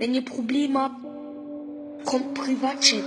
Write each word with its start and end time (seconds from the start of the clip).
Wenn 0.00 0.14
ihr 0.14 0.24
Probleme 0.24 0.78
habt, 0.78 0.94
kommt 2.04 2.32
Privatchat. 2.32 3.02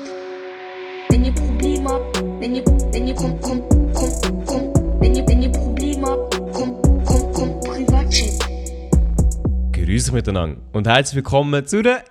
Wenn 1.07 1.23
ihr 1.23 1.31
Probleme 1.31 1.89
habt, 1.89 2.21
wenn 2.41 2.53
ihr, 2.53 2.65
wenn 2.65 3.07
ihr, 3.07 3.15
kommt, 3.15 3.41
kommt, 3.41 3.69
kommt, 3.93 4.45
kommt, 4.45 4.75
wenn 4.99 5.15
ihr, 5.15 5.25
wenn 5.25 5.41
ihr 5.41 5.51
Probleme 5.53 6.05
habt, 6.05 6.37
kommt, 6.51 6.83
kommt, 7.05 7.33
kommt 7.33 7.61
Privatchat. 7.63 8.45
Grüß 9.71 10.09
euch 10.09 10.13
miteinander 10.13 10.59
und 10.73 10.85
herzlich 10.85 11.15
willkommen 11.15 11.65
zu 11.65 11.79
einer 11.79 12.03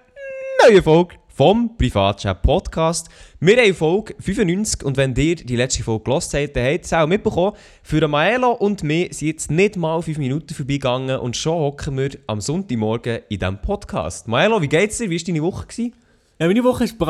neuen 0.66 0.82
Folge 0.82 1.19
vom 1.40 1.74
Privatchat 1.78 2.42
Podcast. 2.42 3.08
Wir 3.40 3.56
haben 3.56 3.72
Folge 3.72 4.14
95 4.18 4.84
und 4.84 4.98
wenn 4.98 5.16
ihr 5.16 5.36
die 5.36 5.56
letzte 5.56 5.82
Folge 5.82 6.04
gelost 6.04 6.34
habt, 6.34 6.54
dann 6.54 6.64
habt 6.64 6.74
ihr 6.74 6.82
es 6.82 6.92
auch 6.92 7.06
mitbekommen. 7.06 7.56
Für 7.82 8.06
Maelo 8.08 8.52
und 8.52 8.82
mir 8.82 9.08
sind 9.10 9.28
jetzt 9.28 9.50
nicht 9.50 9.78
mal 9.78 10.02
5 10.02 10.18
Minuten 10.18 10.52
vorbeigegangen 10.52 11.18
und 11.18 11.38
schon 11.38 11.54
hocken 11.54 11.96
wir 11.96 12.10
am 12.26 12.42
Sonntagmorgen 12.42 13.20
in 13.30 13.38
diesem 13.38 13.58
Podcast. 13.58 14.28
Maelo, 14.28 14.60
wie 14.60 14.68
geht's 14.68 14.98
dir? 14.98 15.08
Wie 15.08 15.18
war 15.18 15.24
deine 15.26 15.42
Woche? 15.42 15.66
Gewesen? 15.66 15.94
Ja, 16.38 16.46
meine 16.46 16.62
Woche 16.62 16.84
war 16.98 17.06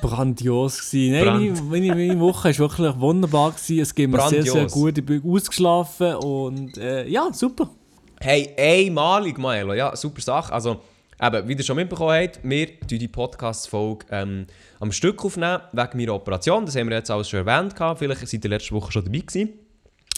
brand. 0.00 0.38
Gewesen. 0.38 1.10
Nein, 1.10 1.24
Brand. 1.24 1.70
meine, 1.70 1.86
meine, 1.88 2.06
meine 2.06 2.20
Woche 2.20 2.50
war 2.50 2.58
wirklich 2.70 3.00
wunderbar. 3.00 3.50
Gewesen. 3.50 3.80
Es 3.80 3.92
geht 3.92 4.10
mir 4.10 4.20
sehr, 4.28 4.44
sehr 4.44 4.52
Grandios. 4.52 4.72
gut. 4.72 4.96
Ich 4.96 5.04
bin 5.04 5.24
ausgeschlafen 5.28 6.14
und 6.14 6.78
äh, 6.78 7.08
ja, 7.08 7.32
super. 7.32 7.68
Hey, 8.20 8.54
einmalig, 8.56 9.38
Maelo. 9.38 9.74
Ja, 9.74 9.96
super 9.96 10.20
Sache. 10.20 10.52
Also, 10.52 10.76
eben, 11.22 11.48
wie 11.48 11.54
ihr 11.54 11.62
schon 11.62 11.76
mitbekommen 11.76 12.22
habt, 12.22 12.40
wir 12.42 12.80
tun 12.80 12.98
die 12.98 13.08
Podcast-Folge 13.08 14.06
ähm, 14.10 14.46
am 14.80 14.92
Stück 14.92 15.24
aufnehmen, 15.24 15.60
wegen 15.72 15.98
meiner 15.98 16.14
Operation. 16.14 16.66
Das 16.66 16.76
haben 16.76 16.88
wir 16.88 16.96
jetzt 16.96 17.10
alles 17.10 17.28
schon 17.28 17.46
erwähnt. 17.46 17.74
Vielleicht 17.98 18.26
seid 18.26 18.44
ihr 18.44 18.50
letzte 18.50 18.74
Woche 18.74 18.92
schon 18.92 19.04
dabei 19.04 19.18
gewesen. 19.18 19.67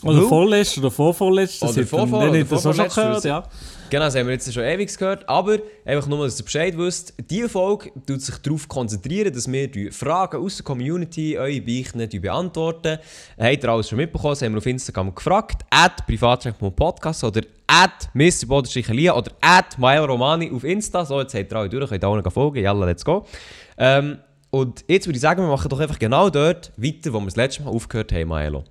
Oder 0.03 0.19
Weil- 0.23 0.29
vorletzt 0.29 0.79
oder 0.79 0.91
vorvorletzt. 0.91 1.63
Oder 1.63 1.75
hat 1.75 1.89
vorvor- 1.89 2.21
dann- 2.25 2.33
dann 2.33 2.59
oder 2.59 2.75
schon 2.75 2.89
gehört, 2.89 3.25
ja. 3.25 3.43
Genau, 3.91 4.05
das 4.05 4.15
haben 4.15 4.27
wir 4.27 4.35
jetzt 4.35 4.53
schon 4.55 4.63
ewig 4.63 4.97
gehört. 4.97 5.29
Aber 5.29 5.59
einfach 5.85 6.09
nur, 6.09 6.25
dass 6.25 6.39
ihr 6.41 6.45
Bescheid 6.45 6.79
wisst, 6.79 7.13
diese 7.29 7.49
Folge 7.49 7.91
tut 8.07 8.23
sich 8.23 8.37
darauf 8.39 8.69
konzentrieren, 8.69 9.33
dass 9.33 9.51
wir 9.51 9.69
die 9.69 9.91
Fragen 9.91 10.43
aus 10.43 10.57
der 10.59 10.65
Community, 10.65 11.37
eure 11.37 11.61
Beichten 11.61 12.09
beantworten. 12.21 12.99
Habt 13.39 13.63
ihr 13.65 13.69
alles 13.69 13.89
schon 13.89 13.99
mitbekommen? 13.99 14.33
Das 14.33 14.43
haben 14.43 14.53
wir 14.53 14.59
auf 14.59 14.67
Instagram 14.67 15.15
gefragt. 15.15 15.63
At 15.71 16.07
privatcheck.podcast 16.07 17.25
oder 17.25 17.43
at 17.67 18.09
Mr. 18.15 18.49
oder 19.17 19.33
at 19.41 19.77
Romani 20.09 20.51
auf 20.55 20.65
Insta. 20.65 21.05
So, 21.05 21.21
jetzt 21.21 21.35
habt 21.35 21.53
ihr 21.53 21.57
alle 21.59 21.69
durch, 21.69 21.91
könnt 21.91 22.05
auch 22.05 22.17
noch 22.17 22.33
folgen. 22.33 22.63
Jalla, 22.63 22.87
let's 22.87 23.05
go. 23.05 23.27
Ähm, 23.77 24.19
und 24.51 24.85
jetzt 24.89 25.07
würde 25.09 25.17
ich 25.17 25.21
sagen, 25.21 25.43
wir 25.43 25.49
machen 25.51 25.69
doch 25.69 25.81
einfach 25.81 25.99
genau 25.99 26.31
dort 26.31 26.73
weiter, 26.77 27.13
wo 27.13 27.19
wir 27.19 27.27
das 27.27 27.37
letzte 27.37 27.65
Mal 27.65 27.71
aufgehört 27.71 28.13
haben, 28.13 28.29
Maelo. 28.29 28.65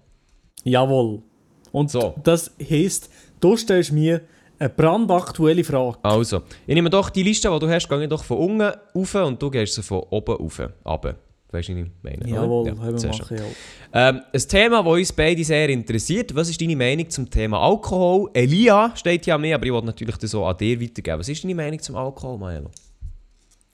Jawohl. 0.63 1.23
Und 1.71 1.89
So. 1.91 2.15
das 2.23 2.51
heisst, 2.69 3.09
du 3.39 3.55
stellst 3.57 3.91
mir 3.91 4.21
eine 4.57 4.69
brandaktuelle 4.69 5.63
Frage. 5.63 5.97
Also, 6.03 6.41
ich 6.67 6.75
nehme 6.75 6.89
doch 6.89 7.09
die 7.09 7.23
Liste, 7.23 7.49
die 7.49 7.59
du 7.59 7.69
hast, 7.69 7.87
gehe 7.87 8.07
doch 8.07 8.23
von 8.23 8.37
unten 8.37 8.61
rauf 8.95 9.15
und 9.15 9.41
du 9.41 9.49
gehst 9.49 9.73
sie 9.75 9.83
von 9.83 9.99
oben 10.09 10.35
rauf. 10.35 10.59
Runter. 10.85 11.15
Weißt 11.51 11.69
du, 11.69 11.75
wie 11.77 11.81
ich 11.81 11.87
meine? 12.03 12.29
Jawohl, 12.29 12.67
Ja, 12.67 12.77
haben 12.77 13.01
wir 13.01 13.09
machen, 13.09 13.37
ja. 13.37 14.09
Ähm, 14.09 14.21
ein 14.31 14.39
Thema, 14.47 14.77
das 14.83 14.85
uns 14.93 15.13
beide 15.13 15.43
sehr 15.43 15.67
interessiert. 15.69 16.35
Was 16.35 16.47
ist 16.49 16.61
deine 16.61 16.75
Meinung 16.75 17.09
zum 17.09 17.27
Thema 17.27 17.59
Alkohol? 17.59 18.29
Elia 18.33 18.91
steht 18.95 19.25
ja 19.25 19.33
an 19.33 19.41
mir, 19.41 19.55
aber 19.55 19.65
ich 19.65 19.71
wollte 19.71 19.87
natürlich 19.87 20.17
das 20.17 20.29
so 20.29 20.45
an 20.45 20.55
dir 20.57 20.79
weitergeben. 20.79 21.19
Was 21.19 21.27
ist 21.29 21.43
deine 21.43 21.55
Meinung 21.55 21.79
zum 21.81 21.95
Alkohol, 21.95 22.37
Maelo? 22.37 22.69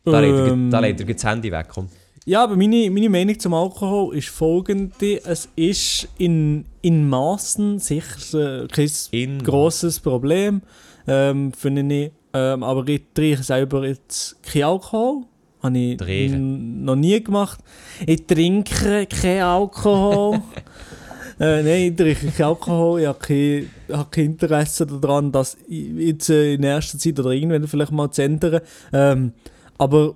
Da 0.05 0.21
Ähm, 0.23 0.69
lädt 0.71 1.01
er 1.01 1.13
das 1.13 1.23
Handy 1.25 1.51
weg. 1.51 1.66
Komm. 1.67 1.89
Ja, 2.27 2.43
aber 2.43 2.55
meine, 2.55 2.89
meine 2.89 3.07
Meinung 3.07 3.37
zum 3.39 3.53
Alkohol 3.53 4.17
ist 4.17 4.29
folgende. 4.29 5.23
Es 5.25 5.47
ist 5.55 6.07
in, 6.17 6.65
in 6.81 7.07
Maßen 7.07 7.77
sicher 7.77 8.63
äh, 8.63 8.67
kein 8.67 8.89
In 9.11 9.43
grosses 9.43 9.99
Problem, 9.99 10.63
ähm, 11.07 11.53
finde 11.53 11.95
ich. 11.95 12.11
Ähm, 12.33 12.63
aber 12.63 12.87
ich 12.87 13.03
trinke 13.13 13.43
selber 13.43 13.85
jetzt 13.85 14.41
keinen 14.41 14.63
Alkohol. 14.63 15.21
Habe 15.61 15.77
ich 15.77 16.31
noch 16.31 16.95
nie 16.95 17.23
gemacht. 17.23 17.59
Ich 18.07 18.25
trinke 18.25 19.05
keinen 19.05 19.43
Alkohol. 19.43 20.41
äh, 21.39 21.61
nein, 21.61 21.91
ich 21.91 21.95
trinke 21.95 22.31
keinen 22.31 22.47
Alkohol. 22.47 23.01
Ich 23.01 23.07
habe 23.07 23.19
kein, 23.19 23.69
habe 23.95 24.09
kein 24.09 24.25
Interesse 24.25 24.88
daran, 24.88 25.31
das 25.31 25.57
jetzt 25.67 26.31
äh, 26.31 26.55
in 26.55 26.63
erster 26.63 26.97
Zeit 26.97 27.19
oder 27.19 27.29
irgendwann 27.29 27.67
vielleicht 27.67 27.91
mal 27.91 28.09
zu 28.09 28.23
ändern. 28.23 28.61
Ähm, 28.91 29.33
aber 29.77 30.16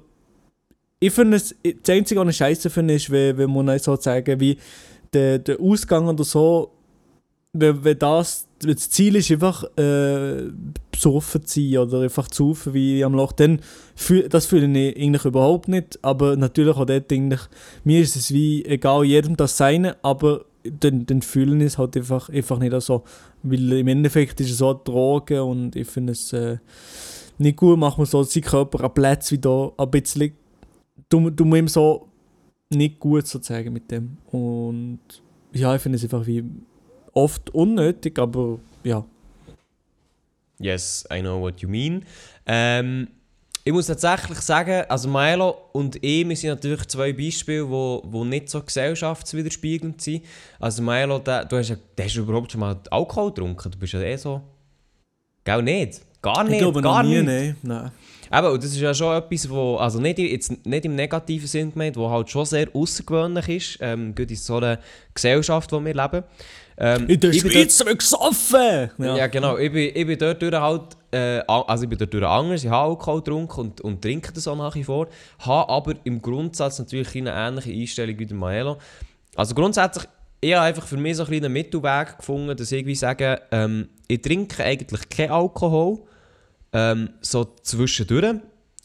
ich 0.99 1.13
finde 1.13 1.37
es, 1.37 1.55
das 1.83 1.95
Einzige, 1.95 2.19
was 2.19 2.29
ich 2.29 2.37
scheiße 2.37 2.69
finde, 2.69 2.95
ist, 2.95 3.09
wenn, 3.09 3.37
wenn 3.37 3.51
man 3.51 3.79
sagen, 3.79 4.39
wie 4.39 4.57
der, 5.13 5.39
der 5.39 5.59
Ausgang 5.59 6.07
oder 6.07 6.23
so, 6.23 6.71
wenn, 7.53 7.83
wenn 7.83 7.97
das, 7.97 8.47
wenn 8.61 8.75
das 8.75 8.89
Ziel 8.89 9.15
ist, 9.15 9.31
einfach 9.31 9.63
äh, 9.77 10.49
besoffen 10.91 11.45
zu 11.45 11.61
sein 11.61 11.77
oder 11.77 12.01
einfach 12.01 12.27
zu 12.27 12.49
saufen 12.49 12.73
wie 12.73 13.03
am 13.03 13.13
Loch, 13.13 13.31
dann 13.31 13.61
fühl, 13.95 14.27
das 14.27 14.45
fühle 14.45 14.67
ich 14.67 14.97
eigentlich 14.97 15.25
überhaupt 15.25 15.67
nicht. 15.67 15.97
Aber 16.01 16.35
natürlich 16.35 16.75
auch 16.75 16.85
dort 16.85 17.11
eigentlich, 17.11 17.41
mir 17.83 18.01
ist 18.01 18.15
es 18.15 18.33
wie 18.33 18.65
egal, 18.65 19.05
jedem 19.05 19.37
das 19.37 19.57
Seine, 19.57 19.95
aber 20.03 20.45
dann, 20.63 21.05
dann 21.05 21.21
fühlen 21.21 21.61
es 21.61 21.77
halt 21.77 21.95
einfach, 21.95 22.29
einfach 22.29 22.59
nicht 22.59 22.79
so. 22.81 23.03
Weil 23.41 23.71
im 23.71 23.87
Endeffekt 23.87 24.41
ist 24.41 24.51
es 24.51 24.57
so 24.57 24.71
eine 24.71 24.79
Droge 24.83 25.43
und 25.43 25.75
ich 25.75 25.87
finde 25.87 26.11
es 26.11 26.33
äh, 26.33 26.57
nicht 27.37 27.55
gut, 27.55 27.79
macht 27.79 27.97
man 27.97 28.05
so 28.05 28.21
seinen 28.23 28.43
Körper 28.43 28.83
an 28.83 28.93
Plätze 28.93 29.35
wie 29.35 29.39
da 29.39 29.71
ein 29.77 29.89
bisschen 29.89 30.33
du, 31.09 31.29
du 31.29 31.55
ihm 31.55 31.67
so 31.67 32.09
nicht 32.69 32.99
gut 32.99 33.27
sozusagen 33.27 33.73
mit 33.73 33.89
dem. 33.91 34.17
Und 34.31 34.99
ja, 35.53 35.75
ich 35.75 35.81
finde 35.81 35.97
es 35.97 36.03
einfach 36.03 36.25
wie 36.25 36.43
oft 37.13 37.49
unnötig, 37.53 38.19
aber 38.19 38.59
ja. 38.83 39.05
Yes, 40.59 41.05
I 41.11 41.21
know 41.21 41.39
what 41.39 41.61
you 41.61 41.69
mean. 41.69 42.05
Ähm, 42.45 43.07
ich 43.63 43.73
muss 43.73 43.87
tatsächlich 43.87 44.39
sagen, 44.39 44.83
also 44.89 45.07
Milo 45.09 45.55
und 45.73 46.03
ich, 46.03 46.27
wir 46.27 46.35
sind 46.35 46.49
natürlich 46.49 46.87
zwei 46.87 47.13
Beispiele, 47.13 47.63
die 47.63 47.69
wo, 47.69 48.01
wo 48.05 48.25
nicht 48.25 48.49
so 48.49 48.61
gesellschaftswiderspiegelnd 48.61 50.01
sind. 50.01 50.25
Also 50.59 50.81
Milo, 50.81 51.19
der, 51.19 51.45
du 51.45 51.57
hast 51.57 51.69
ja 51.69 51.75
du 51.95 52.03
hast 52.03 52.15
überhaupt 52.15 52.51
schon 52.51 52.61
mal 52.61 52.79
Alkohol 52.89 53.31
getrunken, 53.31 53.71
du 53.71 53.77
bist 53.77 53.93
ja 53.93 54.01
eh 54.01 54.17
so... 54.17 54.41
Gell, 55.43 55.61
nicht? 55.63 56.01
Gar 56.21 56.43
nicht, 56.43 56.53
ich 56.53 56.59
glaube 56.59 56.81
gar 56.81 57.03
noch 57.03 57.09
nie, 57.09 57.21
nicht. 57.21 57.63
nein. 57.63 57.91
Und 58.51 58.63
das 58.63 58.71
ist 58.71 58.79
ja 58.79 58.93
schon 58.93 59.17
etwas, 59.17 59.49
wo, 59.49 59.77
also 59.77 59.99
nicht, 59.99 60.19
jetzt 60.19 60.65
nicht 60.65 60.85
im 60.85 60.95
negativen 60.95 61.47
Sinn 61.47 61.71
gemeint, 61.71 61.97
wo 61.97 62.09
halt 62.09 62.29
schon 62.29 62.45
sehr 62.45 62.67
außergewöhnlich 62.73 63.49
ist, 63.49 63.77
ähm, 63.81 64.13
gerade 64.13 64.31
in 64.31 64.39
so 64.39 64.57
einer 64.57 64.79
Gesellschaft, 65.13 65.71
in 65.71 65.83
der 65.83 65.95
wir 65.95 66.03
leben. 66.03 66.23
Ähm, 66.81 67.09
In 67.09 67.19
der 67.19 67.33
Schweiz 67.33 67.83
wird 67.85 67.99
gesoffen! 67.99 68.89
ja. 68.99 69.27
genau. 69.27 69.57
Ich 69.57 69.71
bin, 69.71 69.91
ich 69.93 70.07
bin 70.07 70.17
dort 70.17 70.41
halt, 70.41 70.97
äh, 71.11 71.39
also 71.47 71.83
ich 71.83 71.89
bin 71.89 71.97
dort 71.97 72.23
anders, 72.23 72.63
ich 72.63 72.69
habe 72.69 72.89
Alkohol 72.89 73.21
getrunken 73.21 73.59
und, 73.59 73.81
und 73.81 74.01
trinke 74.01 74.31
das 74.31 74.47
auch 74.47 74.55
nach 74.55 74.75
wie 74.75 74.85
vor, 74.85 75.07
habe 75.39 75.69
aber 75.69 75.93
im 76.05 76.21
Grundsatz 76.21 76.79
natürlich 76.79 77.13
eine 77.17 77.31
ähnliche 77.31 77.71
Einstellung 77.71 78.17
wie 78.17 78.25
der 78.25 78.37
Maelo. 78.37 78.77
Also 79.35 79.53
grundsätzlich, 79.55 80.05
ich 80.39 80.53
habe 80.53 80.67
einfach 80.67 80.87
für 80.87 80.95
mich 80.95 81.17
so 81.17 81.23
einen 81.23 81.31
kleinen 81.31 81.51
Mittelweg 81.51 82.17
gefunden, 82.17 82.55
dass 82.55 82.71
ich 82.71 82.85
wie 82.85 82.95
sage, 82.95 83.41
ähm, 83.51 83.89
ich 84.07 84.21
trinke 84.21 84.63
eigentlich 84.63 85.09
keinen 85.09 85.31
Alkohol, 85.31 85.99
ähm, 86.73 87.09
so 87.21 87.45
zwischendurch. 87.61 88.35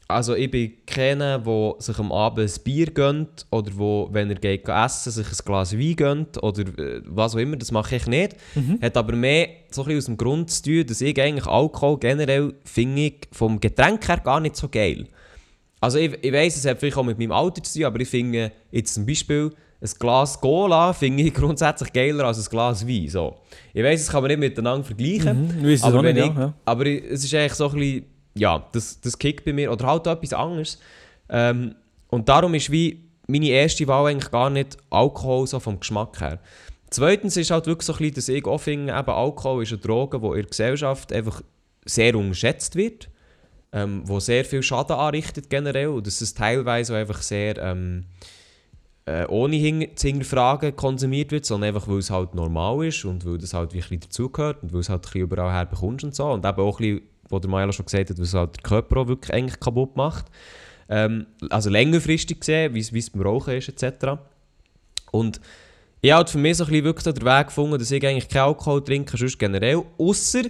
Also 0.06 0.34
ich 0.34 0.50
bin 0.50 0.72
keiner, 0.86 1.38
der 1.38 1.74
sich 1.78 1.98
am 1.98 2.12
Abend 2.12 2.50
ein 2.50 2.62
Bier 2.62 2.86
gönnt 2.86 3.46
oder 3.50 3.70
wo, 3.74 4.08
wenn 4.12 4.28
er 4.28 4.36
geht 4.36 4.68
essen, 4.68 5.10
sich 5.10 5.26
ein 5.26 5.44
Glas 5.46 5.78
Wein 5.78 5.96
gönnt 5.96 6.42
oder 6.42 6.62
äh, 6.78 7.00
was 7.06 7.34
auch 7.34 7.38
immer, 7.38 7.56
das 7.56 7.72
mache 7.72 7.96
ich 7.96 8.06
nicht. 8.06 8.36
Hat 8.82 8.96
aber 8.98 9.16
mehr 9.16 9.48
so 9.70 9.82
ein 9.82 9.86
bisschen 9.86 9.98
aus 9.98 10.04
dem 10.04 10.16
Grund 10.18 10.50
zu 10.50 10.62
tun, 10.62 10.86
dass 10.86 11.00
ich 11.00 11.18
eigentlich 11.20 11.46
Alkohol 11.46 11.98
generell 11.98 12.54
finde 12.64 13.02
ich 13.02 13.14
vom 13.32 13.58
Getränk 13.60 14.06
her 14.06 14.20
gar 14.22 14.40
nicht 14.40 14.56
so 14.56 14.68
geil. 14.68 15.08
Also 15.80 15.98
ich, 15.98 16.18
ich 16.22 16.32
weiss, 16.32 16.56
es 16.56 16.66
hat 16.66 16.80
vielleicht 16.80 16.96
auch 16.96 17.02
mit 17.02 17.18
meinem 17.18 17.32
Alter 17.32 17.62
zu 17.62 17.78
tun, 17.78 17.84
aber 17.86 18.00
ich 18.00 18.08
finde 18.08 18.52
jetzt 18.70 18.94
zum 18.94 19.06
Beispiel 19.06 19.52
ein 19.84 19.98
Glas 19.98 20.40
Cola 20.40 20.92
finde 20.92 21.24
ich 21.24 21.34
grundsätzlich 21.34 21.92
geiler 21.92 22.24
als 22.24 22.38
ein 22.38 22.50
Glas 22.50 22.86
Wein. 22.86 23.08
So. 23.08 23.36
Ich 23.74 23.84
weiss, 23.84 24.04
das 24.04 24.10
kann 24.10 24.22
man 24.22 24.30
nicht 24.30 24.40
miteinander 24.40 24.84
vergleichen. 24.84 25.60
Mhm, 25.60 25.78
aber 25.82 26.02
nicht, 26.02 26.16
ich, 26.16 26.34
ja, 26.34 26.54
aber 26.64 26.86
es 26.86 27.24
ist 27.24 27.34
eigentlich 27.34 27.54
so 27.54 27.68
ein 27.68 27.76
bisschen, 27.76 28.06
ja, 28.34 28.66
das, 28.72 29.00
das 29.00 29.18
kickt 29.18 29.44
bei 29.44 29.52
mir. 29.52 29.70
Oder 29.70 29.86
halt 29.86 30.06
etwas 30.06 30.32
anderes. 30.32 30.78
Ähm, 31.28 31.74
und 32.08 32.28
darum 32.28 32.54
ist 32.54 32.70
wie 32.70 33.04
meine 33.26 33.48
erste 33.48 33.86
Wahl 33.86 34.06
eigentlich 34.06 34.30
gar 34.30 34.48
nicht 34.48 34.78
Alkohol 34.90 35.46
so 35.46 35.60
vom 35.60 35.78
Geschmack 35.78 36.20
her. 36.20 36.38
Zweitens 36.90 37.36
ist 37.36 37.50
halt 37.50 37.66
wirklich 37.66 37.86
so 37.86 37.92
ein 37.92 37.98
bisschen, 37.98 38.14
dass 38.14 38.28
ich 38.28 38.44
auch 38.46 38.58
finde, 38.58 38.92
eben 38.92 39.10
Alkohol 39.10 39.62
ist 39.62 39.72
eine 39.72 39.80
Droge, 39.80 40.18
die 40.18 40.26
in 40.26 40.32
der 40.34 40.44
Gesellschaft 40.44 41.12
einfach 41.12 41.42
sehr 41.84 42.16
unterschätzt 42.16 42.76
wird. 42.76 43.10
Ähm, 43.72 44.02
wo 44.04 44.20
sehr 44.20 44.44
viel 44.44 44.62
Schaden 44.62 44.94
anrichtet 44.94 45.50
generell. 45.50 45.88
Und 45.88 46.06
dass 46.06 46.22
es 46.22 46.32
teilweise 46.32 46.96
einfach 46.96 47.20
sehr... 47.20 47.58
Ähm, 47.58 48.04
äh, 49.06 49.26
ohne 49.26 49.56
hing 49.56 49.96
zu 49.96 50.08
hinterfragen 50.08 50.74
konsumiert 50.76 51.30
wird, 51.30 51.44
sondern 51.44 51.68
einfach, 51.68 51.88
weil 51.88 51.98
es 51.98 52.10
halt 52.10 52.34
normal 52.34 52.86
ist 52.86 53.04
und 53.04 53.24
weil 53.26 53.38
das 53.38 53.52
halt 53.52 53.74
wie 53.74 53.98
dazugehört 53.98 54.62
und 54.62 54.72
weil 54.72 54.80
es 54.80 54.88
halt 54.88 55.14
überall 55.14 55.52
her 55.52 55.66
bekommst 55.66 56.04
und 56.04 56.14
so. 56.14 56.30
Und 56.30 56.44
eben 56.46 56.58
auch 56.58 56.80
ein 56.80 56.86
bisschen, 56.86 57.08
wo 57.28 57.38
der 57.38 57.50
Maelo 57.50 57.72
schon 57.72 57.84
gesagt 57.84 58.10
hat, 58.10 58.18
es 58.18 58.34
halt 58.34 58.56
den 58.56 58.62
Körper 58.62 59.00
auch 59.00 59.08
wirklich 59.08 59.32
eigentlich 59.32 59.60
kaputt 59.60 59.96
macht. 59.96 60.26
Ähm, 60.88 61.26
also 61.50 61.70
längerfristig 61.70 62.40
gesehen, 62.40 62.74
wie 62.74 62.80
es 62.80 62.92
wie 62.92 62.98
es 62.98 63.10
beim 63.10 63.22
Rauchen 63.22 63.54
ist 63.54 63.68
etc. 63.68 64.20
Und 65.12 65.40
ich 66.00 66.10
habe 66.10 66.18
halt 66.18 66.30
für 66.30 66.38
mich 66.38 66.56
so 66.56 66.64
ein 66.64 66.70
bisschen 66.70 66.84
wirklich 66.84 67.14
den 67.14 67.24
Weg 67.24 67.46
gefunden, 67.46 67.78
dass 67.78 67.90
ich 67.90 68.06
eigentlich 68.06 68.28
keinen 68.28 68.44
Alkohol 68.44 68.84
trinke, 68.84 69.16
sonst 69.16 69.38
generell. 69.38 69.82
Außer 69.98 70.42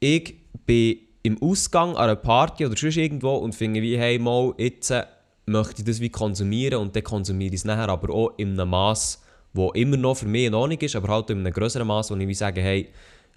ich 0.00 0.34
bin 0.64 0.98
im 1.22 1.40
Ausgang 1.42 1.90
an 1.90 2.04
einer 2.04 2.16
Party 2.16 2.66
oder 2.66 2.76
sonst 2.76 2.96
irgendwo 2.96 3.34
und 3.36 3.54
finde 3.54 3.82
wie, 3.82 3.98
hey, 3.98 4.18
mal, 4.18 4.54
jetzt 4.58 4.90
äh, 4.90 5.04
möchte 5.46 5.80
ich 5.80 5.84
das 5.84 6.00
wie 6.00 6.10
konsumieren 6.10 6.80
und 6.80 6.94
dann 6.94 7.04
konsumiere 7.04 7.54
ich 7.54 7.60
es 7.60 7.64
nachher 7.64 7.88
aber 7.88 8.12
auch 8.12 8.32
in 8.36 8.58
einem 8.58 8.70
Maß, 8.70 9.22
wo 9.52 9.70
immer 9.72 9.96
noch 9.96 10.16
für 10.16 10.26
mich 10.26 10.44
in 10.44 10.54
Ordnung 10.54 10.78
ist, 10.80 10.96
aber 10.96 11.08
halt 11.08 11.30
in 11.30 11.38
einem 11.38 11.52
größeren 11.52 11.86
Maß, 11.86 12.10
wo 12.10 12.16
ich 12.16 12.28
wie 12.28 12.34
sage, 12.34 12.60
hey, 12.60 12.88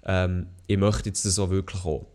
ähm, 0.04 0.46
ich 0.66 0.76
möchte 0.76 1.08
jetzt 1.08 1.24
das 1.24 1.38
auch 1.38 1.50
wirklich 1.50 1.84
auch. 1.84 2.06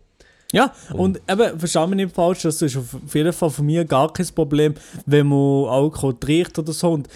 Ja, 0.52 0.72
und 0.92 1.20
eben, 1.28 1.58
verstehe 1.58 1.86
mich 1.88 1.96
nicht 1.96 2.14
falsch, 2.14 2.42
das 2.42 2.62
ist 2.62 2.76
auf 2.76 3.14
jeden 3.14 3.32
Fall 3.32 3.50
von 3.50 3.66
mir 3.66 3.84
gar 3.84 4.12
kein 4.12 4.26
Problem, 4.28 4.74
wenn 5.04 5.26
man 5.26 5.68
Alkohol 5.68 6.18
trinkt 6.20 6.58
oder 6.58 6.72
so. 6.72 6.92
Und 6.92 7.08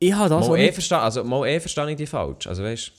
ich 0.00 0.12
habe 0.12 0.28
das, 0.28 0.44
auch 0.44 0.50
Mal 0.50 0.58
eh, 0.58 0.62
nicht, 0.62 0.74
verstehe, 0.74 0.98
also, 0.98 1.22
mal 1.24 1.46
eh 1.46 1.60
verstehe 1.60 1.90
ich 1.90 1.96
dich 1.96 2.08
falsch. 2.08 2.46
Also 2.46 2.62
weißt 2.64 2.92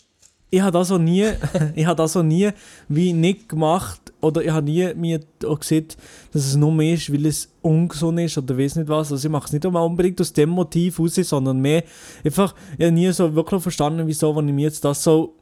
ich 0.52 0.62
habe 0.62 0.72
das 0.72 0.92
auch 0.92 0.98
nie, 0.98 1.28
ich 1.76 1.86
habe 1.86 1.96
das 1.96 2.16
auch 2.16 2.24
nie 2.24 2.50
wie 2.88 3.14
nicht 3.14 3.50
gemacht 3.50 4.09
oder 4.22 4.44
ich 4.44 4.50
habe 4.50 4.66
nie 4.66 4.94
mir 4.96 5.22
gesehen, 5.42 5.88
dass 6.32 6.46
es 6.46 6.56
nur 6.56 6.72
mehr 6.72 6.94
ist, 6.94 7.12
weil 7.12 7.26
es 7.26 7.50
ungesund 7.62 8.20
ist 8.20 8.38
oder 8.38 8.58
weiß 8.58 8.76
nicht 8.76 8.90
was. 8.90 9.12
Also 9.12 9.28
ich 9.28 9.32
mache 9.32 9.46
es 9.48 9.54
nicht 9.54 9.66
unbedingt 9.66 10.20
aus 10.20 10.34
dem 10.34 10.50
Motiv 10.50 11.00
raus, 11.00 11.16
sondern 11.16 11.60
mehr 11.60 11.84
einfach, 12.24 12.54
ich 12.78 12.86
habe 12.86 12.92
nie 12.92 13.12
so 13.12 13.34
wirklich 13.36 13.62
verstanden, 13.62 14.08
wieso, 14.08 14.36
wenn 14.36 14.48
ich 14.48 14.54
mir 14.54 14.64
jetzt 14.64 14.84
das 14.84 15.04
so 15.04 15.36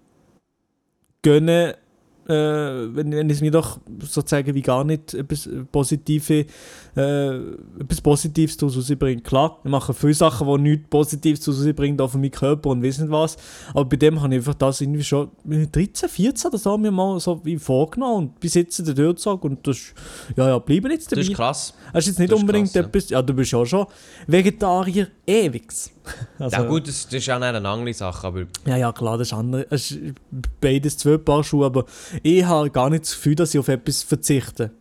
gönne, 1.21 1.77
äh, 2.27 2.95
wenn, 2.95 3.11
wenn 3.11 3.29
es 3.29 3.41
mir 3.41 3.51
doch 3.51 3.79
sozusagen 3.99 4.53
wie 4.53 4.61
gar 4.61 4.83
nicht 4.83 5.13
etwas 5.13 5.49
Positive, 5.71 6.45
äh, 6.95 7.35
etwas 7.79 8.01
Positives 8.01 8.57
daraus 8.57 8.77
rausbringt. 8.77 9.23
Klar, 9.23 9.59
ich 9.63 9.69
mache 9.69 9.93
viele 9.93 10.13
Sachen, 10.13 10.47
die 10.47 10.69
nichts 10.69 10.89
Positives 10.89 11.39
daraus 11.41 11.65
rausbringen, 11.65 11.99
auch 12.01 12.09
für 12.09 12.17
meinen 12.17 12.31
Körper 12.31 12.69
und 12.71 12.79
nicht 12.79 12.99
was. 13.09 13.37
Aber 13.73 13.85
bei 13.85 13.95
dem 13.95 14.21
habe 14.21 14.33
ich 14.33 14.39
einfach 14.39 14.55
das 14.55 14.81
irgendwie 14.81 15.03
schon 15.03 15.29
mit 15.43 15.75
13, 15.75 16.09
14 16.09 16.49
oder 16.49 16.57
so 16.57 16.77
mir 16.77 16.91
mal 16.91 17.19
so 17.19 17.39
wie 17.43 17.57
vorgenommen 17.57 18.15
und 18.15 18.39
bis 18.39 18.55
jetzt 18.55 18.85
der 18.85 18.93
Durchzug 18.93 19.43
und 19.43 19.65
das 19.65 19.77
ist, 19.77 19.93
ja, 20.35 20.49
ja, 20.49 20.59
bleiben 20.59 20.91
jetzt 20.91 21.11
dabei. 21.11 21.21
Das 21.21 21.29
ist 21.29 21.35
krass. 21.35 21.73
Das 21.93 22.03
ist 22.03 22.07
jetzt 22.07 22.19
nicht 22.19 22.31
Das 22.31 22.39
unbedingt 22.39 22.67
krass, 22.67 22.75
ja. 22.75 22.81
etwas, 22.81 23.09
ja. 23.09 23.21
du 23.21 23.33
bist 23.33 23.51
ja 23.51 23.65
schon 23.65 23.85
Vegetarier 24.27 25.07
ewigs. 25.25 25.91
Also, 26.39 26.57
ja 26.57 26.63
gut, 26.63 26.87
das, 26.87 27.05
das 27.05 27.15
ist 27.15 27.25
ja 27.25 27.37
eine 27.37 27.67
andere 27.67 27.93
Sache, 27.93 28.27
aber 28.27 28.43
ja, 28.65 28.77
ja, 28.77 28.91
klar, 28.91 29.17
das 29.17 29.29
ist 29.29 29.33
andere. 29.33 29.65
Es 29.69 29.91
ist 29.91 30.15
beides 30.61 30.97
zwei 30.97 31.17
Paar 31.17 31.43
Schuhe, 31.43 31.65
aber 31.65 31.85
ich 32.21 32.43
habe 32.43 32.69
gar 32.69 32.89
nicht 32.89 33.05
das 33.05 33.13
Gefühl, 33.13 33.35
dass 33.35 33.53
ich 33.53 33.59
auf 33.59 33.67
etwas 33.67 34.03
verzichte. 34.03 34.71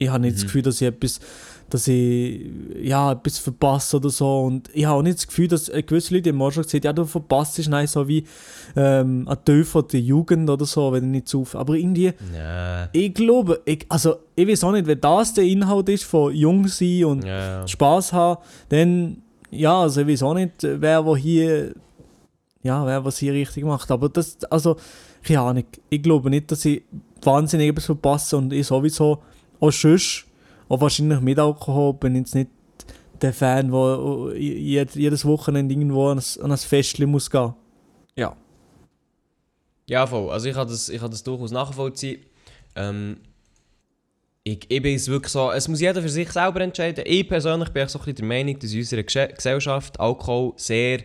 Ich 0.00 0.08
habe 0.08 0.20
nicht 0.20 0.36
das 0.36 0.44
Gefühl, 0.44 0.62
dass 0.62 0.80
ich 0.80 0.86
etwas, 0.86 1.18
dass 1.70 1.88
ich 1.88 2.48
ja, 2.80 3.12
etwas 3.12 3.38
verpasse 3.38 3.96
oder 3.96 4.10
so. 4.10 4.42
Und 4.42 4.70
ich 4.72 4.84
habe 4.84 4.98
auch 4.98 5.02
nicht 5.02 5.18
das 5.18 5.26
Gefühl, 5.26 5.48
dass 5.48 5.68
äh, 5.68 5.82
gewisse 5.82 6.14
Leute 6.14 6.32
auch 6.32 6.52
schon 6.52 6.62
gesagt 6.62 6.84
ja, 6.84 6.92
du 6.92 7.04
verpasst 7.04 7.58
es 7.58 7.68
nein, 7.68 7.88
so 7.88 8.06
wie 8.06 8.24
ähm, 8.76 9.28
ein 9.28 9.64
von 9.64 9.88
der 9.88 10.00
Jugend 10.00 10.48
oder 10.48 10.64
so, 10.66 10.92
wenn 10.92 11.02
du 11.02 11.08
nicht 11.10 11.26
zu. 11.26 11.44
Aber 11.54 11.74
irgendwie, 11.74 12.12
ja, 12.32 12.88
ich 12.92 13.12
glaube, 13.12 13.60
ich, 13.64 13.86
also 13.88 14.16
ich 14.36 14.46
weiß 14.46 14.62
auch 14.64 14.72
nicht, 14.72 14.86
wenn 14.86 15.00
das 15.00 15.34
der 15.34 15.44
Inhalt 15.44 15.88
ist 15.88 16.04
von 16.04 16.32
jung 16.32 16.68
sein 16.68 17.04
und 17.04 17.24
ja. 17.24 17.66
Spaß 17.66 18.12
haben, 18.12 18.40
dann, 18.68 19.22
ja, 19.50 19.80
also 19.80 20.00
ich 20.00 20.08
weiß 20.08 20.22
auch 20.22 20.34
nicht, 20.34 20.52
wer 20.62 21.04
wo 21.04 21.16
hier, 21.16 21.74
ja, 22.62 22.84
wer 22.84 23.04
was 23.04 23.18
hier 23.18 23.32
richtig 23.32 23.64
macht. 23.64 23.90
Aber 23.90 24.08
das, 24.08 24.42
also, 24.44 24.76
keine 25.22 25.40
Ahnung. 25.40 25.64
Ich 25.88 26.02
glaube 26.02 26.30
nicht, 26.30 26.50
dass 26.50 26.64
ich 26.64 26.82
wahnsinnig 27.22 27.70
etwas 27.70 27.86
verpasse 27.86 28.36
und 28.36 28.52
ich 28.52 28.66
sowieso 28.66 29.22
auch 29.60 29.72
sonst, 29.72 30.26
auch 30.68 30.80
wahrscheinlich 30.80 31.20
mit 31.20 31.38
Alkohol, 31.38 31.94
bin 31.94 32.16
jetzt 32.16 32.34
nicht 32.34 32.50
der 33.20 33.32
Fan, 33.32 33.70
der 33.70 34.86
jedes 34.94 35.24
Wochenende 35.24 35.74
irgendwo 35.74 36.08
an 36.08 36.18
ein, 36.18 36.50
an 36.50 36.56
Festchen 36.56 37.10
muss 37.10 37.30
gehen. 37.30 37.54
Ja. 38.16 38.36
Ja, 39.86 40.06
voll. 40.06 40.30
Also 40.30 40.48
ich 40.48 40.54
kann 40.54 40.68
das, 40.68 40.88
ich 40.88 41.00
kann 41.00 41.10
das 41.10 41.22
durchaus 41.22 41.50
nachvollziehen. 41.50 42.20
Ähm, 42.76 43.18
ich, 44.52 44.66
ich 44.68 44.82
bin 44.82 44.94
es 44.94 45.08
wirklich 45.08 45.32
so, 45.32 45.50
es 45.52 45.68
muss 45.68 45.80
jeder 45.80 46.00
für 46.02 46.08
sich 46.08 46.30
selber 46.30 46.60
entscheiden. 46.60 47.04
Ich 47.06 47.28
persönlich 47.28 47.68
bin 47.70 47.84
auch 47.84 47.88
so 47.88 47.98
ein 47.98 48.04
bisschen 48.04 48.16
der 48.16 48.24
Meinung, 48.26 48.58
dass 48.58 48.72
in 48.72 48.78
unserer 48.80 49.02
Gesellschaft 49.02 49.98
Alkohol 50.00 50.52
sehr 50.56 51.00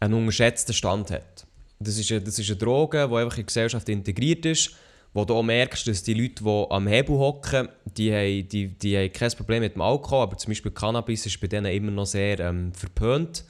einen 0.00 0.14
unterschätzten 0.14 0.74
Stand 0.74 1.10
hat. 1.10 1.46
Das 1.78 1.98
ist, 1.98 2.10
eine, 2.10 2.20
das 2.22 2.38
ist 2.38 2.48
eine 2.48 2.56
Droge, 2.58 3.08
die 3.08 3.14
einfach 3.16 3.36
in 3.36 3.42
die 3.42 3.46
Gesellschaft 3.46 3.88
integriert 3.88 4.46
ist, 4.46 4.70
wo 5.12 5.24
du 5.24 5.34
auch 5.34 5.42
merkst, 5.42 5.86
dass 5.86 6.02
die 6.02 6.14
Leute, 6.14 6.42
die 6.42 6.66
am 6.70 6.86
Hebel 6.86 7.16
hocken, 7.16 7.68
die 7.96 8.12
haben, 8.12 8.48
die, 8.48 8.68
die 8.68 8.96
haben 8.96 9.12
kein 9.12 9.30
Problem 9.32 9.60
mit 9.60 9.74
dem 9.74 9.82
Alkohol, 9.82 10.22
aber 10.22 10.36
zum 10.36 10.50
Beispiel 10.50 10.72
Cannabis 10.72 11.26
ist 11.26 11.40
bei 11.40 11.46
denen 11.46 11.66
immer 11.66 11.92
noch 11.92 12.06
sehr 12.06 12.40
ähm, 12.40 12.72
verpönt. 12.72 13.44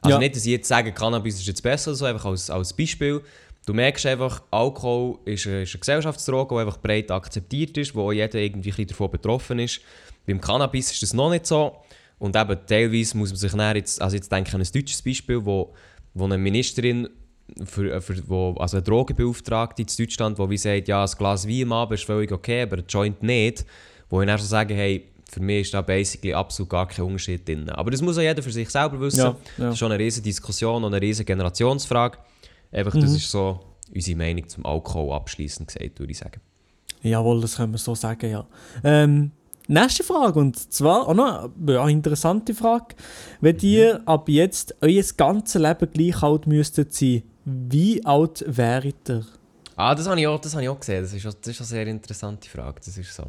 Also 0.00 0.16
Ja. 0.16 0.18
nicht, 0.18 0.36
dass 0.36 0.44
ich 0.44 0.52
jetzt 0.52 0.68
sage, 0.68 0.92
Cannabis 0.92 1.36
ist 1.40 1.46
jetzt 1.46 1.62
besser 1.62 1.94
so, 1.94 2.04
einfach 2.04 2.26
als, 2.26 2.50
als 2.50 2.74
Beispiel. 2.74 3.22
Du 3.68 3.74
merkst 3.74 4.06
einfach, 4.06 4.42
Alkohol 4.50 5.18
ist 5.26 5.46
eine, 5.46 5.64
ist 5.64 5.74
eine 5.74 5.80
Gesellschaftsdroge, 5.80 6.54
die 6.54 6.60
einfach 6.62 6.78
breit 6.78 7.10
akzeptiert 7.10 7.76
ist, 7.76 7.94
wo 7.94 8.10
jeder 8.12 8.38
irgendwie 8.38 8.70
ein 8.70 8.72
bisschen 8.72 8.86
davon 8.86 9.10
betroffen 9.10 9.58
ist. 9.58 9.82
Beim 10.26 10.40
Cannabis 10.40 10.90
ist 10.90 11.02
das 11.02 11.12
noch 11.12 11.28
nicht 11.28 11.44
so. 11.44 11.76
Und 12.18 12.34
eben 12.34 12.56
teilweise 12.66 13.18
muss 13.18 13.28
man 13.28 13.36
sich 13.36 13.52
dann 13.52 13.76
jetzt, 13.76 14.00
also 14.00 14.16
jetzt 14.16 14.32
denke 14.32 14.48
ich 14.48 14.54
an 14.54 14.62
ein 14.62 14.72
deutsches 14.72 15.02
Beispiel, 15.02 15.44
wo, 15.44 15.74
wo 16.14 16.24
eine 16.24 16.38
Ministerin, 16.38 17.10
für, 17.62 18.00
für, 18.00 18.26
wo, 18.26 18.54
also 18.54 18.78
eine 18.78 18.84
Drogenbeauftragte 18.84 19.82
in 19.82 19.88
Deutschland, 19.98 20.38
die 20.38 20.48
wie 20.48 20.56
sagt, 20.56 20.88
ja, 20.88 21.04
ein 21.04 21.10
Glas 21.18 21.46
Wein 21.46 21.64
am 21.64 21.72
Abend 21.72 22.00
ist 22.00 22.06
völlig 22.06 22.32
okay, 22.32 22.62
aber 22.62 22.78
ein 22.78 22.84
Joint 22.88 23.22
nicht. 23.22 23.66
Wo 24.08 24.22
ich 24.22 24.26
dann 24.26 24.38
so 24.38 24.46
sage, 24.46 24.72
hey, 24.72 25.10
für 25.30 25.40
mich 25.40 25.66
ist 25.66 25.74
da 25.74 25.82
basically 25.82 26.32
absolut 26.32 26.70
gar 26.70 26.88
kein 26.88 27.04
Unterschied 27.04 27.46
drin. 27.46 27.68
Aber 27.68 27.90
das 27.90 28.00
muss 28.00 28.16
auch 28.16 28.22
jeder 28.22 28.42
für 28.42 28.50
sich 28.50 28.70
selber 28.70 28.98
wissen. 28.98 29.18
Ja, 29.18 29.26
ja. 29.26 29.36
Das 29.58 29.74
ist 29.74 29.78
schon 29.78 29.92
eine 29.92 30.02
riesige 30.02 30.24
Diskussion 30.24 30.82
und 30.82 30.94
eine 30.94 31.02
riesige 31.02 31.26
Generationsfrage. 31.26 32.16
Einfach, 32.72 32.92
das 32.94 33.12
ist 33.12 33.30
so 33.30 33.60
unsere 33.94 34.18
Meinung 34.18 34.48
zum 34.48 34.66
Alkohol 34.66 35.12
abschließend 35.14 35.68
gesagt, 35.68 35.98
würde 35.98 36.12
ich 36.12 36.18
sagen. 36.18 36.40
Jawohl, 37.02 37.40
das 37.40 37.56
können 37.56 37.72
wir 37.72 37.78
so 37.78 37.94
sagen, 37.94 38.30
ja. 38.30 38.46
Ähm, 38.84 39.30
nächste 39.68 40.02
Frage, 40.04 40.38
und 40.38 40.56
zwar 40.72 41.08
auch 41.08 41.14
noch 41.14 41.50
eine 41.66 41.90
interessante 41.92 42.54
Frage. 42.54 42.96
Wenn 43.40 43.58
ihr 43.60 44.02
ab 44.06 44.28
jetzt 44.28 44.74
euer 44.80 45.02
ganzes 45.16 45.60
Leben 45.62 45.90
gleich 45.92 46.22
alt 46.22 46.46
müsstet 46.46 46.92
sein, 46.92 47.22
wie 47.44 48.04
alt 48.04 48.44
wäret 48.46 49.08
ihr? 49.08 49.24
Ah, 49.76 49.94
das 49.94 50.08
habe 50.08 50.20
ich 50.20 50.26
auch, 50.26 50.40
das 50.40 50.52
habe 50.54 50.64
ich 50.64 50.68
auch 50.68 50.80
gesehen. 50.80 51.02
Das 51.02 51.12
ist, 51.14 51.24
auch- 51.24 51.32
das 51.34 51.48
ist 51.48 51.60
eine 51.60 51.66
sehr 51.66 51.86
interessante 51.86 52.48
Frage. 52.48 52.80
Das 52.84 52.98
ist 52.98 53.14
so. 53.14 53.22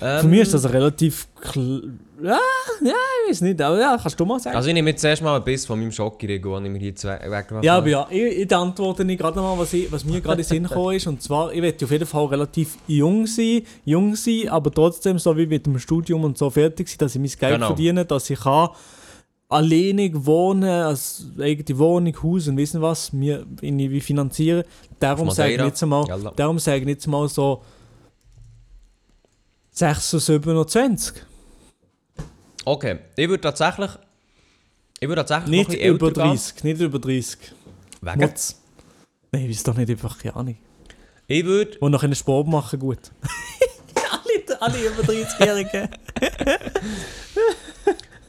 Für 0.00 0.20
Ähm, 0.24 0.30
mich 0.30 0.40
ist 0.40 0.54
das 0.54 0.72
relativ... 0.72 1.28
kl- 1.42 1.90
Ja, 2.22 2.38
ja, 2.82 2.92
ich 3.24 3.30
weiß 3.30 3.40
nicht, 3.42 3.60
aber 3.62 3.78
ja, 3.78 3.96
kannst 4.00 4.18
du 4.18 4.24
mal 4.24 4.40
sagen. 4.40 4.56
Also 4.56 4.68
ich 4.68 4.74
nehme 4.74 4.90
jetzt 4.90 5.00
zuerst 5.02 5.22
mal 5.22 5.36
ein 5.36 5.44
bisschen 5.44 5.66
von 5.68 5.78
meinem 5.78 5.92
Schokoriegel 5.92 6.52
und 6.52 6.62
nehme 6.64 6.74
mir 6.74 6.80
hier 6.80 6.94
zwei 6.96 7.18
weggemacht. 7.30 7.64
ja, 7.64 7.76
aber 7.76 7.88
ja, 7.88 8.06
ich, 8.10 8.38
ich 8.38 8.56
antworte 8.56 9.04
nicht 9.04 9.20
gerade 9.20 9.38
mal, 9.40 9.58
was, 9.58 9.72
ich, 9.72 9.90
was 9.92 10.04
mir 10.04 10.20
gerade 10.20 10.40
in 10.42 10.46
den 10.46 10.48
Sinn 10.48 10.62
gekommen 10.68 10.96
ist. 10.96 11.06
Und 11.06 11.22
zwar, 11.22 11.52
ich 11.52 11.62
werde 11.62 11.84
auf 11.84 11.90
jeden 11.90 12.06
Fall 12.06 12.26
relativ 12.26 12.76
jung 12.86 13.26
sein, 13.26 13.62
jung 13.84 14.16
sein, 14.16 14.48
aber 14.48 14.70
trotzdem 14.72 15.18
so 15.18 15.36
wie 15.36 15.46
mit 15.46 15.66
dem 15.66 15.78
Studium 15.78 16.24
und 16.24 16.36
so 16.36 16.50
fertig 16.50 16.88
sein, 16.88 16.98
dass 16.98 17.14
ich 17.14 17.20
mein 17.20 17.30
Geld 17.38 17.54
Genau. 17.54 17.66
verdiene, 17.68 18.04
dass 18.04 18.28
ich 18.30 18.40
kann 18.40 18.70
alleinig 19.48 20.12
wohnen, 20.14 20.64
als 20.64 21.24
eigene 21.40 21.78
Wohnung, 21.78 22.14
Haus 22.22 22.46
und 22.48 22.56
wissen 22.56 22.80
was, 22.80 23.12
mir 23.12 23.44
irgendwie 23.60 24.00
finanzieren. 24.00 24.62
Darum 25.00 25.30
sage 25.30 25.54
ich 25.54 25.60
jetzt 25.60 25.84
mal, 25.84 26.04
darum 26.36 26.58
sage 26.58 26.82
ich 26.82 26.86
jetzt 26.88 27.06
mal 27.08 27.28
so 27.28 27.60
26, 29.72 30.42
27. 30.42 31.22
Okay, 32.64 32.98
ich 33.16 33.28
würde 33.28 33.40
tatsächlich... 33.40 33.90
Ich 35.00 35.08
würde 35.08 35.24
tatsächlich 35.24 35.50
Nicht 35.50 35.68
noch 35.68 35.74
ein 35.74 35.80
bisschen 35.80 35.94
über 35.94 36.06
älter 36.08 36.22
gehen. 36.22 36.30
30, 36.30 36.64
nicht 36.64 36.80
über 36.80 36.98
30. 36.98 37.38
Wegen? 38.02 38.20
Mutz. 38.20 38.60
Nein, 39.32 39.42
ich 39.44 39.50
weiß 39.50 39.62
doch 39.62 39.76
nicht 39.76 39.90
einfach, 39.90 40.18
keine 40.18 40.36
Ahnung. 40.36 40.56
Ich 41.26 41.44
würde... 41.44 41.78
Und 41.78 41.92
noch 41.92 42.02
einen 42.02 42.14
Sport 42.14 42.48
machen, 42.48 42.78
gut. 42.78 42.98
alle, 43.94 44.60
alle 44.60 44.86
über 44.86 45.02
30-Jährigen. 45.02 45.88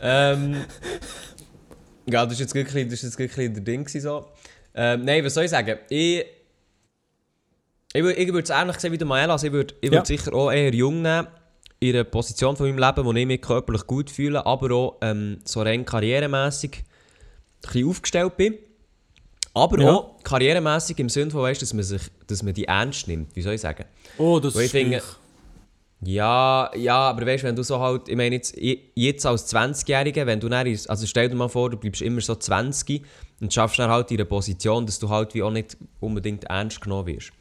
Ähm, 0.02 0.66
ja, 2.08 2.24
das 2.26 2.34
ist 2.34 2.40
jetzt 2.40 2.56
wirklich, 2.56 2.86
das 2.86 2.96
ist 2.96 3.04
jetzt 3.04 3.20
wirklich 3.20 3.54
der 3.54 3.64
Ding 3.64 3.88
so. 3.88 4.26
Ähm, 4.74 5.06
nein, 5.06 5.24
was 5.24 5.36
soll 5.36 5.44
ich 5.44 5.52
sagen? 5.52 5.78
Ich, 5.90 6.26
ich, 7.94 8.02
wür- 8.02 8.16
ich 8.18 8.28
würde 8.34 8.44
es 8.44 8.50
ähnlich 8.50 8.78
sehen 8.80 8.92
wie 8.92 8.98
der 8.98 9.08
Maela. 9.08 9.34
Also 9.34 9.48
ich 9.48 9.54
würde 9.54 9.74
ich 9.82 9.90
Ja. 9.92 9.98
würd 10.00 10.08
sicher 10.08 10.34
auch 10.34 10.52
eher 10.52 10.74
jung 10.74 11.02
nehmen, 11.02 11.28
in 11.80 11.96
einer 11.96 12.04
Position 12.04 12.56
von 12.56 12.68
meinem 12.68 12.78
Leben, 12.80 13.06
wo 13.06 13.14
ich 13.14 13.26
mich 13.26 13.42
körperlich 13.42 13.88
gut 13.88 14.10
fühle, 14.12 14.46
aber 14.46 14.72
auch 14.76 14.98
ähm, 15.02 15.40
so 15.46 15.62
rein 15.62 15.84
karrieremässig 15.86 16.84
ein 17.74 17.86
aufgestellt 17.88 18.38
bin. 18.38 18.56
Aber 19.54 19.82
Ja. 19.82 19.92
auch 19.96 20.24
karrieremässig 20.24 20.98
im 21.00 21.10
Sinne 21.10 21.32
von, 21.32 21.42
weißt, 21.42 21.62
dass, 21.62 21.74
man 21.74 21.84
sich, 21.84 22.02
dass 22.28 22.44
man 22.44 22.54
die 22.54 22.66
ernst 22.66 23.08
nimmt. 23.08 23.36
Wie 23.36 23.42
soll 23.42 23.54
ich 23.56 23.62
sagen? 23.62 23.86
Oh, 24.18 24.40
das 24.40 24.56
ist 24.56 24.72
finde-. 24.72 25.02
Ja, 26.04 26.72
ja, 26.76 26.96
aber 27.10 27.26
weißt 27.28 27.44
du, 27.44 27.48
wenn 27.48 27.56
du 27.56 27.64
so 27.64 27.80
halt, 27.80 28.10
ich 28.10 28.16
meine 28.16 28.34
jetzt, 28.36 28.56
jetzt 28.58 29.24
als 29.26 29.54
20-Jähriger, 29.54 30.26
wenn 30.26 30.40
du 30.40 30.50
dann, 30.50 30.66
also 30.66 31.06
stell 31.06 31.30
dir 31.30 31.36
mal 31.36 31.48
vor, 31.48 31.70
du 31.70 31.78
bleibst 31.78 32.02
immer 32.02 32.22
so 32.22 32.34
20 32.34 33.04
und 33.40 33.54
schaffst 33.54 33.78
dann 33.78 33.92
halt 33.92 34.10
in 34.10 34.18
einer 34.18 34.26
Position, 34.26 34.86
dass 34.88 34.98
du 34.98 35.10
halt 35.10 35.36
wie 35.36 35.44
auch 35.44 35.52
nicht 35.52 35.78
unbedingt 36.00 36.46
ernst 36.46 36.82
genommen 36.82 37.06
wirst. 37.06 37.32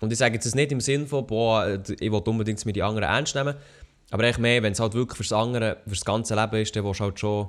Und 0.00 0.12
ich 0.12 0.18
sage 0.18 0.34
jetzt 0.34 0.46
das 0.46 0.54
nicht 0.54 0.72
im 0.72 0.80
Sinn 0.80 1.06
von, 1.06 1.26
boah, 1.26 1.80
ich 1.88 2.12
will 2.12 2.22
unbedingt 2.24 2.64
mit 2.66 2.76
die 2.76 2.82
anderen 2.82 3.08
ernst 3.08 3.34
nehmen, 3.34 3.54
aber 4.10 4.24
eigentlich 4.24 4.38
mehr, 4.38 4.62
wenn 4.62 4.72
es 4.72 4.80
halt 4.80 4.94
wirklich 4.94 5.16
fürs 5.16 5.32
andere, 5.32 5.78
fürs 5.86 6.04
ganze 6.04 6.34
Leben 6.34 6.56
ist, 6.56 6.76
dann 6.76 6.84
willst 6.84 7.00
du 7.00 7.04
halt 7.04 7.18
schon 7.18 7.48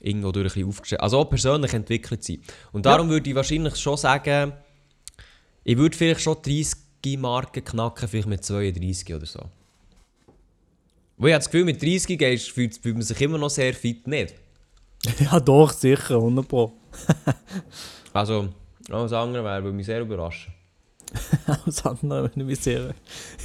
irgendwo 0.00 0.30
durch 0.30 0.44
ein 0.44 0.48
bisschen 0.48 0.68
aufgestellt, 0.68 1.00
also 1.00 1.18
auch 1.18 1.28
persönlich 1.28 1.72
entwickelt 1.72 2.22
sein. 2.22 2.40
Und 2.72 2.86
darum 2.86 3.08
würde 3.08 3.28
ich 3.28 3.36
wahrscheinlich 3.36 3.76
schon 3.76 3.96
sagen, 3.96 4.52
ich 5.64 5.76
würde 5.76 5.96
vielleicht 5.96 6.20
schon 6.20 6.36
30 6.40 6.86
30er-Marke 7.06 7.62
knacken, 7.62 8.08
vielleicht 8.08 8.28
mit 8.28 8.44
32 8.44 9.14
oder 9.14 9.26
so. 9.26 9.40
Wo 11.16 11.26
ich 11.26 11.32
habe 11.32 11.40
das 11.40 11.50
Gefühl, 11.50 11.64
mit 11.64 11.82
30 11.82 12.18
gehst, 12.18 12.50
fühlt, 12.50 12.76
fühlt 12.76 12.94
man 12.94 13.02
sich 13.02 13.20
immer 13.20 13.38
noch 13.38 13.50
sehr 13.50 13.74
fit, 13.74 14.06
nicht? 14.06 14.34
Ja, 15.20 15.38
doch, 15.40 15.72
sicher, 15.72 16.16
100 16.16 16.46
Pro. 16.46 16.72
Also, 18.12 18.48
alles 18.90 19.12
andere 19.12 19.44
wäre, 19.44 19.62
würde 19.62 19.76
mich 19.76 19.84
sehr 19.84 20.00
überraschen. 20.00 20.54
Alles 21.46 21.84
andere, 21.84 22.24
wenn 22.24 22.42
ich 22.42 22.46
mich 22.46 22.60
sehe. 22.60 22.94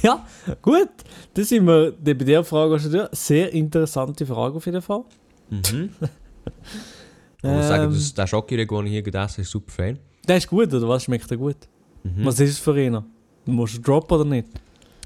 Ja, 0.02 0.26
gut. 0.60 0.88
Dann 1.34 1.44
sind 1.44 1.66
wir 1.66 1.92
bei 1.92 2.14
der 2.14 2.44
Frage 2.44 2.78
schon 2.78 2.92
durch. 2.92 3.08
Sehr 3.12 3.52
interessante 3.52 4.26
Frage 4.26 4.56
auf 4.56 4.66
jeden 4.66 4.82
Fall. 4.82 5.04
Mhm. 5.50 5.90
Ich 7.44 7.50
muss 7.50 7.66
sagen, 7.66 7.92
Ähm, 7.92 8.12
der 8.16 8.26
Schokireg, 8.28 8.68
den 8.68 8.86
ich 8.86 8.92
hier 8.92 9.02
gegessen 9.02 9.32
habe, 9.32 9.42
ist 9.42 9.50
super 9.50 9.72
fein. 9.72 9.98
Der 10.28 10.36
ist 10.36 10.46
gut, 10.46 10.72
oder 10.72 10.88
was? 10.88 11.02
Schmeckt 11.02 11.28
der 11.28 11.38
gut? 11.38 11.56
Mhm. 12.04 12.24
Was 12.24 12.38
ist 12.38 12.50
es 12.50 12.58
für 12.60 12.72
einen? 12.74 13.04
Musst 13.46 13.76
du 13.78 13.80
droppen 13.80 14.14
oder 14.20 14.24
nicht? 14.24 14.46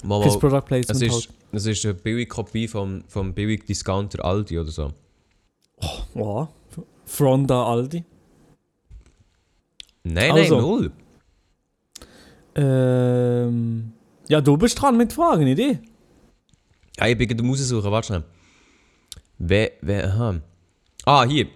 Mal, 0.03 0.21
mal, 0.21 0.39
Product 0.39 0.59
es, 0.59 0.65
Placement 0.67 1.03
ist, 1.03 1.13
halt. 1.13 1.29
es 1.53 1.67
ist 1.67 1.85
eine 1.87 1.95
billige 1.95 2.29
Kopie 2.29 2.69
vom, 2.69 3.03
vom 3.09 3.33
billigen 3.33 3.65
Discounter 3.65 4.23
Aldi 4.23 4.59
oder 4.59 4.71
so. 4.71 4.93
Ja, 6.15 6.49
Front 7.07 7.51
an 7.51 7.57
Aldi. 7.57 8.05
Nein, 10.05 10.33
Also. 10.33 10.55
nein, 10.57 10.63
null. 10.65 10.93
Ähm, 12.57 13.93
ja, 14.29 14.41
du 14.41 14.57
bist 14.57 14.81
dran 14.81 14.97
mit 14.97 15.13
Fragen, 15.13 15.47
ich? 15.47 15.79
Ja, 16.99 17.07
ich 17.07 17.19
bin 17.19 17.29
gerade 17.29 17.43
am 17.43 17.51
raussuchen, 17.51 17.91
warte 17.91 18.07
schnell. 18.07 18.25
Wer, 19.39 19.73
wer, 19.83 20.07
aha. 20.07 20.41
Ah, 21.05 21.25
hier. 21.25 21.47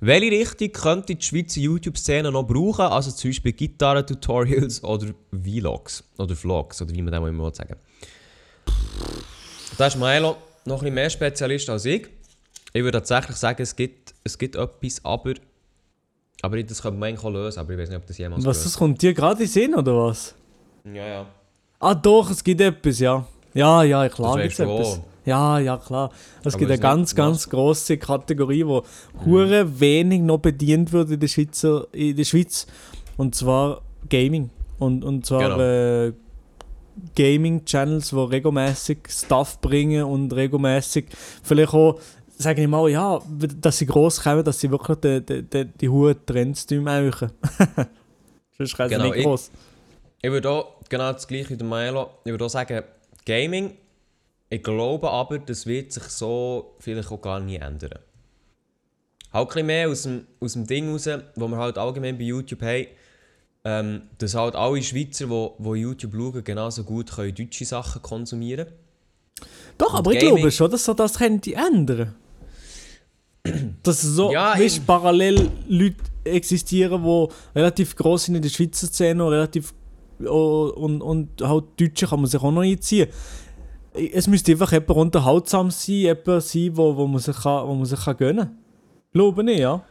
Welche 0.00 0.30
Richtung 0.30 0.72
könnte 0.72 1.14
die 1.14 1.24
Schweizer 1.24 1.60
YouTube-Szene 1.60 2.30
noch 2.30 2.42
brauchen? 2.42 2.82
Also 2.82 3.10
zum 3.10 3.30
Beispiel 3.30 3.52
Gitarren-Tutorials 3.52 4.84
oder 4.84 5.14
Vlogs. 5.32 6.04
Oder 6.18 6.36
Vlogs, 6.36 6.82
oder 6.82 6.94
wie 6.94 7.00
man 7.00 7.12
das 7.12 7.26
immer 7.26 7.54
sagen 7.54 7.76
Da 9.78 9.86
ist 9.86 9.96
Milo 9.96 10.36
noch 10.66 10.76
ein 10.76 10.80
bisschen 10.80 10.94
mehr 10.94 11.08
Spezialist 11.08 11.70
als 11.70 11.86
ich. 11.86 12.06
Ich 12.74 12.82
würde 12.82 12.98
tatsächlich 12.98 13.36
sagen, 13.36 13.62
es 13.62 13.74
gibt, 13.74 14.14
es 14.24 14.36
gibt 14.36 14.56
etwas, 14.56 15.02
aber... 15.04 15.34
Aber 16.44 16.62
das 16.62 16.82
könnte 16.82 16.98
man 16.98 17.08
eigentlich 17.08 17.24
auch 17.24 17.30
lösen, 17.30 17.58
aber 17.60 17.72
ich 17.72 17.78
weiß 17.78 17.88
nicht, 17.88 17.98
ob 17.98 18.06
das 18.06 18.18
jemals 18.18 18.44
Was, 18.44 18.62
das 18.64 18.76
kommt 18.76 19.00
dir 19.02 19.14
gerade 19.14 19.42
in 19.42 19.48
Sinn, 19.48 19.74
oder 19.74 19.96
was? 19.96 20.34
Ja, 20.84 21.06
ja. 21.06 21.26
Ah, 21.80 21.94
doch, 21.94 22.30
es 22.30 22.42
gibt 22.44 22.60
etwas, 22.60 22.98
ja. 22.98 23.26
Ja, 23.54 23.82
ja, 23.82 24.08
klar 24.08 24.36
gibt 24.40 24.52
es 24.52 24.58
etwas. 24.60 24.98
auch. 24.98 25.00
Ja, 25.24 25.58
ja, 25.58 25.76
klar. 25.78 26.10
Es 26.42 26.54
Aber 26.54 26.58
gibt 26.58 26.70
eine 26.70 26.80
ganz, 26.80 27.14
ganz 27.14 27.48
grosse 27.48 27.96
Kategorie, 27.96 28.66
wo 28.66 28.82
hure 29.24 29.80
wenig 29.80 30.20
noch 30.20 30.38
bedient 30.38 30.92
wird 30.92 31.10
in 31.10 31.20
der, 31.20 31.28
Schweizer, 31.28 31.86
in 31.92 32.14
der 32.16 32.24
Schweiz. 32.24 32.66
Und 33.16 33.34
zwar 33.34 33.80
Gaming. 34.10 34.50
Und, 34.78 35.02
und 35.02 35.24
zwar 35.24 35.40
Genau. 35.56 35.60
äh, 35.60 36.12
Gaming-Channels, 37.16 38.10
die 38.10 38.16
regelmäßig 38.16 38.98
Stuff 39.08 39.60
bringen 39.60 40.04
und 40.04 40.32
regelmäßig 40.34 41.06
vielleicht 41.42 41.72
auch, 41.74 41.98
sage 42.38 42.62
ich 42.62 42.68
mal, 42.68 42.88
ja, 42.90 43.20
dass 43.60 43.78
sie 43.78 43.86
gross 43.86 44.20
kommen, 44.22 44.44
dass 44.44 44.60
sie 44.60 44.70
wirklich 44.70 44.98
die, 44.98 45.20
die, 45.24 45.42
die, 45.42 45.64
die 45.64 45.88
hohen 45.88 46.16
Trends 46.26 46.66
machen. 46.70 47.30
Sonst 48.58 48.76
sie 48.88 48.94
Genau, 48.96 49.08
nicht 49.08 49.18
ich- 49.18 49.24
gross. 49.24 49.50
Ich 50.22 50.30
würde 50.30 50.48
auch 50.50 50.76
genau 50.88 51.12
das 51.12 51.28
gleiche 51.28 51.50
wie 51.50 51.56
der 51.56 51.66
Milo. 51.66 52.08
Ich 52.24 52.30
würde 52.30 52.46
auch 52.46 52.50
sagen, 52.50 52.82
Gaming, 53.26 53.72
ich 54.48 54.62
glaube 54.62 55.10
aber, 55.10 55.38
das 55.38 55.66
wird 55.66 55.92
sich 55.92 56.04
so 56.04 56.74
vielleicht 56.78 57.10
auch 57.10 57.20
gar 57.20 57.40
nie 57.40 57.56
ändern. 57.56 57.98
Halt 59.32 59.48
ein 59.48 59.48
bisschen 59.48 59.66
mehr 59.66 59.88
aus 59.88 60.02
dem, 60.04 60.26
aus 60.40 60.52
dem 60.54 60.66
Ding 60.66 60.90
raus, 60.92 61.08
wo 61.36 61.48
wir 61.48 61.56
halt 61.58 61.76
allgemein 61.76 62.16
bei 62.16 62.24
YouTube 62.24 62.62
haben, 62.62 62.86
ähm, 63.64 64.02
dass 64.18 64.34
halt 64.34 64.54
alle 64.56 64.82
Schweizer, 64.82 65.28
die 65.28 65.30
wo, 65.30 65.56
wo 65.58 65.74
YouTube 65.74 66.12
schauen, 66.14 66.42
genauso 66.44 66.84
gut 66.84 67.10
können 67.10 67.34
deutsche 67.34 67.64
Sachen 67.64 68.00
konsumieren 68.00 68.68
Doch, 69.76 69.92
Und 69.94 69.98
aber 69.98 70.12
ich 70.12 70.20
Gaming- 70.20 70.36
glaube 70.36 70.52
schon, 70.52 70.70
dass 70.70 70.84
so 70.84 70.94
das 70.94 71.18
könnte 71.18 71.54
ändern. 71.54 72.14
Dass 73.82 74.00
so 74.00 74.32
Ja, 74.32 74.58
weißt, 74.58 74.86
parallel 74.86 75.50
Leute 75.68 75.96
existieren, 76.24 77.02
die 77.02 77.28
relativ 77.58 77.94
groß 77.94 78.24
sind 78.24 78.36
in 78.36 78.42
der 78.42 78.48
Schweizer 78.48 78.86
Szene 78.86 79.22
und 79.24 79.32
relativ 79.32 79.74
oh, 80.24 80.72
und, 80.74 81.02
und 81.02 81.42
halt 81.42 81.64
Deutsche 81.78 82.06
kann 82.06 82.20
man 82.20 82.30
sich 82.30 82.40
auch 82.40 82.50
noch 82.50 82.62
einziehen. 82.62 83.08
Es 83.92 84.26
müsste 84.26 84.52
einfach 84.52 84.72
jemand 84.72 84.90
unterhaltsam 84.90 85.70
sein, 85.70 85.94
jemand 85.94 86.42
sein, 86.42 86.76
wo, 86.76 86.96
wo 86.96 87.06
man 87.06 87.20
sich, 87.20 87.36
kann, 87.36 87.68
wo 87.68 87.74
man 87.74 87.84
sich 87.84 88.00
kann 88.00 88.16
gönnen 88.16 88.46
kann. 88.46 88.58
Glaube 89.12 89.52
ich, 89.52 89.58
ja. 89.60 89.84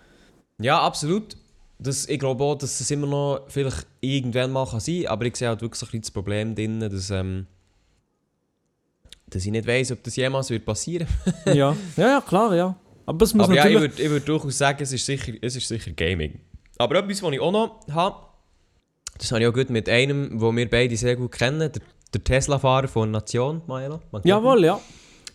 Ja, 0.60 0.82
absolut. 0.82 1.38
Das, 1.80 2.08
ich 2.08 2.20
glaube 2.20 2.44
auch, 2.44 2.56
dass 2.56 2.80
es 2.80 2.92
immer 2.92 3.08
noch 3.08 3.42
vielleicht 3.48 3.86
irgendwann 4.02 4.52
mal 4.52 4.66
kann 4.66 4.80
sein 4.80 5.04
kann, 5.04 5.12
aber 5.12 5.26
ich 5.26 5.36
sehe 5.36 5.48
halt 5.48 5.62
wirklich 5.62 5.94
ein 5.94 6.02
das 6.02 6.12
Problem 6.12 6.56
drin, 6.56 6.80
dass, 6.80 7.10
ähm, 7.12 7.46
dass 9.28 9.46
ich 9.46 9.52
nicht 9.52 9.68
weiss, 9.68 9.92
ob 9.92 10.04
das 10.04 10.16
jemals 10.16 10.50
wird 10.50 10.66
passieren 10.66 11.08
ja. 11.46 11.76
Ja, 11.98 12.08
ja, 12.08 12.22
klar, 12.22 12.56
ja. 12.56 12.76
Aber 13.06 13.24
es 13.24 13.34
muss 13.34 13.46
Aber 13.46 13.56
ja, 13.56 13.66
ich 13.66 13.74
natürlich... 13.74 13.98
würde 13.98 14.12
würd 14.12 14.28
durchaus 14.28 14.58
sagen, 14.58 14.82
es 14.82 14.94
ist, 14.94 15.06
sicher, 15.06 15.34
es 15.42 15.56
ist 15.56 15.68
sicher 15.68 15.92
Gaming. 15.92 16.40
Aber 16.78 16.96
etwas, 16.96 17.22
was 17.22 17.32
ich 17.32 17.40
auch 17.40 17.52
noch 17.52 17.82
habe, 17.92 18.26
das 19.18 19.32
habe 19.32 19.42
ich 19.42 19.48
auch 19.48 19.54
gut 19.54 19.70
mit 19.70 19.88
einem, 19.90 20.40
den 20.40 20.58
wir 20.58 20.70
beide 20.70 20.98
sehr 20.98 21.16
gut 21.16 21.32
kennen, 21.32 21.60
der, 21.60 21.72
der 22.14 22.24
Tesla-Fahrer 22.24 22.88
von 22.88 23.12
Nation, 23.12 23.62
Maela. 23.68 24.00
Jawohl, 24.24 24.66
ja. 24.66 24.80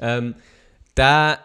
Ähm, 0.00 0.34
der, 0.96 1.38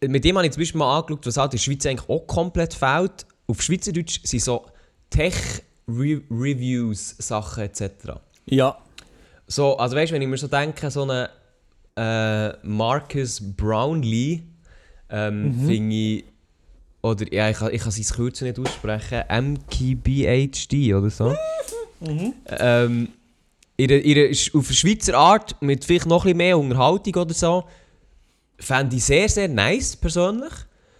mit 0.00 0.24
dem 0.24 0.36
habe 0.36 0.46
ich 0.46 0.52
zum 0.52 0.62
Beispiel 0.62 0.78
mal 0.78 0.98
angeschaut, 0.98 1.26
was 1.26 1.36
halt 1.36 1.52
in 1.52 1.58
der 1.58 1.62
Schweiz 1.62 1.86
eigentlich 1.86 2.08
auch 2.08 2.26
komplett 2.26 2.74
fehlt. 2.74 3.26
Auf 3.46 3.62
Schweizerdeutsch 3.62 4.20
sind 4.24 4.42
so 4.42 4.66
Tech-Reviews, 5.10 7.16
Sachen 7.18 7.64
etc. 7.64 8.18
Ja. 8.46 8.78
So, 9.46 9.76
also 9.76 9.94
weißt 9.94 10.10
du, 10.10 10.14
wenn 10.14 10.22
ich 10.22 10.28
mir 10.28 10.38
so 10.38 10.48
denke, 10.48 10.90
so 10.90 11.02
einen 11.02 11.28
äh, 11.96 12.56
Marcus 12.66 13.40
Brownlee, 13.56 14.42
ähm, 15.10 15.54
finde 15.66 15.94
ich, 15.94 16.24
oder 17.02 17.32
ja, 17.32 17.50
ich 17.50 17.56
kann, 17.56 17.72
ich 17.72 17.82
kann 17.82 17.92
sein 17.92 18.16
Kürzel 18.16 18.48
nicht 18.48 18.58
aussprechen, 18.58 19.22
MKBHD 19.28 20.94
oder 20.94 21.10
so. 21.10 21.34
ähm, 22.58 23.08
ihre, 23.76 23.98
ihre, 23.98 24.30
auf 24.54 24.72
Schweizer 24.72 25.14
Art, 25.14 25.60
mit 25.62 25.84
vielleicht 25.84 26.06
noch 26.06 26.24
ein 26.24 26.32
bisschen 26.32 26.36
mehr 26.38 26.58
Unterhaltung 26.58 27.14
oder 27.14 27.34
so, 27.34 27.64
fände 28.58 28.96
ich 28.96 29.04
sehr, 29.04 29.28
sehr 29.28 29.48
nice, 29.48 29.96
persönlich. 29.96 30.52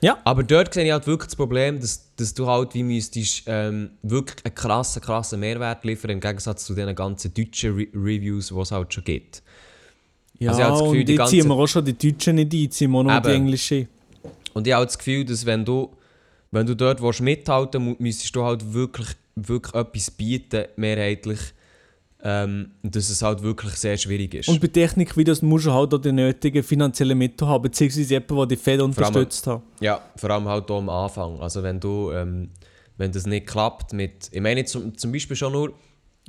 Ja. 0.02 0.18
Aber 0.24 0.42
dort 0.42 0.74
sehe 0.74 0.84
ich 0.84 0.92
halt 0.92 1.06
wirklich 1.06 1.28
das 1.28 1.36
Problem, 1.36 1.80
dass, 1.80 2.14
dass 2.16 2.34
du 2.34 2.46
halt 2.46 2.74
wie 2.74 2.82
müsstest 2.82 3.44
ähm, 3.46 3.90
wirklich 4.02 4.44
einen 4.44 4.54
krassen, 4.54 5.02
krassen 5.02 5.40
Mehrwert 5.40 5.84
liefern, 5.84 6.10
im 6.10 6.20
Gegensatz 6.20 6.66
zu 6.66 6.74
den 6.74 6.94
ganzen 6.94 7.32
deutschen 7.32 7.74
Re 7.74 7.86
Reviews, 7.94 8.48
die 8.48 8.60
es 8.60 8.70
halt 8.70 8.92
schon 8.92 9.04
gibt. 9.04 9.42
Ja, 10.38 10.50
Also 10.50 10.60
ich 10.60 10.66
habe 10.66 10.72
das 10.74 10.82
Gefühl, 10.84 11.00
und 11.00 11.08
die 11.08 11.24
ziehen 11.24 11.48
wir 11.48 11.54
auch 11.54 11.66
schon 11.66 11.84
die 11.84 11.96
Deutschen 11.96 12.36
nicht 12.36 12.52
ein, 12.52 12.70
ziehen 12.70 12.90
wir 12.90 13.02
nur 13.02 13.20
die 13.20 13.28
Eben. 13.28 13.36
Englischen. 13.36 13.88
Und 14.56 14.66
ich 14.66 14.72
habe 14.72 14.86
das 14.86 14.96
Gefühl, 14.96 15.22
dass 15.26 15.44
wenn 15.44 15.66
du, 15.66 15.94
wenn 16.50 16.66
du 16.66 16.74
dort 16.74 17.02
willst 17.02 17.20
mithalten 17.20 17.88
willst, 17.88 18.00
müsstest 18.00 18.34
du 18.34 18.42
halt 18.42 18.72
wirklich, 18.72 19.08
wirklich 19.34 19.74
etwas 19.74 20.10
bieten, 20.10 20.64
mehrheitlich, 20.76 21.38
ähm, 22.22 22.70
dass 22.82 23.10
es 23.10 23.20
halt 23.20 23.42
wirklich 23.42 23.74
sehr 23.74 23.98
schwierig 23.98 24.32
ist. 24.32 24.48
Und 24.48 24.62
bei 24.62 24.68
Technikvideos 24.68 25.42
musst 25.42 25.66
du 25.66 25.74
halt 25.74 25.92
auch 25.92 25.98
die 25.98 26.10
nötigen 26.10 26.62
finanziellen 26.62 27.18
Mittel 27.18 27.46
haben, 27.46 27.64
beziehungsweise 27.64 28.14
jemanden, 28.14 28.34
der 28.34 28.46
die 28.46 28.56
Fed 28.56 28.80
unterstützt 28.80 29.46
hat. 29.46 29.60
Ja, 29.80 30.00
vor 30.16 30.30
allem 30.30 30.48
halt 30.48 30.70
auch 30.70 30.78
am 30.78 30.88
Anfang. 30.88 31.38
Also 31.38 31.62
wenn 31.62 31.78
du, 31.78 32.12
ähm, 32.12 32.48
wenn 32.96 33.12
das 33.12 33.26
nicht 33.26 33.46
klappt 33.46 33.92
mit, 33.92 34.30
ich 34.32 34.40
meine 34.40 34.64
zum, 34.64 34.96
zum 34.96 35.12
Beispiel 35.12 35.36
schon 35.36 35.52
nur 35.52 35.74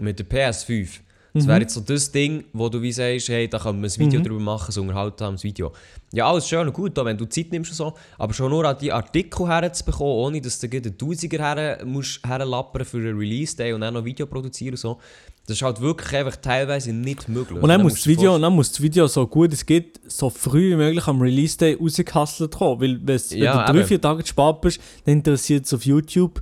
mit 0.02 0.20
der 0.20 0.28
PS5. 0.28 1.00
Das 1.38 1.48
wäre 1.48 1.62
jetzt 1.62 1.74
so 1.74 1.82
das 1.82 2.12
Ding, 2.12 2.44
wo 2.54 2.70
du 2.70 2.82
wie 2.82 2.92
sagst, 2.92 3.30
hey, 3.30 3.48
da 3.48 3.60
können 3.60 3.82
wir 3.82 3.90
ein 3.90 4.00
Video 4.00 4.22
drüber 4.22 4.40
machen, 4.40 4.72
so 4.72 4.82
unterhaltsames 4.82 5.44
Video. 5.44 5.72
Ja, 6.14 6.30
alles 6.30 6.48
schön 6.48 6.68
und 6.68 6.74
gut, 6.74 6.98
auch 6.98 7.06
wenn 7.06 7.18
du 7.18 7.26
Zeit 7.26 7.52
nimmst 7.52 7.72
und 7.72 7.78
so, 7.78 7.94
aber 8.18 8.34
schon 8.34 8.50
nur 8.50 8.66
an 8.66 8.78
die 8.80 8.92
Artikel 8.92 9.48
herzubekommen, 9.48 10.14
ohne 10.14 10.42
dass 10.42 10.60
du 10.60 10.68
einen 10.70 10.98
Tausiger 10.98 11.38
her, 11.56 11.80
musst 11.86 12.26
herlappern 12.26 12.86
für 12.86 12.98
einen 12.98 13.18
Release-Day 13.18 13.74
und 13.74 13.82
dann 13.82 13.94
noch 13.94 14.06
Video 14.06 14.26
produzieren 14.26 14.74
und 14.74 14.78
so, 14.80 14.98
das 15.46 15.58
ist 15.58 15.62
halt 15.64 15.80
wirklich 15.80 16.14
einfach 16.14 16.36
teilweise 16.36 16.92
nicht 16.92 17.30
möglich. 17.30 17.62
Und 17.62 17.70
dann 17.70 17.82
muss, 17.82 17.94
musst 17.94 18.06
das 18.06 18.08
Video, 18.08 18.38
dann 18.38 18.54
muss 18.54 18.72
das 18.72 18.82
Video 18.82 19.08
so 19.08 19.26
gut 19.26 19.54
es 19.54 19.66
geht, 19.66 20.00
so 20.08 20.30
früh 20.30 20.72
wie 20.72 20.76
möglich 20.76 21.08
am 21.08 21.22
Release-Day 21.22 21.78
rausgehustelt 21.80 22.52
kommen. 22.54 22.82
Weil 22.82 23.00
wenn 23.02 23.40
Ja, 23.40 23.66
du 23.66 23.72
drei, 23.72 23.80
eben. 23.80 23.88
vier 23.88 24.02
Tage 24.02 24.24
zu 24.24 24.30
spät 24.30 24.62
bist, 24.62 24.80
dann 25.06 25.14
interessiert 25.14 25.66
es 25.66 25.74
auf 25.74 25.86
YouTube 25.86 26.42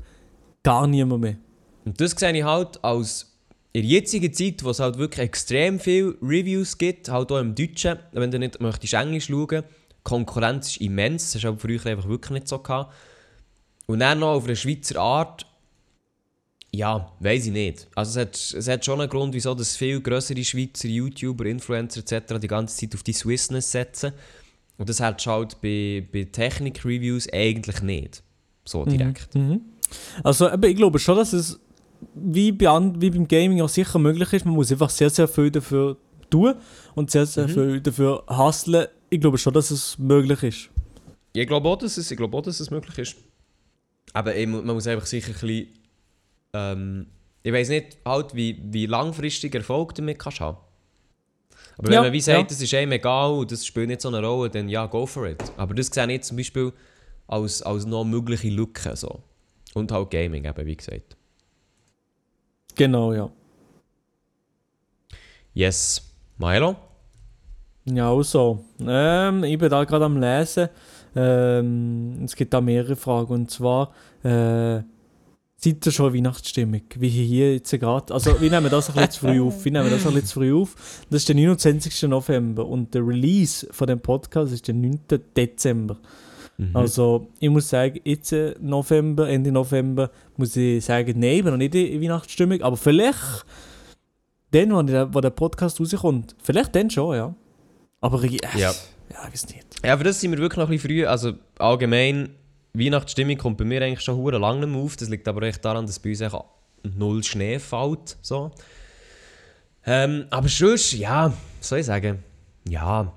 gar 0.63 0.87
niemand 0.87 1.21
mehr. 1.21 1.35
Und 1.85 2.01
das 2.01 2.11
sehe 2.11 2.35
ich 2.35 2.43
halt 2.43 2.83
als 2.83 3.34
in 3.75 3.81
der 3.81 3.89
jetzigen 3.89 4.31
Zeit, 4.31 4.63
wo 4.63 4.69
es 4.69 4.79
halt 4.79 4.97
wirklich 4.97 5.25
extrem 5.25 5.81
viele 5.81 6.15
Reviews 6.21 6.77
gibt, 6.77 7.09
halt 7.09 7.29
auch 7.29 7.39
im 7.39 7.55
Deutschen, 7.55 7.99
wenn 8.13 8.31
du 8.31 8.39
nicht 8.39 8.61
möchtest 8.61 8.93
Englisch 8.93 9.25
schauen, 9.25 9.63
die 9.63 10.01
Konkurrenz 10.01 10.69
ist 10.69 10.81
immens, 10.81 11.33
das 11.33 11.43
aber 11.43 11.57
früher 11.57 11.85
einfach 11.85 12.07
wirklich 12.07 12.31
nicht 12.31 12.47
so 12.47 12.59
gehabt. 12.59 12.93
Und 13.85 13.99
dann 13.99 14.19
noch 14.19 14.35
auf 14.35 14.45
eine 14.45 14.55
Schweizer 14.55 15.01
Art, 15.01 15.45
ja, 16.71 17.11
weiß 17.19 17.47
ich 17.47 17.51
nicht. 17.51 17.89
Also 17.95 18.17
es 18.17 18.25
hat, 18.25 18.59
es 18.59 18.67
hat 18.69 18.85
schon 18.85 19.01
einen 19.01 19.09
Grund, 19.09 19.33
wieso 19.33 19.53
dass 19.53 19.75
viel 19.75 19.99
größere 19.99 20.45
Schweizer 20.45 20.87
YouTuber, 20.87 21.45
Influencer 21.45 21.99
etc. 21.99 22.35
die 22.41 22.47
ganze 22.47 22.77
Zeit 22.77 22.95
auf 22.95 23.03
die 23.03 23.11
Swissness 23.11 23.73
setzen. 23.73 24.13
Und 24.77 24.87
das 24.87 25.01
hat 25.01 25.25
halt 25.27 25.59
bei, 25.59 26.07
bei 26.13 26.23
Technik-Reviews 26.23 27.27
eigentlich 27.33 27.81
nicht. 27.81 28.23
So 28.63 28.85
direkt. 28.85 29.35
Mhm. 29.35 29.59
Also 30.23 30.49
ich 30.49 30.77
glaube 30.77 30.97
schon, 30.97 31.17
dass 31.17 31.33
es 31.33 31.59
wie, 32.13 32.51
bei 32.51 32.65
wie 32.99 33.09
beim 33.09 33.27
Gaming 33.27 33.61
auch 33.61 33.69
sicher 33.69 33.99
möglich 33.99 34.31
ist, 34.33 34.45
man 34.45 34.53
muss 34.55 34.71
einfach 34.71 34.89
sehr, 34.89 35.09
sehr 35.09 35.27
viel 35.27 35.49
dafür 35.51 35.97
tun 36.29 36.55
und 36.95 37.11
sehr, 37.11 37.25
sehr 37.25 37.47
Mhm. 37.47 37.51
viel 37.53 37.81
dafür 37.81 38.23
hustlen. 38.29 38.87
Ich 39.09 39.19
glaube 39.21 39.37
schon, 39.37 39.53
dass 39.53 39.71
es 39.71 39.97
möglich 39.97 40.43
ist. 40.43 40.69
Ich 41.33 41.47
glaube 41.47 41.67
auch, 41.69 41.77
dass 41.77 41.97
es, 41.97 42.09
ich 42.11 42.17
glaube 42.17 42.37
auch, 42.37 42.41
dass 42.41 42.59
es 42.59 42.71
möglich 42.71 42.97
ist. 42.97 43.15
Aber 44.13 44.35
eben, 44.35 44.51
man 44.65 44.75
muss 44.75 44.87
einfach 44.87 45.05
sicher 45.05 45.29
ein 45.29 45.33
bisschen. 45.33 45.67
Ähm, 46.53 47.07
ich 47.43 47.51
weiß 47.53 47.69
nicht, 47.69 47.97
halt, 48.05 48.33
wie, 48.33 48.59
wie 48.71 48.85
langfristig 48.85 49.53
Erfolg 49.53 49.93
damit 49.95 50.17
kannst 50.17 50.39
haben. 50.39 50.57
Aber 51.77 51.87
wenn 51.87 51.93
Ja, 51.93 52.01
man 52.03 52.13
wie 52.13 52.21
sagt, 52.21 52.37
ja. 52.39 52.43
das 52.47 52.61
ist 52.61 52.73
einem 52.73 52.93
egal 52.93 53.31
und 53.31 53.51
das 53.51 53.65
spielt 53.65 53.87
nicht 53.89 54.01
so 54.01 54.07
eine 54.07 54.25
Rolle, 54.25 54.49
dann 54.49 54.69
ja, 54.69 54.85
go 54.85 55.05
for 55.05 55.27
it. 55.27 55.43
Aber 55.57 55.73
das 55.73 55.87
sehe 55.87 56.09
ich 56.11 56.21
zum 56.23 56.37
Beispiel 56.37 56.71
als, 57.27 57.61
als 57.61 57.85
noch 57.85 58.05
mögliche 58.05 58.49
Lücke. 58.49 58.95
So. 58.95 59.21
Und 59.73 59.91
halt 59.91 60.09
Gaming, 60.11 60.45
eben, 60.45 60.65
wie 60.65 60.75
gesagt. 60.77 61.17
Genau, 62.75 63.13
ja. 63.13 63.29
Yes. 65.53 66.01
Milo? 66.37 66.75
Ja, 67.85 68.09
auch 68.09 68.23
so. 68.23 68.65
Ähm, 68.85 69.43
ich 69.43 69.57
bin 69.57 69.69
da 69.69 69.83
gerade 69.83 70.05
am 70.05 70.17
Lesen. 70.17 70.69
Ähm, 71.15 72.23
es 72.25 72.35
gibt 72.35 72.53
da 72.53 72.59
mehrere 72.59 72.95
Fragen. 72.95 73.33
Und 73.33 73.51
zwar, 73.51 73.93
äh, 74.23 74.81
seid 75.55 75.85
ihr 75.85 75.91
schon 75.91 76.13
Weihnachtsstimmung? 76.13 76.81
Wie 76.95 77.07
hier 77.07 77.53
jetzt 77.53 77.71
gerade. 77.71 78.13
Also, 78.13 78.41
wir 78.41 78.49
nehmen 78.49 78.69
das 78.69 78.89
ein 78.89 78.95
bisschen 78.95 79.11
zu 79.11 79.19
früh 79.21 79.41
auf. 79.41 79.63
Wir 79.63 79.71
nehmen 79.71 79.89
das 79.89 80.05
ein 80.05 80.13
bisschen 80.13 80.27
zu 80.27 80.33
früh 80.39 80.53
auf. 80.53 80.75
Das 81.09 81.21
ist 81.21 81.29
der 81.29 81.35
29. 81.35 82.03
November. 82.09 82.65
Und 82.65 82.93
der 82.93 83.07
Release 83.07 83.67
von 83.71 83.87
dem 83.87 84.01
Podcast 84.01 84.51
ist 84.51 84.67
der 84.67 84.75
9. 84.75 84.99
Dezember. 85.37 85.97
Mhm. 86.57 86.75
Also, 86.75 87.27
ich 87.39 87.49
muss 87.49 87.69
sagen, 87.69 87.99
jetzt 88.03 88.31
äh, 88.31 88.55
November, 88.61 89.27
Ende 89.27 89.51
November, 89.51 90.09
muss 90.37 90.55
ich 90.55 90.83
sagen, 90.85 91.19
nein, 91.19 91.37
ich 91.37 91.43
bin 91.43 91.51
noch 91.51 91.57
nicht 91.57 91.75
in 91.75 92.01
Weihnachtsstimmung. 92.01 92.61
Aber 92.61 92.77
vielleicht, 92.77 93.45
dann, 94.51 94.71
wo 94.73 94.81
der, 94.81 95.13
wo 95.13 95.19
der 95.19 95.31
Podcast 95.31 95.79
rauskommt, 95.79 96.35
vielleicht 96.41 96.75
dann 96.75 96.89
schon, 96.89 97.15
ja. 97.15 97.35
Aber 98.01 98.23
ich, 98.23 98.41
äh, 98.43 98.59
Ja. 98.59 98.71
ja, 99.11 99.27
ich 99.27 99.33
weiß 99.33 99.47
nicht. 99.49 99.65
Ja, 99.83 99.93
aber 99.93 100.05
das 100.05 100.21
sind 100.21 100.31
wir 100.31 100.37
wirklich 100.39 100.57
noch 100.57 100.67
ein 100.69 100.71
bisschen 100.71 100.89
früh. 100.89 101.05
Also 101.05 101.33
allgemein, 101.59 102.29
Weihnachtsstimmung 102.73 103.37
kommt 103.37 103.57
bei 103.57 103.65
mir 103.65 103.81
eigentlich 103.81 104.01
schon 104.01 104.15
hure 104.17 104.37
lange 104.37 104.61
nicht 104.61 104.69
mehr 104.69 104.81
auf. 104.81 104.95
Das 104.95 105.09
liegt 105.09 105.27
aber 105.27 105.41
echt 105.43 105.63
daran, 105.65 105.85
dass 105.85 105.99
bei 105.99 106.09
uns 106.11 106.21
echt 106.21 106.35
null 106.83 107.23
Schnee 107.23 107.59
fällt. 107.59 108.17
So. 108.21 108.51
Ähm, 109.85 110.25
aber 110.29 110.47
sonst, 110.47 110.93
ja, 110.93 111.33
soll 111.59 111.79
ich 111.79 111.85
sagen? 111.85 112.23
Ja, 112.67 113.11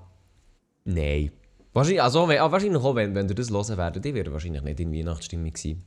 nein. 0.84 1.30
Wahrscheinlich, 1.78 2.02
also, 2.02 2.24
ah, 2.26 2.52
wahrscheinlich 2.52 2.82
auch, 2.82 2.94
wenn, 2.94 3.14
wenn 3.14 3.28
ihr 3.28 3.34
das 3.34 3.50
hören 3.50 3.76
werdet, 3.76 4.04
ich 4.04 4.14
werde 4.14 4.32
wahrscheinlich 4.32 4.62
nicht 4.62 4.80
in 4.80 4.92
Weihnachtsstimmung 4.92 5.52
sein. 5.56 5.82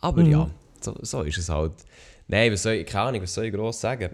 Aber 0.00 0.22
Mhm. 0.22 0.30
ja, 0.30 0.50
so, 0.80 0.94
so 1.02 1.22
ist 1.22 1.38
es 1.38 1.48
halt. 1.48 1.72
Nein, 2.28 2.52
was 2.52 2.62
soll 2.62 2.74
ich, 2.74 2.86
keine 2.86 3.08
Ahnung, 3.08 3.22
was 3.22 3.34
soll 3.34 3.46
ich 3.46 3.52
gross 3.54 3.80
sagen? 3.80 4.10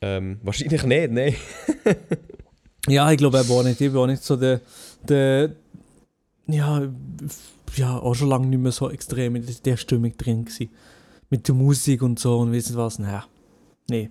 Ähm, 0.00 0.38
wahrscheinlich 0.42 0.82
nicht, 0.84 1.10
nein. 1.10 1.34
Ja, 2.88 3.10
ich 3.10 3.18
glaube 3.18 3.40
auch 3.40 3.62
nicht. 3.62 3.80
Ich 3.80 3.90
bin 3.90 3.96
auch 3.96 4.06
nicht 4.06 4.22
so 4.22 4.36
der, 4.36 4.60
der 5.02 5.50
ja, 6.46 6.82
ja, 7.74 7.98
auch 7.98 8.14
schon 8.14 8.28
lange 8.28 8.46
nicht 8.46 8.60
mehr 8.60 8.72
so 8.72 8.90
extrem 8.90 9.36
in 9.36 9.46
der 9.64 9.76
Stimmung 9.76 10.16
drin 10.16 10.44
gewesen. 10.44 10.70
Mit 11.30 11.48
der 11.48 11.54
Musik 11.56 12.02
und 12.02 12.18
so 12.18 12.38
und 12.38 12.52
wissen 12.52 12.76
was. 12.76 12.98
Naja, 13.00 13.24
nee. 13.90 14.10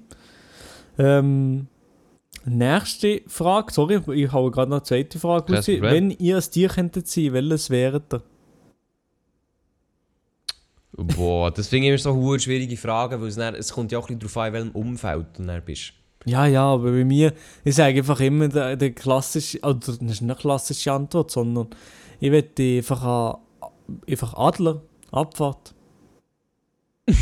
Ähm, 0.97 1.67
nächste 2.45 3.21
Frage, 3.27 3.73
sorry, 3.73 4.01
ich 4.13 4.31
habe 4.31 4.51
gerade 4.51 4.69
noch 4.69 4.77
eine 4.77 4.83
zweite 4.83 5.19
Frage. 5.19 5.55
Raus. 5.55 5.67
Wenn 5.67 6.11
ihr 6.11 6.37
ein 6.37 6.43
Tier 6.43 6.69
könntet 6.69 7.07
sein, 7.07 7.33
welches 7.33 7.69
wäret 7.69 8.13
ihr? 8.13 8.23
Boah, 10.97 11.51
das 11.51 11.67
finde 11.67 11.87
ich 11.87 11.89
immer 11.89 11.97
so 11.97 12.29
eine 12.29 12.39
schwierige 12.39 12.77
Frage, 12.77 13.19
weil 13.19 13.27
es, 13.27 13.35
dann, 13.35 13.55
es 13.55 13.73
kommt 13.73 13.91
ja 13.91 13.99
auch 13.99 14.09
ein 14.09 14.17
bisschen 14.17 14.33
darauf 14.33 14.37
an, 14.37 14.47
in 14.47 14.53
welchem 14.53 14.71
Umfeld 14.71 15.27
du 15.37 15.43
dann 15.43 15.65
bist. 15.65 15.93
Ja, 16.25 16.47
ja, 16.47 16.63
aber 16.63 16.91
bei 16.91 17.03
mir, 17.03 17.33
ich 17.63 17.75
sage 17.75 17.99
einfach 17.99 18.19
immer 18.19 18.47
der, 18.47 18.77
der 18.77 18.91
klassische, 18.91 19.59
oder 19.59 19.75
das 19.75 19.89
ist 19.89 20.01
nicht 20.01 20.21
eine 20.21 20.35
klassische 20.35 20.91
Antwort, 20.91 21.31
sondern 21.31 21.67
ich 22.19 22.31
wette 22.31 22.77
einfach, 22.77 23.39
einfach 24.09 24.33
Adler, 24.35 24.81
Abfahrt. 25.11 25.75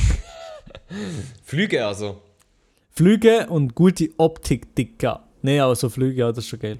Flüge 1.44 1.86
also? 1.86 2.22
Flüge 2.92 3.48
und 3.50 3.74
gute 3.74 4.12
Optik, 4.18 4.76
Dicker. 4.76 5.23
Nee, 5.44 5.60
also 5.60 5.90
Flüge, 5.90 6.16
ja, 6.16 6.30
das 6.30 6.46
ist 6.46 6.50
schon 6.50 6.60
geil. 6.60 6.80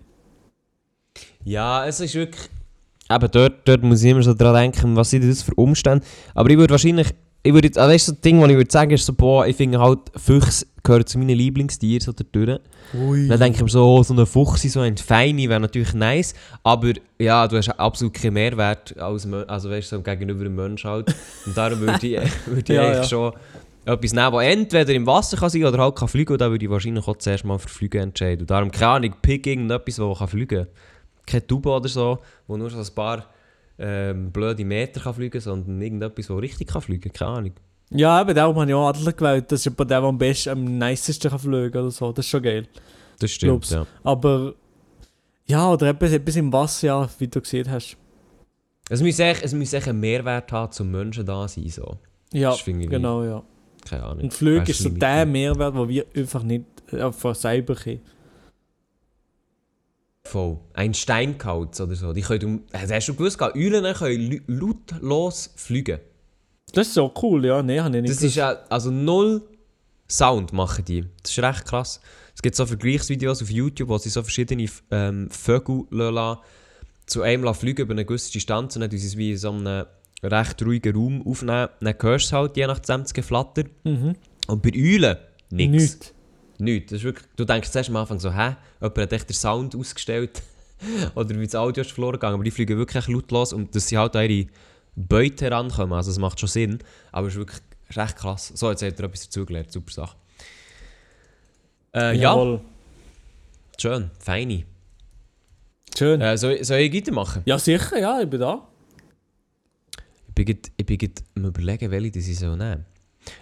Ja, 1.44 1.86
es 1.86 2.00
ist 2.00 2.16
wirklich... 2.16 2.50
Eben 3.12 3.32
dort, 3.32 3.68
dort 3.68 3.84
muss 3.84 4.02
ich 4.02 4.10
immer 4.10 4.24
so 4.24 4.34
dran 4.34 4.56
denken, 4.56 4.96
was 4.96 5.10
sind 5.10 5.30
das 5.30 5.44
für 5.44 5.54
Umstände. 5.56 6.04
Aber 6.34 6.50
ich 6.50 6.58
würde 6.58 6.72
wahrscheinlich... 6.72 7.10
Ich 7.46 7.54
würde 7.54 7.68
jetzt, 7.68 7.78
also 7.78 7.92
das 7.92 8.04
ist 8.04 8.06
so 8.06 8.14
ein 8.14 8.22
Ding, 8.22 8.42
was 8.42 8.50
ich 8.50 8.56
würde 8.56 8.72
sagen, 8.72 8.92
ist 8.92 9.06
so, 9.06 9.12
boah, 9.12 9.46
ich 9.46 9.58
finde 9.58 9.78
halt, 9.78 10.00
Füchse 10.16 10.66
gehören 10.82 11.06
zu 11.06 11.18
meinen 11.18 11.38
Lieblingstieren 11.38 12.00
so 12.00 12.14
dadurch. 12.14 12.62
Ui. 12.94 13.28
Dann 13.28 13.38
denke 13.38 13.58
ich 13.58 13.64
mir 13.64 13.70
so, 13.70 13.84
oh, 13.84 14.02
so 14.02 14.14
ein 14.14 14.26
Fuchs, 14.26 14.62
so 14.62 14.80
ein 14.80 14.96
Feini 14.96 15.50
wäre 15.50 15.60
natürlich 15.60 15.94
nice, 15.94 16.34
aber 16.64 16.94
ja, 17.20 17.46
du 17.46 17.58
hast 17.58 17.68
absolut 17.72 18.14
keinen 18.14 18.36
Mehrwert 18.36 18.98
als 18.98 19.28
also 19.48 19.70
weißt, 19.70 19.92
du, 19.92 19.98
so 19.98 20.02
gegenüber 20.02 20.46
dem 20.46 20.56
Menschen 20.56 20.90
halt. 20.90 21.14
Und 21.46 21.58
darum 21.58 21.82
würde 21.82 22.08
ich, 22.08 22.18
würde 22.46 22.62
ich 22.62 22.70
Ja, 22.70 22.82
eigentlich 22.84 22.98
ja. 23.00 23.04
schon 23.04 23.34
etwas 23.86 24.14
nehmen, 24.14 24.32
das 24.32 24.44
entweder 24.44 24.94
im 24.94 25.06
Wasser 25.06 25.38
kann 25.38 25.50
sein 25.50 25.66
oder 25.66 25.78
halt 25.78 25.96
kann 25.96 26.08
fliegen 26.08 26.34
und 26.34 26.40
dann 26.42 26.52
würde 26.52 26.64
ich 26.64 26.72
wahrscheinlich 26.72 27.08
auch 27.08 27.18
zuerst 27.18 27.44
mal 27.44 27.58
für 27.60 27.70
Fliegen 27.70 28.02
entscheiden. 28.02 28.42
Und 28.42 28.50
darum, 28.50 28.72
keine 28.72 28.92
Ahnung, 28.92 29.16
pick 29.22 29.46
irgendetwas, 29.48 29.96
das 29.96 30.18
kann 30.18 30.28
fliegen 30.28 30.66
kann. 30.66 30.74
Kein 31.26 31.48
Tubo 31.48 31.76
oder 31.76 31.90
so, 31.90 32.20
wo 32.48 32.58
nur 32.58 32.70
so 32.70 32.80
ein 32.80 32.96
paar 32.96 33.26
ähm, 33.78 34.32
blöde 34.32 34.64
Meter 34.64 35.02
kann 35.02 35.14
fliegen 35.14 35.32
kann, 35.32 35.42
sondern 35.42 35.82
irgendetwas, 35.82 36.28
das 36.28 36.38
richtig 36.38 36.68
kann 36.68 36.82
fliegen 36.82 37.12
kann, 37.12 37.14
keine 37.14 37.38
Ahnung. 37.38 37.54
Ja, 37.90 38.22
eben 38.22 38.34
darum 38.34 38.56
habe 38.56 38.70
ich 38.70 38.76
auch 38.76 38.88
Adler 38.88 39.14
gewählt. 39.14 39.52
Das 39.52 39.60
ist 39.60 39.68
etwa 39.68 39.86
der, 39.86 40.00
am 40.00 40.18
besten, 40.18 40.50
am 40.50 40.64
nicesten 40.78 41.30
kann 41.30 41.40
fliegen 41.40 41.78
oder 41.78 41.92
so. 41.92 42.12
Das 42.12 42.26
ist 42.26 42.32
schon 42.32 42.42
geil. 42.42 42.68
Das 43.20 43.32
stimmt, 43.32 43.50
Glaub's. 43.50 43.70
ja. 43.72 43.86
Aber 44.04 44.56
ja, 45.46 45.70
oder 45.70 45.88
etwas, 45.90 46.12
etwas 46.14 46.36
im 46.36 46.52
Wasser, 46.52 46.88
ja, 46.88 47.10
wie 47.20 47.28
du 47.28 47.42
gesehen 47.42 47.70
hast. 47.70 47.98
Es 48.90 49.02
muss 49.02 49.20
echt, 49.20 49.44
es 49.44 49.54
muss 49.54 49.74
echt 49.74 49.88
einen 49.88 50.00
Mehrwert 50.00 50.52
haben, 50.52 50.72
zum 50.72 50.92
Menschen 50.92 51.26
da 51.26 51.48
sein, 51.48 51.68
so. 51.70 51.98
Ja, 52.32 52.56
genau, 52.66 53.24
ja. 53.24 53.44
Keine 53.86 54.04
Ahnung. 54.04 54.24
Und 54.24 54.42
Weißt 54.42 54.70
ist 54.70 54.84
so 54.84 54.90
der 54.90 55.26
Mehrwert, 55.26 55.76
den 55.76 55.90
wir 55.90 56.06
einfach 56.16 56.44
nicht 56.44 56.66
äh, 56.92 57.12
von 57.12 57.34
selber 57.34 57.76
können. 57.76 58.02
Voll. 60.26 60.58
Ein 60.74 60.94
Steinkauz 60.94 61.82
oder 61.82 61.96
so. 61.96 62.14
Die 62.14 62.22
können, 62.22 62.64
hast 62.74 63.08
du 63.08 63.14
gewusst, 63.14 63.42
Eulen 63.42 63.94
können 63.94 64.42
lautlos 64.48 65.52
fliegen. 65.56 66.00
Das 66.74 66.88
ist 66.88 66.94
so 66.94 67.14
cool, 67.22 67.46
ja. 67.46 67.62
Nee, 67.62 67.80
habe 67.80 67.96
ich 67.98 68.02
nicht 68.04 68.16
Das 68.16 68.24
ist 68.24 68.36
ja, 68.36 68.52
also 68.70 68.90
null 68.90 69.42
Sound 70.10 70.54
machen 70.54 70.86
die. 70.86 71.06
Das 71.22 71.32
ist 71.32 71.44
recht 71.44 71.66
krass. 71.66 72.00
Es 72.36 72.42
gibt 72.42 72.56
so 72.56 72.66
Vergleichsvideos 72.66 73.42
auf 73.42 73.50
YouTube, 73.50 73.90
wo 73.90 73.98
sie 73.98 74.10
so 74.10 74.22
verschiedene 74.22 74.68
ähm, 74.92 75.30
Vögel 75.30 75.86
lassen, 75.92 76.42
zu 77.06 77.22
einem 77.22 77.54
fliegen 77.54 77.82
über 77.84 77.94
eine 77.94 78.06
gewisse 78.06 78.32
Distanz 78.32 78.76
und 78.76 78.82
dann 78.82 78.90
tun 78.90 79.00
sie 79.00 79.08
es 79.08 79.18
wie 79.18 79.32
in 79.32 79.38
so 79.38 79.52
einem 79.52 79.86
recht 80.24 80.62
ruhigen 80.64 80.96
Raum 80.96 81.28
aufnehmen. 81.28 81.70
Dann 81.80 81.96
hörst 82.00 82.32
du 82.32 82.36
halt 82.36 82.58
je 82.58 82.68
nachdem 82.68 83.02
das 83.02 83.14
Geflatter. 83.14 83.64
Mhm. 83.84 84.16
Und 84.48 84.62
bei 84.62 84.72
Eulen 84.76 85.18
nichts. 85.50 85.72
Nichts. 85.72 86.14
Nichts. 86.60 86.90
Das 86.92 87.00
ist 87.00 87.04
wirklich, 87.04 87.28
du 87.36 87.46
denkst 87.46 87.70
zuerst 87.72 87.90
am 87.90 87.96
Anfang 87.98 88.20
so, 88.20 88.32
hä? 88.32 88.56
Jemand 88.82 88.98
hat 88.98 89.14
echt 89.14 89.30
den 89.30 89.36
Sound 89.36 89.76
ausgestellt. 89.76 90.42
Oder 91.16 91.30
wie 91.40 91.46
das 91.46 91.56
Audio 91.56 91.82
ist 91.82 91.92
verloren 91.92 92.14
gegangen. 92.14 92.36
Aber 92.36 92.44
die 92.44 92.52
fliegen 92.52 92.78
wirklich 92.78 93.08
lautlos 93.08 93.54
und 93.54 93.76
dass 93.76 93.88
sie 93.88 93.98
halt 93.98 94.16
an 94.16 94.30
ihre 94.30 94.48
Beute 94.96 95.46
herankommen. 95.46 95.94
Also 95.94 96.12
es 96.12 96.20
macht 96.20 96.40
schon 96.40 96.50
Sinn. 96.50 96.80
Aber 97.12 97.28
es 97.28 97.34
ist 97.34 97.40
wirklich 97.40 97.60
ist 97.90 97.98
echt 97.98 98.16
krass. 98.18 98.52
So, 98.56 98.70
jetzt 98.70 98.82
habt 98.82 99.00
ihr 99.00 99.06
etwas 99.06 99.24
dazugelernt. 99.24 99.72
Super 99.72 99.92
Sache. 99.92 100.16
Äh, 101.96 102.18
ja, 102.18 102.60
schön. 103.78 104.10
Feini. 104.20 104.66
Schön. 105.98 106.22
Äh, 106.22 106.38
soll, 106.38 106.64
soll 106.64 106.80
ich 106.80 106.94
weitermachen? 106.94 107.44
Ja, 107.46 107.60
sicher, 107.60 108.00
ja, 108.00 108.20
ich 108.20 108.28
bin 108.28 108.40
da. 108.40 108.68
Ich 110.36 110.46
bin 110.46 110.46
grad- 110.48 110.72
ich 110.78 110.86
bin 110.86 110.98
grad 110.98 111.24
am 111.36 111.46
überlegen, 111.46 111.92
welche 111.92 112.12
das 112.12 112.28
ich 112.28 112.40
so 112.40 112.56
nehmen 112.56 112.86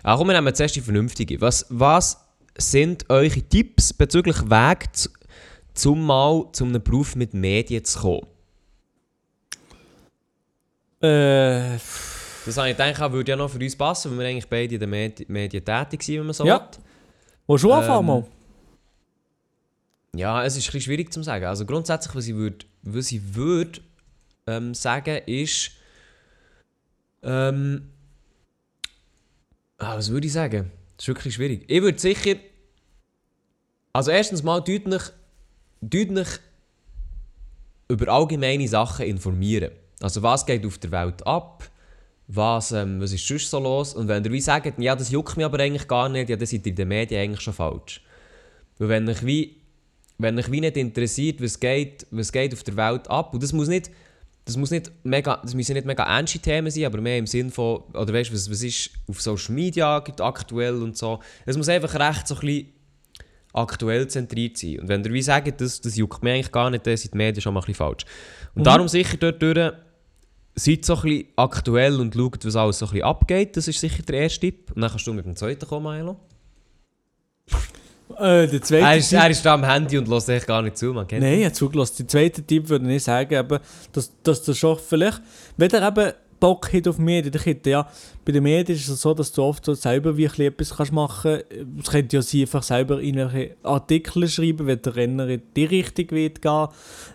Ah, 0.03 0.17
komm, 0.17 0.27
wir 0.27 0.33
nehmen 0.39 0.53
zuerst 0.53 0.75
die 0.75 0.81
vernünftige. 0.81 1.39
Was, 1.41 1.65
was 1.69 2.17
sind 2.57 3.09
eure 3.09 3.41
Tipps 3.41 3.93
bezüglich 3.93 4.37
Weg 4.49 4.93
zu, 4.95 5.09
zum 5.73 6.05
mal 6.05 6.45
zu 6.51 6.65
einem 6.65 6.83
Beruf 6.83 7.15
mit 7.15 7.33
Medien 7.33 7.83
zu 7.85 7.99
kommen? 7.99 8.27
Äh, 11.01 11.77
Das 12.45 12.57
habe 12.57 12.69
ich 12.71 12.77
gedacht, 12.77 13.11
würde 13.11 13.31
ja 13.31 13.35
noch 13.37 13.49
für 13.49 13.57
uns 13.59 13.75
passen, 13.75 14.11
weil 14.11 14.19
wir 14.19 14.27
eigentlich 14.27 14.47
beide 14.49 14.73
in 14.75 14.79
den 14.81 14.89
Medi 14.89 15.25
Medien 15.29 15.63
tätig 15.63 16.03
sind, 16.03 16.17
wenn 16.19 16.25
man 16.25 16.33
so 16.33 16.45
Ja. 16.45 16.59
will. 16.59 16.83
willst 17.47 17.63
du 17.63 17.71
anfangen 17.71 17.99
Ähm, 17.99 18.05
mal? 18.05 18.25
Ja, 20.15 20.43
es 20.43 20.57
ist 20.57 20.63
ein 20.63 20.65
bisschen 20.67 20.81
schwierig 20.81 21.13
zu 21.13 21.23
sagen. 21.23 21.45
Also 21.45 21.65
grundsätzlich, 21.65 22.13
was 22.13 22.27
ich 22.27 22.33
würde, 22.35 22.65
würde 22.83 23.79
ähm, 24.47 24.73
sagen, 24.73 25.21
ist, 25.25 25.71
ähm, 27.23 27.89
ah, 29.77 29.97
was 29.97 30.11
würde 30.11 30.27
ich 30.27 30.33
sagen? 30.33 30.71
Das 30.97 31.05
ist 31.05 31.07
wirklich 31.07 31.33
schwierig. 31.33 31.65
Ich 31.67 31.81
würde 31.81 31.99
sicher, 31.99 32.35
also 33.93 34.11
erstens 34.11 34.43
mal 34.43 34.59
deutlich, 34.61 35.03
deutlich 35.81 36.27
über 37.89 38.07
allgemeine 38.11 38.67
Sachen 38.67 39.05
informieren. 39.05 39.71
Also 39.99 40.23
was 40.23 40.45
geht 40.45 40.65
auf 40.65 40.77
der 40.77 40.91
Welt 40.91 41.25
ab? 41.27 41.71
was, 42.35 42.71
ähm, 42.71 43.01
was 43.01 43.11
ist 43.11 43.27
sonst 43.27 43.49
so 43.49 43.59
los. 43.59 43.93
Und 43.93 44.07
wenn 44.07 44.23
ihr 44.23 44.31
wie 44.31 44.41
sagt, 44.41 44.79
ja, 44.79 44.95
das 44.95 45.11
juckt 45.11 45.35
mich 45.37 45.45
aber 45.45 45.59
eigentlich 45.59 45.87
gar 45.87 46.07
nicht, 46.09 46.29
ja, 46.29 46.35
dann 46.35 46.45
seid 46.45 46.65
ihr 46.65 46.71
in 46.71 46.75
den 46.75 46.87
Medien 46.87 47.21
eigentlich 47.21 47.41
schon 47.41 47.53
falsch. 47.53 48.01
Weil 48.77 48.89
wenn 48.89 49.09
euch 49.09 49.25
wie, 49.25 49.57
wenn 50.17 50.37
euch 50.39 50.51
wie 50.51 50.61
nicht 50.61 50.77
interessiert, 50.77 51.41
was 51.41 51.59
geht, 51.59 52.07
was 52.11 52.31
geht 52.31 52.53
auf 52.53 52.63
der 52.63 52.77
Welt 52.77 53.09
ab, 53.09 53.33
und 53.33 53.43
das 53.43 53.53
muss 53.53 53.67
nicht, 53.67 53.91
das 54.51 54.57
muss 54.57 54.71
nicht 54.71 54.91
mega, 55.03 55.37
das 55.41 55.53
müssen 55.53 55.73
nicht 55.73 55.85
mega 55.85 56.03
ernste 56.03 56.39
Themen 56.39 56.69
sein, 56.69 56.85
aber 56.85 57.01
mehr 57.01 57.17
im 57.17 57.27
Sinn 57.27 57.49
von, 57.49 57.81
oder 57.93 58.13
weißt 58.13 58.29
du, 58.29 58.33
was, 58.33 58.49
was 58.49 58.63
ist 58.63 58.91
auf 59.07 59.21
Social 59.21 59.55
Media 59.55 59.99
gibt 59.99 60.21
aktuell 60.21 60.81
und 60.81 60.97
so. 60.97 61.19
Es 61.45 61.57
muss 61.57 61.69
einfach 61.69 61.93
recht 61.95 62.27
so 62.27 62.35
ein 62.35 62.41
bisschen 62.41 62.67
aktuell 63.53 64.07
zentriert 64.07 64.57
sein. 64.57 64.79
Und 64.79 64.87
wenn 64.87 65.03
ihr 65.03 65.13
wie 65.13 65.21
sagt, 65.21 65.59
das, 65.61 65.81
das 65.81 65.95
juckt 65.97 66.23
mich 66.23 66.33
eigentlich 66.33 66.51
gar 66.51 66.69
nicht, 66.69 66.85
dann 66.85 66.97
sind 66.97 67.13
die 67.13 67.17
Medien 67.17 67.41
schon 67.41 67.53
mal 67.53 67.59
ein 67.59 67.65
bisschen 67.65 67.75
falsch. 67.75 68.05
Und 68.55 68.65
darum 68.65 68.87
sicher 68.87 69.17
dort 69.17 69.41
durch, 69.41 69.73
seid 70.55 70.85
so 70.85 70.95
ein 70.95 71.01
bisschen 71.01 71.27
aktuell 71.35 71.99
und 71.99 72.13
schaut, 72.13 72.45
was 72.45 72.55
alles 72.55 72.79
so 72.79 72.85
ein 72.85 72.91
bisschen 72.91 73.05
abgeht. 73.05 73.57
Das 73.57 73.67
ist 73.67 73.79
sicher 73.79 74.03
der 74.03 74.21
erste 74.21 74.39
Tipp. 74.41 74.71
Und 74.75 74.81
dann 74.81 74.89
kannst 74.89 75.07
du 75.07 75.13
mit 75.13 75.25
dem 75.25 75.35
zweiten 75.35 75.67
kommen, 75.67 75.97
Milo. 75.97 76.17
Äh, 78.17 78.47
der 78.47 78.61
zweite 78.61 78.85
Er 78.85 78.97
ist, 78.97 79.13
er 79.13 79.29
ist 79.29 79.45
da 79.45 79.53
am 79.53 79.63
Handy 79.63 79.97
und 79.97 80.07
lässt 80.07 80.29
echt 80.29 80.47
gar 80.47 80.61
nicht 80.61 80.77
zu, 80.77 80.93
man 80.93 81.07
kennt 81.07 81.21
Nein, 81.21 81.39
ich 81.39 81.45
habe 81.45 81.53
zugelassen. 81.53 81.95
Der 81.99 82.07
zweite 82.07 82.43
Tipp 82.43 82.69
würde 82.69 82.93
ich 82.93 83.03
sagen, 83.03 83.33
eben, 83.33 83.59
dass, 83.91 84.11
dass 84.23 84.43
du 84.43 84.53
schon 84.53 84.77
vielleicht, 84.77 85.21
wenn 85.57 85.69
der 85.69 85.87
eben 85.87 86.13
Bock 86.41 86.73
hat 86.73 86.87
auf 86.87 86.97
Medien, 86.97 87.31
dann 87.31 87.41
könnte 87.41 87.69
ja, 87.69 87.87
bei 88.25 88.31
den 88.31 88.43
Medien 88.43 88.75
ist 88.75 88.89
es 88.89 89.01
so, 89.01 89.13
dass 89.13 89.31
du 89.31 89.43
oft 89.43 89.63
so 89.63 89.75
selber 89.75 90.17
wie 90.17 90.27
ein 90.27 90.41
etwas 90.41 90.75
kannst 90.75 90.91
machen 90.91 91.39
kannst. 91.49 91.85
Es 91.85 91.91
könnte 91.91 92.17
ja 92.17 92.21
sein, 92.21 92.41
einfach 92.41 92.63
selber 92.63 92.99
irgendwelche 92.99 93.55
Artikel 93.63 94.27
schreiben, 94.27 94.65
wenn 94.65 94.81
der 94.81 94.95
Renner 94.95 95.27
in 95.27 95.43
die 95.55 95.65
Richtung 95.65 96.09
wird 96.09 96.41
gehen. 96.41 96.67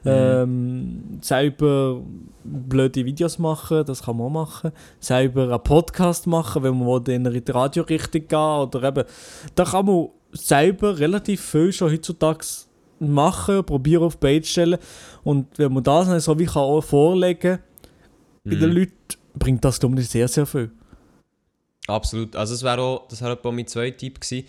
Ähm, 0.04 1.18
selber 1.20 2.00
blöde 2.44 3.04
Videos 3.04 3.38
machen, 3.38 3.84
das 3.84 4.04
kann 4.04 4.16
man 4.16 4.28
auch 4.28 4.30
machen. 4.30 4.70
Selber 5.00 5.48
einen 5.48 5.62
Podcast 5.62 6.28
machen, 6.28 6.62
wenn 6.62 6.78
man 6.78 7.04
will, 7.04 7.14
in 7.14 7.24
die 7.24 7.50
Radiorichtung 7.50 8.28
gehen 8.28 8.38
oder 8.38 8.82
eben, 8.84 9.04
da 9.56 9.64
kann 9.64 9.86
man 9.86 10.08
selber 10.32 10.98
relativ 10.98 11.40
viel 11.40 11.72
schon 11.72 11.92
heutzutage 11.92 12.44
machen, 12.98 13.64
probieren 13.64 14.04
auf 14.04 14.16
die 14.16 14.20
Beine 14.20 14.44
stellen. 14.44 14.78
Und 15.24 15.58
wenn 15.58 15.72
man 15.72 15.84
das 15.84 16.08
dann 16.08 16.20
so 16.20 16.38
wie 16.38 16.46
kann 16.46 16.62
auch 16.62 16.82
vorlegen 16.82 17.58
bei 18.44 18.54
den 18.54 18.70
Mhm. 18.70 18.76
Leuten, 18.76 18.92
bringt 19.34 19.64
das, 19.64 19.80
glaube 19.80 20.00
ich, 20.00 20.08
sehr, 20.08 20.28
sehr 20.28 20.46
viel. 20.46 20.70
Absolut. 21.86 22.34
Also 22.34 22.54
das 22.54 22.62
wäre 22.62 22.80
auch, 22.80 23.08
das 23.08 23.20
wäre 23.20 23.32
etwa 23.32 23.50
mein 23.52 23.66
zweiter 23.66 23.96
Tipp 23.96 24.20
gewesen. 24.20 24.46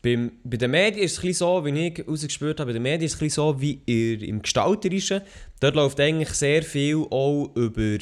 Beim, 0.00 0.32
bei 0.44 0.56
den 0.56 0.70
Medien 0.70 1.04
ist 1.04 1.22
es 1.22 1.38
so, 1.38 1.64
wie 1.64 1.70
ich 1.70 1.98
herausgespürt 1.98 2.60
habe, 2.60 2.68
bei 2.68 2.72
den 2.74 2.82
Medien 2.82 3.06
ist 3.06 3.20
es 3.20 3.34
so 3.34 3.60
wie 3.60 3.80
ihr 3.86 4.22
im 4.22 4.42
Gestalterischen. 4.42 5.22
Dort 5.60 5.74
läuft 5.74 5.98
eigentlich 5.98 6.30
sehr 6.30 6.62
viel 6.62 7.04
auch 7.10 7.50
über, 7.56 7.98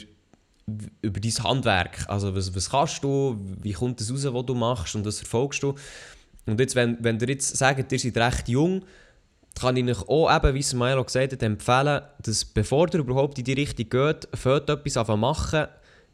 über 1.00 1.20
dein 1.20 1.44
Handwerk. 1.44 2.04
Also 2.08 2.34
was, 2.34 2.54
was 2.54 2.68
kannst 2.68 3.02
du, 3.02 3.38
wie 3.62 3.72
kommt 3.72 4.00
das 4.00 4.12
raus, 4.12 4.26
was 4.30 4.46
du 4.46 4.54
machst 4.54 4.94
und 4.94 5.06
was 5.06 5.20
verfolgst 5.20 5.62
du. 5.62 5.74
Und 6.46 6.60
jetzt, 6.60 6.74
wenn, 6.74 6.96
wenn 7.00 7.18
ihr 7.20 7.28
jetzt 7.28 7.56
sagt, 7.56 7.92
ihr 7.92 7.98
seid 7.98 8.16
recht 8.16 8.48
jung, 8.48 8.84
kann 9.58 9.76
ich 9.76 9.84
euch 9.84 10.08
auch, 10.08 10.34
eben, 10.36 10.54
wie 10.54 10.60
es 10.60 10.74
Milo 10.74 11.02
gesagt 11.02 11.32
hat, 11.32 11.42
empfehlen, 11.42 12.02
dass 12.22 12.44
bevor 12.44 12.92
ihr 12.92 13.00
überhaupt 13.00 13.38
in 13.38 13.44
die 13.44 13.54
Richtung 13.54 13.88
geht, 13.88 14.28
fängt 14.34 14.68
etwas 14.68 14.96
an 14.96 15.06
zu 15.06 15.16
machen 15.16 15.66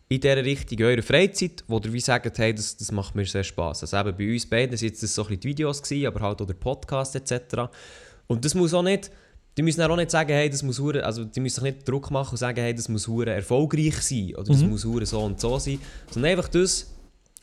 in 0.09 0.21
dieser 0.21 0.45
Richtung 0.45 0.79
in 0.79 0.85
eurer 0.85 1.03
Freizeit, 1.03 1.65
wo 1.67 1.79
ihr 1.79 1.93
wie 1.93 2.01
sagt, 2.01 2.39
hey, 2.39 2.55
das, 2.55 2.77
das 2.77 2.93
macht 2.93 3.15
mir 3.15 3.25
sehr 3.25 3.45
Spass. 3.45 3.83
Also 3.83 3.97
eben 3.97 4.17
bei 4.17 4.33
uns 4.33 4.49
beiden 4.49 4.77
sind 4.77 5.03
das 5.03 5.15
so 5.15 5.23
ein 5.23 5.29
bisschen 5.29 5.41
die 5.41 5.49
Videos 5.49 5.83
gewesen, 5.83 6.07
aber 6.07 6.21
halt 6.21 6.41
auch 6.41 6.47
der 6.47 6.55
Podcast 6.55 7.17
etc. 7.17 7.63
Und 8.27 8.45
das 8.45 8.55
muss 8.55 8.75
auch 8.75 8.83
nicht, 8.83 9.11
die 9.57 9.63
müssen 9.63 9.83
auch 9.83 9.97
nicht 9.97 10.11
sagen, 10.11 10.33
hey, 10.33 10.49
das 10.49 10.63
muss 10.63 10.79
hure, 10.79 11.05
also 11.05 11.25
die 11.25 11.41
müssen 11.41 11.65
nicht 11.65 11.89
Druck 11.89 12.11
machen 12.11 12.33
und 12.33 12.37
sagen, 12.39 12.61
hey, 12.61 12.75
das 12.75 12.89
muss 12.89 13.09
hure 13.09 13.31
erfolgreich 13.33 14.01
sein 14.03 14.35
oder 14.35 14.45
das 14.45 14.63
muss 14.63 14.85
hure 14.85 15.05
so 15.05 15.21
und 15.21 15.41
so 15.41 15.59
sein, 15.59 15.79
sondern 16.11 16.33
einfach 16.33 16.49
das, 16.49 16.95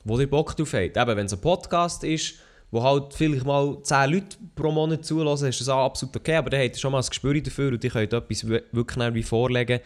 wo 0.03 0.19
ihr 0.19 0.29
Bock 0.29 0.55
drauf 0.55 0.73
habt. 0.73 0.95
Eben, 0.95 1.17
wenn 1.17 1.25
es 1.25 1.33
ein 1.33 1.41
Podcast 1.41 2.03
ist, 2.03 2.35
wo 2.71 2.83
halt 2.83 3.13
vielleicht 3.13 3.45
mal 3.45 3.77
10 3.81 4.11
Leute 4.11 4.37
pro 4.55 4.71
Monat 4.71 5.03
zulassen, 5.05 5.47
ist 5.49 5.59
das 5.61 5.69
auch 5.69 5.85
absolut 5.85 6.15
okay, 6.15 6.35
aber 6.35 6.49
dann 6.49 6.61
habt 6.61 6.75
ihr 6.75 6.79
schon 6.79 6.91
mal 6.91 6.99
ein 7.01 7.07
Gespür 7.07 7.39
dafür 7.41 7.71
und 7.73 7.83
ihr 7.83 7.89
könnt 7.89 8.13
etwas 8.13 8.47
wi- 8.47 8.61
wirklich 8.71 9.13
wie 9.13 9.23
vorlegen. 9.23 9.79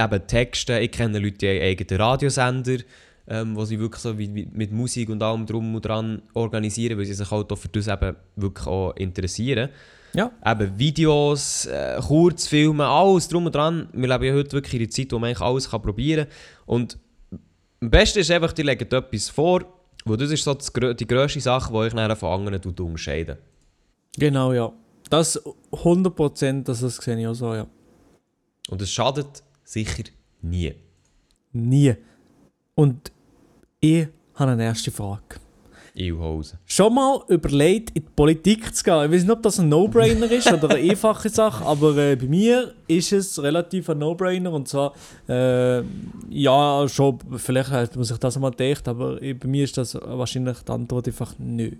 Eben 0.00 0.26
Texte, 0.26 0.78
ich 0.78 0.92
kenne 0.92 1.18
Leute, 1.18 1.38
die 1.38 1.48
haben 1.48 1.62
eigene 1.62 1.98
Radiosender, 1.98 2.76
ähm, 3.26 3.56
wo 3.56 3.64
sie 3.64 3.78
wirklich 3.80 4.00
so 4.02 4.16
wie, 4.18 4.28
mit 4.28 4.72
Musik 4.72 5.08
und 5.08 5.22
allem 5.22 5.44
drum 5.46 5.74
und 5.74 5.84
dran 5.84 6.22
organisieren, 6.34 6.98
weil 6.98 7.04
sie 7.04 7.14
sich 7.14 7.30
halt 7.30 7.50
auch 7.52 7.56
für 7.56 7.68
das 7.68 7.88
eben 7.88 8.16
wirklich 8.36 8.66
auch 8.66 8.92
interessieren. 8.96 9.70
Ja. 10.14 10.30
Eben 10.46 10.78
Videos, 10.78 11.66
äh, 11.66 12.00
Kurzfilme, 12.00 12.86
alles 12.86 13.28
drum 13.28 13.46
und 13.46 13.54
dran. 13.54 13.88
Wir 13.92 14.08
leben 14.08 14.24
ja 14.24 14.32
heute 14.34 14.52
wirklich 14.52 14.74
in 14.74 14.80
einer 14.80 14.90
Zeit, 14.90 15.12
wo 15.12 15.18
man 15.18 15.28
eigentlich 15.28 15.40
alles 15.42 15.70
kann 15.70 15.82
probieren 15.82 16.26
kann. 16.26 16.36
Und 16.66 16.98
am 17.80 17.90
besten 17.90 18.20
ist 18.20 18.30
einfach, 18.30 18.52
die 18.52 18.62
legen 18.62 18.88
etwas 18.90 19.28
vor, 19.28 19.64
wo 20.08 20.16
das 20.16 20.30
ist 20.30 20.44
so 20.44 20.54
die 20.54 21.06
grösste 21.06 21.40
Sache, 21.40 21.70
die 21.70 21.76
euch 21.76 21.94
nachher 21.94 22.16
von 22.16 22.40
anderen 22.40 22.60
tut 22.60 22.80
unterscheiden. 22.80 23.38
Genau, 24.16 24.52
ja. 24.52 24.72
Das 25.10 25.40
100%, 25.72 26.64
das, 26.64 26.80
das 26.80 26.96
sehe 26.96 27.18
ich 27.18 27.26
auch 27.26 27.34
so, 27.34 27.54
ja. 27.54 27.66
Und 28.68 28.82
es 28.82 28.90
schadet 28.90 29.42
sicher 29.64 30.04
nie. 30.42 30.74
Nie. 31.52 31.94
Und 32.74 33.12
ich 33.80 34.08
habe 34.34 34.52
eine 34.52 34.64
erste 34.64 34.90
Frage. 34.90 35.40
Eilhausen. 35.98 36.58
Schon 36.66 36.94
mal 36.94 37.22
überlegt, 37.28 37.90
in 37.90 38.04
die 38.04 38.10
Politik 38.14 38.74
zu 38.74 38.84
gehen? 38.84 39.04
Ich 39.04 39.10
weiß 39.10 39.22
nicht, 39.22 39.30
ob 39.30 39.42
das 39.42 39.58
ein 39.58 39.68
No-Brainer 39.68 40.30
ist 40.30 40.52
oder 40.52 40.70
eine 40.70 40.90
einfache 40.90 41.28
Sache, 41.28 41.64
aber 41.64 41.96
äh, 41.96 42.16
bei 42.16 42.26
mir 42.26 42.74
ist 42.86 43.12
es 43.12 43.42
relativ 43.42 43.88
ein 43.90 43.98
No-Brainer. 43.98 44.52
Und 44.52 44.68
zwar, 44.68 44.94
äh, 45.28 45.82
ja, 46.30 46.86
schon, 46.88 47.18
vielleicht 47.36 47.70
hat 47.70 47.96
man 47.96 48.04
sich 48.04 48.18
das 48.18 48.38
mal 48.38 48.50
gedacht, 48.50 48.86
aber 48.88 49.16
bei 49.16 49.48
mir 49.48 49.64
ist 49.64 49.76
das 49.76 49.94
wahrscheinlich 49.94 50.58
die 50.58 50.72
Antwort 50.72 51.06
einfach 51.08 51.34
nö. 51.38 51.72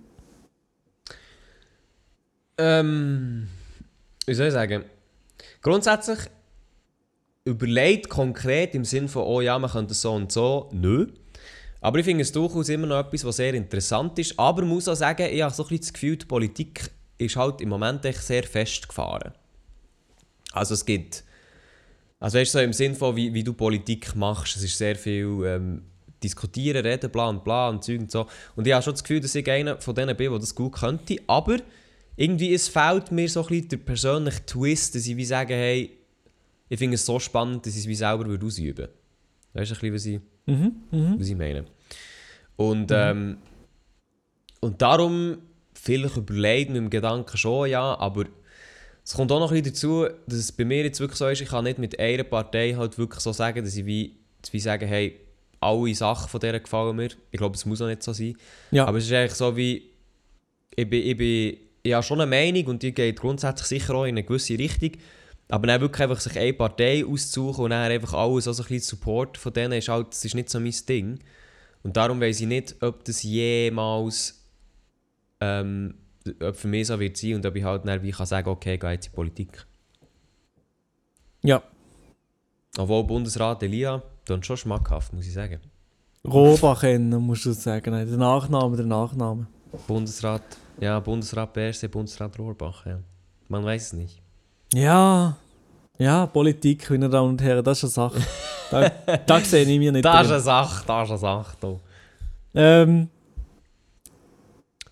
Ähm, 2.58 3.48
wie 4.26 4.34
soll 4.34 4.48
ich 4.48 4.52
sagen? 4.52 4.84
Grundsätzlich 5.62 6.18
überlegt 7.44 8.08
konkret 8.08 8.74
im 8.74 8.84
Sinn 8.84 9.08
von, 9.08 9.22
oh 9.22 9.40
ja, 9.40 9.58
man 9.58 9.70
könnte 9.70 9.94
so 9.94 10.12
und 10.12 10.30
so, 10.30 10.68
nö. 10.72 11.06
Aber 11.80 11.98
ich 11.98 12.04
finde 12.04 12.22
es 12.22 12.32
durchaus 12.32 12.68
immer 12.68 12.86
noch 12.86 12.98
etwas, 12.98 13.24
was 13.24 13.36
sehr 13.36 13.54
interessant 13.54 14.18
ist. 14.18 14.38
Aber 14.38 14.62
ich 14.62 14.68
muss 14.68 14.88
auch 14.88 14.96
sagen, 14.96 15.28
ich 15.30 15.42
habe 15.42 15.54
so 15.54 15.62
ein 15.62 15.68
bisschen 15.68 15.82
das 15.82 15.92
Gefühl, 15.92 16.16
die 16.16 16.26
Politik 16.26 16.90
ist 17.18 17.36
halt 17.36 17.60
im 17.60 17.68
Moment 17.68 18.04
echt 18.04 18.22
sehr 18.22 18.42
festgefahren. 18.42 19.32
Also 20.52 20.74
es 20.74 20.84
gibt, 20.84 21.24
also 22.18 22.38
weißt 22.38 22.54
du, 22.54 22.58
so 22.58 22.64
im 22.64 22.72
Sinn 22.72 22.94
von, 22.94 23.14
wie, 23.14 23.32
wie 23.32 23.44
du 23.44 23.52
Politik 23.52 24.16
machst, 24.16 24.56
es 24.56 24.62
ist 24.62 24.78
sehr 24.78 24.96
viel 24.96 25.44
ähm, 25.44 25.82
diskutieren, 26.22 26.84
reden, 26.84 27.10
bla 27.10 27.28
und 27.28 27.44
bla 27.44 27.68
und 27.68 27.84
Zeug 27.84 28.00
und 28.00 28.10
so. 28.10 28.26
Und 28.56 28.66
ich 28.66 28.72
habe 28.72 28.82
schon 28.82 28.94
das 28.94 29.04
Gefühl, 29.04 29.20
dass 29.20 29.34
ich 29.34 29.48
einer 29.48 29.80
von 29.80 29.94
denen 29.94 30.16
bin, 30.16 30.30
der 30.30 30.40
das 30.40 30.54
gut 30.54 30.74
könnte. 30.74 31.16
Aber 31.26 31.58
irgendwie 32.16 32.54
es 32.54 32.66
fehlt 32.66 33.12
mir 33.12 33.28
so 33.28 33.42
ein 33.42 33.48
bisschen 33.48 33.68
der 33.68 33.76
persönliche 33.78 34.44
Twist, 34.46 34.94
dass 34.94 35.06
ich 35.06 35.16
wie 35.16 35.24
sage, 35.24 35.54
hey, 35.54 35.96
ich 36.68 36.78
finde 36.78 36.96
es 36.96 37.06
so 37.06 37.18
spannend, 37.20 37.64
dass 37.64 37.74
ich 37.74 37.80
es 37.80 37.88
wie 37.88 37.94
selber 37.94 38.26
ausüben 38.44 38.78
würde. 38.78 38.97
Weißt 39.58 39.72
du, 39.72 39.74
ein 39.74 39.92
bisschen, 39.92 39.94
was 39.94 40.06
ich, 40.06 40.20
Mhm, 40.46 40.72
mhm. 40.90 41.20
was 41.20 41.28
ich 41.28 41.36
meine? 41.36 41.64
Und, 42.56 42.90
ähm, 42.92 43.38
und 44.60 44.80
darum, 44.80 45.38
vielleicht 45.74 46.16
überlegt 46.16 46.70
mit 46.70 46.76
dem 46.76 46.90
Gedanken 46.90 47.36
schon, 47.36 47.68
ja, 47.68 47.98
aber 47.98 48.24
es 49.04 49.14
kommt 49.14 49.32
auch 49.32 49.40
noch 49.40 49.50
ein 49.50 49.62
bisschen 49.62 49.74
dazu, 49.74 50.06
dass 50.26 50.38
es 50.38 50.52
bei 50.52 50.64
mir 50.64 50.84
jetzt 50.84 51.00
wirklich 51.00 51.18
so 51.18 51.26
ist, 51.28 51.40
ich 51.40 51.48
kann 51.48 51.64
nicht 51.64 51.78
mit 51.78 51.98
einer 51.98 52.24
Partei 52.24 52.74
halt 52.74 52.98
wirklich 52.98 53.20
so 53.20 53.32
sagen, 53.32 53.64
dass 53.64 53.76
ich 53.76 53.84
wie, 53.84 54.16
wie 54.50 54.60
sagen, 54.60 54.86
hey, 54.86 55.18
alle 55.60 55.94
Sachen 55.94 56.28
von 56.28 56.40
der 56.40 56.60
gefallen 56.60 56.94
mir. 56.94 57.08
Ich 57.30 57.38
glaube, 57.38 57.56
es 57.56 57.66
muss 57.66 57.82
auch 57.82 57.88
nicht 57.88 58.02
so 58.02 58.12
sein. 58.12 58.36
Ja. 58.70 58.86
Aber 58.86 58.98
es 58.98 59.06
ist 59.06 59.12
eigentlich 59.12 59.34
so 59.34 59.56
wie, 59.56 59.90
ich 60.76 60.88
bin, 60.88 61.02
ich 61.04 61.16
bin, 61.16 61.56
ich 61.82 61.92
habe 61.92 62.02
schon 62.02 62.20
eine 62.20 62.30
Meinung 62.30 62.66
und 62.66 62.82
die 62.82 62.92
geht 62.92 63.18
grundsätzlich 63.18 63.66
sicher 63.66 63.94
auch 63.94 64.04
in 64.04 64.10
eine 64.10 64.22
gewisse 64.22 64.58
Richtung. 64.58 64.92
Aber 65.48 65.66
dann 65.66 65.80
wirklich 65.80 66.02
einfach 66.02 66.20
sich 66.20 66.38
eine 66.38 66.52
Partei 66.52 67.04
auszusuchen 67.06 67.64
und 67.64 67.70
dann 67.70 67.90
einfach 67.90 68.12
alles, 68.12 68.46
also 68.46 68.62
ein 68.62 68.68
bisschen 68.68 68.98
Support 68.98 69.38
von 69.38 69.52
denen, 69.52 69.72
ist 69.78 69.88
halt, 69.88 70.08
das 70.10 70.24
ist 70.24 70.34
nicht 70.34 70.50
so 70.50 70.60
mein 70.60 70.74
Ding. 70.88 71.18
Und 71.82 71.96
darum 71.96 72.20
weiß 72.20 72.40
ich 72.40 72.46
nicht, 72.46 72.82
ob 72.82 73.04
das 73.04 73.22
jemals 73.22 74.44
ähm, 75.40 75.94
ob 76.42 76.56
für 76.56 76.68
mich 76.68 76.86
so 76.86 76.98
wird 77.00 77.16
sein 77.16 77.34
und 77.36 77.46
ob 77.46 77.56
ich 77.56 77.64
halt 77.64 77.86
dann 77.86 78.02
wie 78.02 78.10
kann 78.10 78.26
sagen, 78.26 78.48
okay, 78.48 78.76
gehe 78.76 78.90
jetzt 78.90 79.06
in 79.06 79.12
die 79.12 79.16
Politik. 79.16 79.66
Ja. 81.42 81.62
Obwohl 82.76 83.04
Bundesrat 83.04 83.62
Elia, 83.62 84.02
dann 84.26 84.42
schon 84.42 84.56
schmackhaft, 84.56 85.12
muss 85.12 85.26
ich 85.26 85.32
sagen. 85.32 85.60
Rohrbach 86.26 86.80
kennen, 86.80 87.22
musst 87.22 87.46
du 87.46 87.52
sagen. 87.52 87.92
Nein, 87.92 88.08
der 88.08 88.18
Nachname, 88.18 88.76
der 88.76 88.86
Nachname. 88.86 89.46
Bundesrat, 89.86 90.42
ja, 90.80 90.98
Bundesrat 91.00 91.52
BRC, 91.52 91.90
Bundesrat 91.90 92.38
Rohrbach, 92.38 92.86
ja. 92.86 93.00
Man 93.48 93.64
weiß 93.64 93.86
es 93.86 93.92
nicht. 93.94 94.22
Ja. 94.74 95.36
Ja, 95.98 96.26
Politik, 96.26 96.88
meine 96.90 97.08
Damen 97.08 97.30
und 97.30 97.42
Herren, 97.42 97.64
das 97.64 97.82
ist 97.82 97.98
eine 97.98 98.10
Sache. 98.10 98.22
Da, 98.70 99.16
da 99.26 99.40
sehe 99.44 99.64
ich 99.64 99.78
mir 99.78 99.90
nicht 99.90 100.04
Das 100.04 100.20
ist 100.22 100.26
drin. 100.26 100.32
eine 100.34 100.42
Sache, 100.42 100.84
das 100.86 101.04
ist 101.04 101.10
eine 101.10 101.18
Sache. 101.18 101.56
Da. 101.60 101.76
Ähm, 102.54 103.08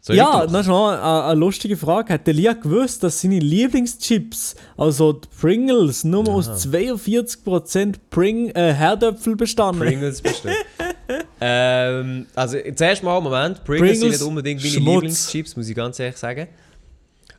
ja, 0.09 0.47
das 0.47 0.61
ist 0.63 0.67
noch 0.69 0.89
eine, 0.89 1.25
eine 1.25 1.35
lustige 1.39 1.77
Frage. 1.77 2.13
Hat 2.15 2.27
der 2.27 2.35
Lia 2.35 2.53
gewusst, 2.53 3.03
dass 3.03 3.21
seine 3.21 3.39
Lieblingschips, 3.39 4.55
also 4.77 5.13
die 5.15 5.29
Pringles, 5.41 6.05
nur 6.05 6.29
aus 6.29 6.49
42% 6.67 7.95
Pring 8.11 8.51
äh, 8.51 8.73
Herdöpfel 8.73 9.37
bestanden? 9.37 9.81
Pringles 9.83 10.21
bestimmt. 10.23 10.55
Ähm, 11.41 12.27
also 12.35 12.57
zuerst 12.75 13.05
mal, 13.05 13.21
Moment, 13.21 13.63
Pringles, 13.63 13.91
sind 13.91 14.01
Pringles, 14.01 14.21
nicht 14.21 14.29
unbedingt 14.29 14.61
meine 14.61 14.73
Schmutz. 14.73 14.95
Lieblingschips, 14.95 15.57
muss 15.57 15.69
ich 15.69 15.77
ganz 15.77 16.01
ehrlich 16.01 16.17
sagen. 16.17 16.49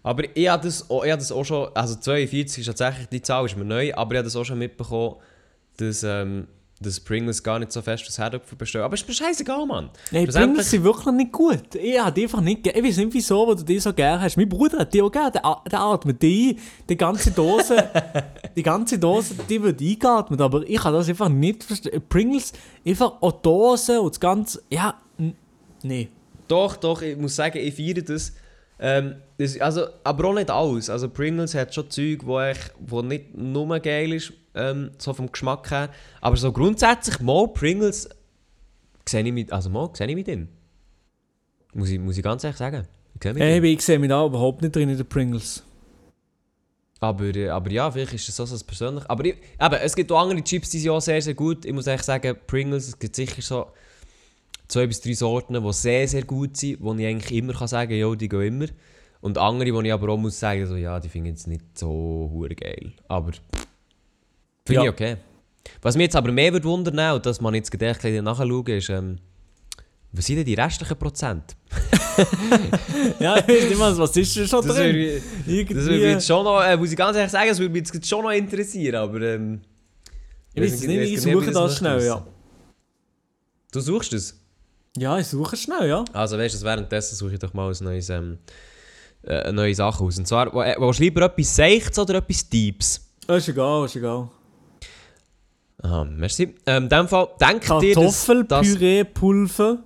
Aber 0.04 0.24
ich 0.36 0.48
habe 0.48 0.64
das, 0.64 0.90
auch- 0.90 1.04
ich 1.04 1.12
habe 1.12 1.20
das 1.20 1.32
auch 1.32 1.44
schon, 1.44 1.70
also 1.74 1.96
42 1.96 2.60
ist 2.60 2.66
tatsächlich, 2.68 3.08
die 3.10 3.22
Zahl 3.22 3.46
ist 3.46 3.58
mir 3.58 3.66
neu, 3.66 3.94
aber 3.94 4.14
ich 4.14 4.18
habe 4.18 4.26
das 4.26 4.36
auch 4.36 4.46
schon 4.46 4.60
mitbekommen, 4.60 5.16
dass, 5.78 6.04
ähm, 6.04 6.48
dass 6.80 7.00
Pringles 7.00 7.42
gar 7.42 7.58
nicht 7.58 7.72
so 7.72 7.82
fest 7.82 8.06
aus 8.08 8.20
Herdöpfel 8.20 8.56
bestehen. 8.56 8.82
Aber 8.82 8.94
ist 8.94 9.08
mir 9.08 9.14
scheißegal, 9.16 9.66
Mann. 9.66 9.90
Nein, 10.12 10.26
Pringles 10.42 10.70
sind 10.70 10.84
wirklich 10.84 11.14
nicht 11.16 11.32
gut. 11.32 11.74
Ich 11.74 12.00
habe 12.00 12.12
die 12.12 12.24
einfach 12.24 12.40
nicht. 12.42 12.68
Ich 12.68 12.84
weiß 12.84 12.98
nicht 12.98 13.14
wieso, 13.16 13.48
wo 13.48 13.56
du 13.56 13.64
die 13.64 13.80
so 13.80 13.92
gerne 13.94 14.22
hast. 14.22 14.38
Mein 14.38 14.48
Bruder 14.48 14.78
hat 14.80 14.94
die 14.94 15.02
auch 15.02 15.12
gerne. 15.12 15.32
Der, 15.32 15.80
atmet 15.82 16.22
die. 16.22 16.56
Die 16.88 16.96
ganze 16.96 17.32
Dose, 17.32 17.84
die 18.56 18.62
ganze 18.62 19.00
Dose, 19.00 19.34
die 19.50 19.62
wird 19.62 19.82
eingeatmet. 19.82 20.40
Aber 20.40 20.70
ich 20.70 20.78
kann 20.78 20.94
das 20.94 21.10
einfach 21.10 21.30
nicht 21.30 21.64
verstehen. 21.64 22.00
Pringles, 22.08 22.54
einfach 22.86 23.14
auch 23.22 23.32
Dose 23.42 24.00
und 24.00 24.14
das 24.14 24.20
Ganze. 24.20 24.62
Ja, 24.70 24.94
n- 25.18 25.36
nee. 25.82 26.10
Doch, 26.48 26.76
doch, 26.76 27.02
ich 27.02 27.18
muss 27.18 27.36
sagen, 27.36 27.58
ich 27.58 27.74
feiere 27.74 28.04
das. 28.04 28.34
Ähm, 28.80 29.16
das 29.38 29.60
also, 29.60 29.88
aber 30.04 30.30
auch 30.30 30.34
nicht 30.34 30.50
alles. 30.50 30.90
Also 30.90 31.10
Pringles 31.10 31.56
hat 31.56 31.74
schon 31.74 31.90
Zeug, 31.90 32.20
wo, 32.24 32.40
ich, 32.42 32.58
wo 32.80 33.02
nicht 33.02 33.36
nur 33.36 33.80
geil 33.80 34.13
ist, 34.13 34.34
ähm, 34.54 34.92
so 34.98 35.13
vom 35.13 35.32
Geschmack 35.32 35.70
her. 35.72 35.90
Aber 36.22 36.38
so 36.38 36.52
grundsätzlich, 36.52 37.20
mal 37.20 37.48
Pringles 37.48 38.10
sehe 39.08 39.24
ich 39.24 39.34
mit, 39.34 39.52
also 39.52 39.70
mal, 39.70 39.90
sehe 39.94 40.08
ich 40.08 40.16
mit 40.16 40.28
ihm. 40.28 40.48
Muss 41.74 41.90
ich, 41.90 42.00
muss 42.00 42.18
ich 42.18 42.24
ganz 42.24 42.44
ehrlich 42.44 42.58
sagen. 42.58 42.88
Ich 43.16 43.24
sehe 43.24 43.34
Hey, 43.36 43.66
ich 43.66 43.82
sehe 43.82 44.00
mich 44.00 44.10
da 44.10 44.26
überhaupt 44.26 44.62
nicht 44.62 44.76
drin 44.76 44.90
in 44.90 44.98
den 44.98 45.08
Pringles. 45.08 45.63
Aber, 47.00 47.26
äh, 47.26 47.50
aber 47.50 47.72
ja, 47.72 47.90
vielleicht 47.92 48.13
ist 48.13 48.28
das 48.28 48.40
auch 48.40 48.48
so 48.48 48.66
persönlich. 48.66 49.04
Aber 49.08 49.26
ich, 49.26 49.36
eben, 49.36 49.76
es 49.76 49.96
gibt 49.96 50.12
auch 50.12 50.22
andere 50.22 50.44
Chips, 50.44 50.70
die 50.70 50.80
sind 50.80 50.92
auch 50.92 51.00
sehr, 51.00 51.22
sehr 51.22 51.34
gut. 51.34 51.66
Ich 51.66 51.74
muss 51.74 51.88
echt 51.88 52.04
sagen, 52.04 52.36
Pringles, 52.48 52.88
es 52.88 53.00
gibt 53.00 53.16
sicher 53.16 53.42
so 53.42 53.68
zwei 54.67 54.88
bis 54.88 55.01
drei 55.01 55.13
Sorten, 55.13 55.62
die 55.63 55.73
sehr, 55.73 56.08
sehr 56.08 56.23
gut 56.23 56.58
sind, 56.58 56.82
wo 56.82 56.93
ich 56.95 57.06
eigentlich 57.06 57.38
immer 57.38 57.53
kann 57.53 57.67
sagen 57.67 57.89
kann, 57.89 57.99
ja, 57.99 58.15
die 58.15 58.30
gehen 58.30 58.41
immer. 58.41 58.67
Und 59.21 59.38
andere, 59.38 59.73
wo 59.73 59.82
ich 59.82 59.91
aber 59.91 60.10
auch 60.10 60.17
muss 60.17 60.39
sagen, 60.39 60.65
so, 60.67 60.75
ja, 60.75 60.99
die 60.99 61.10
finde 61.10 61.30
ich 61.30 61.36
jetzt 61.36 61.47
nicht 61.47 61.63
so 61.77 62.30
hure 62.34 62.56
geil. 62.56 62.93
Aber 63.08 63.32
finde 64.65 64.82
Ja. 64.82 64.84
ich 64.84 64.89
okay. 64.89 65.17
Was 65.82 65.95
mich 65.95 66.03
jetzt 66.06 66.15
aber 66.15 66.32
mehr 66.32 66.53
würde 66.53 66.65
wundern, 66.65 67.15
und 67.15 67.25
das 67.25 67.41
man 67.41 67.53
jetzt 67.56 67.71
bisschen 67.71 68.23
nachschauen, 68.23 68.67
ist, 68.67 68.89
ähm, 68.89 69.17
was 70.13 70.25
sind 70.25 70.38
denn 70.38 70.45
die 70.45 70.53
restlichen 70.53 70.97
Prozent? 70.97 71.56
Ja, 73.19 73.38
ich 73.38 73.47
weiß 73.47 73.69
nicht 73.69 73.77
mal, 73.77 73.95
was 73.95 74.15
ist 74.17 74.36
denn 74.36 74.47
schon 74.47 74.65
Das 74.65 74.75
drin? 74.75 74.95
würde, 74.95 75.21
Irgendwie. 75.45 75.73
das 75.75 75.84
würde 75.86 75.99
mich 75.99 76.13
jetzt 76.13 76.25
schon 76.27 76.43
noch, 76.43 76.62
äh, 76.63 76.75
muss 76.75 76.89
ich 76.91 76.97
ganz 76.97 77.15
ehrlich 77.15 77.32
sagen, 77.32 77.49
das 77.49 77.60
würde 77.60 77.71
mich 77.71 77.88
jetzt 77.93 78.08
schon 78.08 78.23
noch 78.23 78.32
interessieren, 78.32 78.95
aber 78.95 79.21
ähm, 79.21 79.62
ich 80.56 80.63
weiß 80.63 80.73
es 80.73 80.82
nicht, 80.88 81.12
ich 81.12 81.21
suche 81.21 81.51
das 81.51 81.77
schnell, 81.77 82.03
ja. 82.03 82.25
Du 83.71 83.80
suchst 83.82 84.13
es? 84.13 84.39
Ja, 84.98 85.20
ich 85.20 85.28
suche 85.28 85.56
schnell, 85.56 85.88
ja. 85.88 86.04
Also 86.14 86.38
weißt 86.38 86.62
du, 86.62 86.66
währenddessen 86.66 87.16
suche 87.16 87.34
ich 87.34 87.40
doch 87.40 87.54
mal 87.54 87.72
ein 87.72 87.84
neues, 87.84 88.10
ähm, 88.10 88.40
äh, 89.24 89.42
eine 89.42 89.54
neue 89.54 89.76
Sache 89.76 90.04
aus. 90.04 90.18
Und 90.18 90.28
zwar, 90.28 90.48
äh, 90.48 90.76
willst 90.80 91.00
du 91.00 91.04
lieber 91.04 91.22
etwas 91.22 91.56
Seichts 91.56 92.00
oder 92.00 92.16
etwas 92.16 92.50
Deeps? 92.50 93.02
Ist 93.28 93.48
egal, 93.50 93.86
ist 93.86 93.96
egal. 93.96 94.30
Aha, 95.84 96.06
merci. 96.06 96.56
Ähm, 96.66 96.84
in 96.84 96.90
dem 96.90 97.08
Fall, 97.08 97.28
denk 97.40 97.62
dir, 97.80 97.94
dass, 97.94 98.26
Kartoffelpüree-Pulver, 98.26 99.78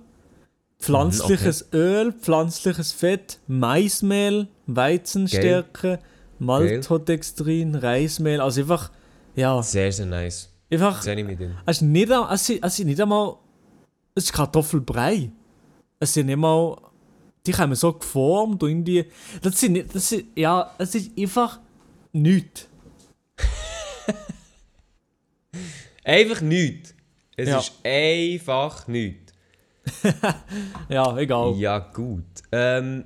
pflanzliches 0.78 1.66
Mhm, 1.70 1.78
Öl, 1.78 2.12
pflanzliches 2.12 2.92
Fett, 2.92 3.38
Maismehl, 3.46 4.48
Weizenstärke, 4.66 5.98
Maltodextrin, 6.38 7.74
Reismehl. 7.74 8.40
Also 8.40 8.62
einfach, 8.62 8.90
ja, 9.36 9.62
Sehr, 9.62 9.92
sehr 9.92 10.06
nice. 10.06 10.50
einfach, 10.70 11.04
mit 11.04 11.40
es 11.66 11.76
ist 11.76 11.82
nicht, 11.82 12.10
es 12.10 12.48
ist, 12.48 12.64
es 12.64 12.78
ist 12.78 12.84
nicht 12.86 13.00
einmal, 13.00 13.36
es 14.14 14.24
ist 14.24 14.32
Kartoffelbrei. 14.32 15.30
Es 16.00 16.14
sind 16.14 16.26
nicht 16.26 16.36
mal, 16.36 16.76
die 17.46 17.54
haben 17.54 17.74
so 17.74 17.92
geformt 17.92 18.62
und 18.62 18.68
irgendwie, 18.70 19.04
das 19.40 19.58
sind 19.60 19.72
nicht, 19.72 19.94
das 19.94 20.12
ist, 20.12 20.24
ja, 20.36 20.70
es 20.78 20.94
ist 20.94 21.10
einfach 21.18 21.60
nichts. 22.12 22.68
Einfach 26.04 26.40
nichts. 26.40 26.94
Es 27.36 27.48
Ja. 27.48 27.58
ist 27.58 27.72
einfach 27.84 28.86
nichts. 28.88 29.32
Ja, 30.88 31.16
egal. 31.16 31.54
Ja, 31.56 31.78
gut. 31.78 32.24
Ähm, 32.50 33.04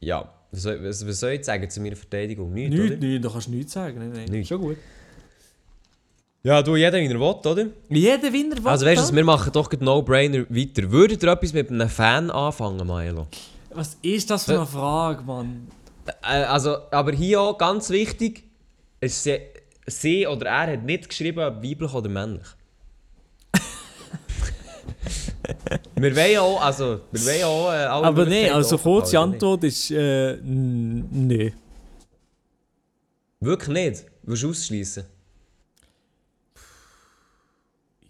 ja, 0.00 0.30
was 0.50 0.62
soll, 0.62 0.82
was, 0.84 1.06
was 1.06 1.20
soll 1.20 1.30
ich 1.32 1.44
sagen 1.44 1.68
zu 1.68 1.80
meiner 1.80 1.96
Verteidigung? 1.96 2.52
Nichts, 2.52 2.74
Nichts, 2.76 2.96
oder? 2.96 3.06
nichts, 3.06 3.26
da 3.26 3.32
kannst 3.32 3.46
du 3.48 3.50
nichts 3.52 3.72
sagen. 3.72 3.98
Nein, 3.98 4.12
nein. 4.12 4.24
Nichts. 4.30 4.48
Schon 4.48 4.60
gut. 4.60 4.76
Ja, 6.42 6.62
du, 6.62 6.74
jeder 6.74 6.98
wie 6.98 7.04
er 7.04 7.20
will, 7.20 7.20
oder? 7.20 7.66
Jeder 7.90 8.32
Winter 8.32 8.66
Also 8.66 8.86
weißt 8.86 9.10
du, 9.10 9.14
wir 9.14 9.24
machen 9.24 9.52
doch 9.52 9.68
gleich 9.68 9.82
No-Brainer 9.82 10.46
weiter. 10.48 10.90
Würdet 10.90 11.22
ihr 11.22 11.28
etwas 11.30 11.52
mit 11.52 11.70
einem 11.70 11.88
Fan 11.88 12.30
anfangen, 12.30 12.86
Milo? 12.86 13.26
Was 13.74 13.98
ist 14.00 14.30
das 14.30 14.44
für 14.44 14.56
eine 14.56 14.66
Frage, 14.66 15.22
Mann? 15.22 15.68
Äh, 16.22 16.44
also, 16.44 16.78
aber 16.90 17.12
hier 17.12 17.42
auch 17.42 17.58
ganz 17.58 17.90
wichtig, 17.90 18.44
es, 19.00 19.22
sie, 19.22 19.38
sie 19.86 20.26
oder 20.26 20.46
er 20.46 20.72
hat 20.72 20.82
nicht 20.82 21.10
geschrieben, 21.10 21.40
ob 21.40 21.62
weiblich 21.62 21.92
oder 21.92 22.08
männlich. 22.08 22.46
wir 25.96 26.16
wollen 26.16 26.32
ja 26.32 26.40
auch, 26.40 26.62
also, 26.62 27.00
wir 27.12 27.20
wollen 27.26 27.44
auch 27.44 27.70
äh, 27.70 27.84
alle 27.84 28.06
Aber 28.06 28.24
Möglichkeiten 28.24 28.54
also 28.54 28.78
kurze 28.78 29.18
Antwort 29.18 29.64
ist 29.64 29.90
äh, 29.90 30.38
nee. 30.42 31.52
Wirklich 33.40 33.68
nicht? 33.68 34.06
Willst 34.22 34.42
du 34.42 34.50
ausschließen? 34.50 35.19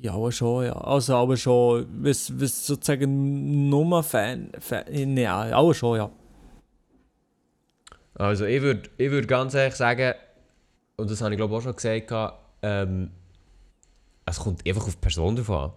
Ja, 0.02 0.14
aber 0.14 0.32
schon, 0.32 0.64
ja. 0.64 0.72
Also 0.72 1.14
aber 1.14 1.36
schon, 1.36 1.86
was, 2.02 2.32
was 2.40 2.66
sozusagen 2.66 3.68
Nummer 3.68 4.02
Fan, 4.02 4.50
Fan 4.58 4.84
nee, 4.90 5.26
aber 5.26 5.74
schon, 5.74 5.98
ja. 5.98 6.10
Also 8.14 8.46
ich 8.46 8.62
würde 8.62 8.88
ich 8.96 9.10
würd 9.10 9.28
ganz 9.28 9.52
ehrlich 9.52 9.74
sagen, 9.74 10.14
und 10.96 11.10
das 11.10 11.20
habe 11.20 11.34
ich 11.34 11.36
glaube 11.36 11.54
auch 11.54 11.60
schon 11.60 11.76
gesagt, 11.76 12.12
ähm, 12.62 13.10
es 14.24 14.38
kommt 14.38 14.66
einfach 14.66 14.86
auf 14.86 14.94
die 14.94 15.00
Person 15.00 15.36
drauf 15.36 15.50
an. 15.50 15.72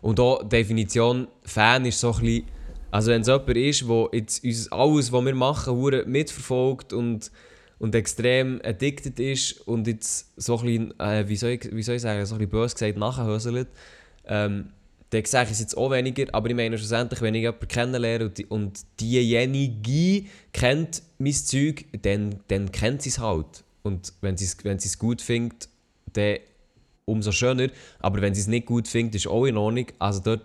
Und 0.00 0.20
auch 0.20 0.42
die 0.42 0.48
Definition 0.48 1.28
Fan 1.42 1.84
ist 1.84 2.00
so 2.00 2.12
ein 2.12 2.20
bisschen, 2.20 2.44
also 2.90 3.10
wenn 3.10 3.20
es 3.20 3.26
jemand 3.26 3.56
ist, 3.56 3.88
der 3.88 4.08
jetzt 4.12 4.72
alles, 4.72 5.12
was 5.12 5.24
wir 5.24 5.34
machen, 5.34 6.10
mitverfolgt 6.10 6.94
und, 6.94 7.30
und 7.78 7.94
extrem 7.94 8.60
addicted 8.64 9.18
ist 9.20 9.66
und 9.66 9.86
jetzt 9.86 10.32
so 10.36 10.58
ein 10.58 10.64
bisschen, 10.64 11.00
äh, 11.00 11.28
wie, 11.28 11.36
soll 11.36 11.50
ich, 11.50 11.74
wie 11.74 11.82
soll 11.82 11.96
ich 11.96 12.02
sagen, 12.02 12.24
so 12.24 12.34
ein 12.34 12.38
bisschen 12.38 12.50
böse 12.50 12.74
gesagt 12.74 12.96
nachhöselt, 12.96 13.68
ähm, 14.26 14.70
dann 15.10 15.24
sage 15.24 15.46
ich 15.46 15.52
es 15.52 15.60
jetzt 15.60 15.76
auch 15.76 15.90
weniger, 15.90 16.26
aber 16.32 16.48
ich 16.50 16.56
meine 16.56 16.76
schlussendlich, 16.78 17.20
wenn 17.20 17.34
ich 17.34 17.42
jemanden 17.42 17.68
kennenlerne 17.68 18.24
und, 18.26 18.38
die, 18.38 18.46
und 18.46 18.80
diejenige 19.00 20.26
kennt 20.52 21.02
mein 21.18 21.32
Zeug, 21.32 21.84
dann, 22.02 22.40
dann 22.48 22.72
kennt 22.72 23.02
sie 23.02 23.10
es 23.10 23.18
halt. 23.18 23.64
Und 23.82 24.12
wenn 24.20 24.36
sie 24.36 24.46
es 24.46 24.56
wenn 24.64 24.80
sie's 24.80 24.98
gut 24.98 25.22
findet, 25.22 25.68
dann 26.12 26.38
umso 27.04 27.30
schöner. 27.30 27.68
Aber 28.00 28.20
wenn 28.20 28.34
sie 28.34 28.40
es 28.40 28.48
nicht 28.48 28.66
gut 28.66 28.88
findet, 28.88 29.14
ist 29.14 29.28
auch 29.28 29.44
in 29.44 29.56
Ordnung. 29.56 29.86
Also 30.00 30.20
dort 30.20 30.44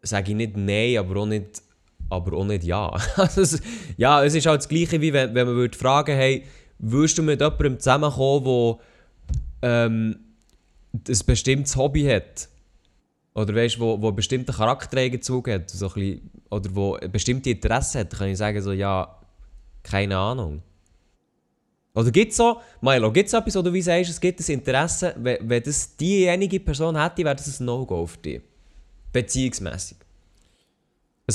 sage 0.00 0.30
ich 0.30 0.36
nicht 0.36 0.56
Nein, 0.56 0.96
aber 0.96 1.20
auch 1.20 1.26
nicht, 1.26 1.62
aber 2.10 2.36
auch 2.36 2.44
nicht 2.44 2.64
Ja. 2.64 2.94
Also 3.16 3.58
ja, 3.96 4.24
es 4.24 4.34
ist 4.34 4.46
halt 4.46 4.60
das 4.60 4.68
Gleiche, 4.68 5.00
wie 5.00 5.12
wenn, 5.12 5.34
wenn 5.34 5.46
man 5.46 5.56
würde 5.56 5.76
fragen 5.76 6.14
hey, 6.14 6.44
würdest 6.78 7.18
du 7.18 7.22
mit 7.22 7.40
jemandem 7.40 7.78
zusammenkommen, 7.78 8.78
der 9.62 9.70
ähm, 9.70 10.16
ein 10.92 11.18
bestimmtes 11.26 11.76
Hobby 11.76 12.04
hat? 12.04 12.48
Oder 13.34 13.54
weißt 13.54 13.76
du, 13.76 13.80
wo, 13.80 14.02
wo 14.02 14.08
einen 14.08 14.16
bestimmten 14.16 14.52
Charaktereigenzug 14.52 15.48
hat, 15.48 15.70
so 15.70 15.90
oder 16.50 16.74
wo 16.74 16.98
bestimmte 17.10 17.50
Interessen 17.50 18.00
hat, 18.00 18.10
kann 18.10 18.28
ich 18.28 18.36
sagen, 18.36 18.60
so, 18.60 18.72
ja, 18.72 19.18
keine 19.82 20.16
Ahnung. 20.18 20.62
Oder 21.94 22.10
gibt 22.10 22.30
es 22.30 22.36
so, 22.36 22.60
Milo, 22.80 23.12
gibt 23.12 23.28
es 23.28 23.34
etwas, 23.34 23.54
wo 23.54 23.62
du 23.62 23.72
wie 23.72 23.82
sagst, 23.82 24.10
es 24.10 24.20
gibt 24.20 24.40
ein 24.40 24.52
Interesse, 24.52 25.14
wenn, 25.18 25.48
wenn 25.48 25.62
das 25.62 25.96
diejenige 25.96 26.60
Person 26.60 27.00
hätte, 27.00 27.24
wäre 27.24 27.36
das 27.36 27.60
ein 27.60 27.66
No-Go 27.66 28.06
für 28.06 28.18
dich? 28.18 28.40
Beziehungsmässig. 29.12 29.98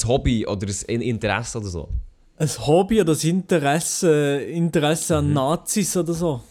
Ein 0.03 0.07
Hobby 0.07 0.45
oder 0.47 0.67
ein 0.89 1.01
Interesse 1.01 1.57
oder 1.59 1.67
so. 1.67 1.89
Ein 2.37 2.49
Hobby 2.49 3.01
oder 3.01 3.13
das 3.13 3.23
Interesse, 3.23 4.41
Interesse 4.41 5.13
Mhm. 5.21 5.27
an 5.29 5.33
Nazis 5.33 5.97
oder 5.97 6.13
so. 6.13 6.41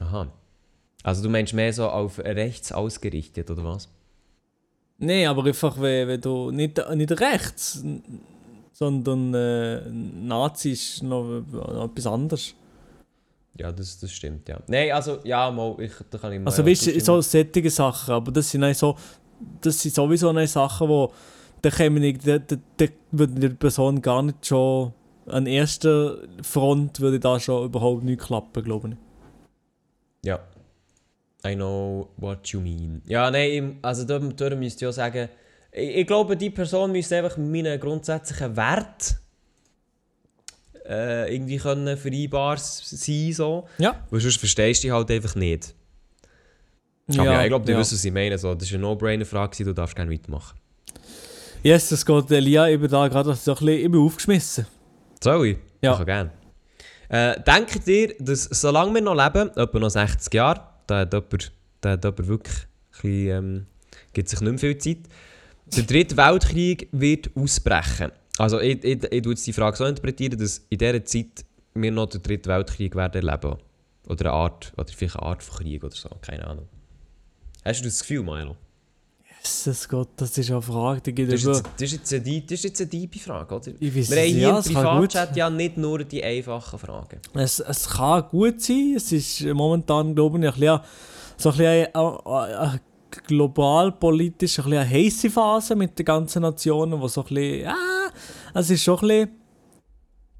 Aha. 0.00 0.26
Also 1.02 1.22
du 1.22 1.28
meinst 1.28 1.52
mehr 1.52 1.72
so 1.72 1.88
auf 1.88 2.18
rechts 2.18 2.72
ausgerichtet, 2.72 3.50
oder 3.50 3.64
was? 3.64 3.88
Nee, 4.98 5.26
aber 5.26 5.44
einfach, 5.44 5.80
wenn, 5.80 6.08
wenn 6.08 6.20
du 6.20 6.50
nicht, 6.50 6.80
nicht 6.94 7.20
rechts, 7.20 7.84
sondern 8.72 9.34
äh, 9.34 9.82
Nazi 9.90 10.70
ist 10.70 11.02
noch, 11.02 11.42
noch 11.52 11.84
etwas 11.90 12.06
anderes. 12.06 12.54
Ja, 13.56 13.70
das, 13.70 13.98
das 14.00 14.10
stimmt, 14.12 14.48
ja. 14.48 14.58
Nein, 14.66 14.90
also, 14.92 15.18
ja, 15.24 15.50
mal, 15.50 15.76
ich, 15.78 15.92
da 16.10 16.18
kann 16.18 16.32
ich 16.32 16.40
mal 16.40 16.46
Also 16.46 16.66
weißt 16.66 16.86
du, 16.88 17.00
so 17.00 17.20
sättige 17.20 17.70
Sachen, 17.70 18.14
aber 18.14 18.32
das 18.32 18.50
sind 18.50 18.74
so, 18.74 18.96
das 19.60 19.80
sind 19.80 19.94
sowieso 19.94 20.30
eine 20.30 20.46
Sachen, 20.48 20.88
wo 20.88 21.12
da 21.64 21.70
käme 21.70 22.00
nicht, 22.00 22.26
da, 22.26 22.38
da, 22.38 22.56
da 22.76 22.86
würde 23.10 23.48
die 23.48 23.54
Person 23.54 24.02
gar 24.02 24.22
nicht 24.22 24.46
schon 24.46 24.92
an 25.26 25.46
erster 25.46 26.18
Front 26.42 27.00
würde 27.00 27.18
da 27.18 27.40
schon 27.40 27.64
überhaupt 27.64 28.04
nicht 28.04 28.20
klappen, 28.20 28.62
glaube 28.62 28.90
ich. 28.90 28.96
Ja. 30.28 30.40
I 31.46 31.54
know 31.54 32.08
what 32.16 32.48
you 32.48 32.60
mean. 32.60 33.02
Ja, 33.06 33.30
nein, 33.30 33.78
also 33.82 34.04
da, 34.04 34.18
da 34.18 34.56
müsst 34.56 34.82
ihr 34.82 34.88
ja 34.88 34.92
sagen, 34.92 35.28
ich, 35.72 35.96
ich 35.96 36.06
glaube, 36.06 36.36
die 36.36 36.50
Person 36.50 36.92
müsste 36.92 37.16
einfach 37.16 37.36
meinen 37.36 37.78
grundsätzlichen 37.80 38.56
Wert 38.56 39.16
äh, 40.86 41.34
irgendwie 41.34 41.56
können 41.56 41.96
vereinbar 41.96 42.58
sein, 42.58 43.32
so. 43.32 43.66
Ja. 43.78 44.04
Weil 44.10 44.20
sonst 44.20 44.38
verstehst 44.38 44.84
du 44.84 44.88
die 44.88 44.92
halt 44.92 45.10
einfach 45.10 45.34
nicht. 45.34 45.74
Aber 47.08 47.24
ja, 47.24 47.42
ich 47.42 47.48
glaube, 47.48 47.66
die 47.66 47.76
wissen, 47.76 47.94
was 47.94 48.04
ich 48.04 48.12
meine. 48.12 48.38
So, 48.38 48.54
das 48.54 48.70
war 48.70 48.76
eine 48.76 48.86
No-Brainer-Frage, 48.86 49.64
du 49.64 49.74
darfst 49.74 49.96
gerne 49.96 50.10
weitermachen. 50.10 50.58
Yes, 51.64 51.88
das 51.88 52.04
geht 52.04 52.30
Elia 52.30 52.68
eben 52.68 52.86
da 52.88 53.08
gerade 53.08 53.34
so 53.34 53.52
ein 53.52 53.64
bisschen, 53.64 53.90
bin 53.90 54.00
aufgeschmissen. 54.02 54.66
Soll 55.18 55.46
ich? 55.46 55.58
Ja. 55.80 55.92
Ich 55.92 55.96
kann 55.96 56.06
gerne. 56.06 56.30
Äh, 57.08 57.40
denkt 57.40 57.88
ihr, 57.88 58.14
dass 58.18 58.44
solange 58.44 58.92
wir 58.92 59.00
noch 59.00 59.14
leben, 59.14 59.48
etwa 59.56 59.78
noch 59.78 59.88
60 59.88 60.34
Jahre, 60.34 60.60
da 60.86 60.98
hat 60.98 61.14
jemand, 61.14 61.52
da 61.80 61.92
hat 61.92 62.04
jemand 62.04 62.28
wirklich 62.28 62.56
ein 62.56 62.68
bisschen, 62.90 63.28
ähm, 63.28 63.66
gibt 64.12 64.28
sich 64.28 64.40
nicht 64.42 64.50
mehr 64.50 64.58
viel 64.58 64.76
Zeit, 64.76 64.98
der 65.74 65.84
dritte 65.84 66.18
Weltkrieg 66.18 66.88
wird 66.92 67.30
ausbrechen? 67.34 68.12
Also 68.36 68.60
ich, 68.60 68.84
ich, 68.84 69.02
ich 69.02 69.26
jetzt 69.26 69.46
die 69.46 69.54
Frage 69.54 69.78
so 69.78 69.86
interpretieren, 69.86 70.38
dass 70.38 70.66
in 70.68 70.76
dieser 70.76 71.02
Zeit 71.06 71.46
wir 71.72 71.92
noch 71.92 72.10
den 72.10 72.22
dritten 72.22 72.50
Weltkrieg 72.50 72.94
werden 72.94 73.26
erleben. 73.26 73.56
Oder 74.06 74.26
eine 74.26 74.34
Art, 74.34 74.74
oder 74.76 74.92
vielleicht 74.94 75.16
eine 75.16 75.26
Art 75.26 75.42
von 75.42 75.64
Krieg 75.64 75.82
oder 75.82 75.96
so, 75.96 76.10
keine 76.20 76.46
Ahnung. 76.46 76.68
Hast 77.64 77.80
du 77.80 77.84
das 77.86 78.00
Gefühl, 78.00 78.22
Milo? 78.22 78.54
Jesus 79.44 79.88
Gott, 79.88 80.08
das 80.16 80.36
ist 80.38 80.50
eine 80.50 80.62
Frage, 80.62 81.00
die 81.02 81.14
geht 81.14 81.32
Das 81.32 81.40
ist 81.40 81.46
jetzt, 81.46 81.64
das 81.76 81.82
ist 81.82 81.92
jetzt, 81.92 82.14
eine, 82.14 82.40
das 82.40 82.52
ist 82.52 82.64
jetzt 82.64 82.80
eine 82.80 82.90
tiefe 82.90 83.18
Frage, 83.18 83.54
oder? 83.54 83.72
Ich 83.78 83.96
weiß 83.96 84.10
Wir 84.10 84.48
haben 84.48 84.58
es, 84.58 84.66
hier 84.66 84.74
ja, 84.74 84.80
im 84.80 84.98
Privatchat 84.98 85.36
ja 85.36 85.50
nicht 85.50 85.76
nur 85.76 86.02
die 86.04 86.24
einfachen 86.24 86.78
Fragen. 86.78 87.20
Es, 87.34 87.60
es 87.60 87.88
kann 87.88 88.24
gut 88.30 88.60
sein, 88.60 88.94
es 88.96 89.12
ist 89.12 89.42
momentan, 89.42 90.14
glaube 90.14 90.38
ich, 90.38 90.46
ein 90.46 90.52
bisschen, 90.52 90.80
so 91.36 91.50
ein 91.50 91.56
bisschen 91.56 91.94
eine, 91.94 92.80
global 93.26 93.92
politisch 93.92 94.58
ein 94.58 94.64
bisschen 94.64 94.78
eine 94.78 94.90
heisse 94.90 95.30
Phase 95.30 95.76
mit 95.76 95.98
den 95.98 96.06
ganzen 96.06 96.42
Nationen, 96.42 97.00
wo 97.00 97.08
so 97.08 97.22
ein 97.22 97.34
bisschen, 97.34 97.68
ah, 97.68 98.10
es 98.54 98.70
ist 98.70 98.82
schon 98.82 98.98
ein 99.00 99.28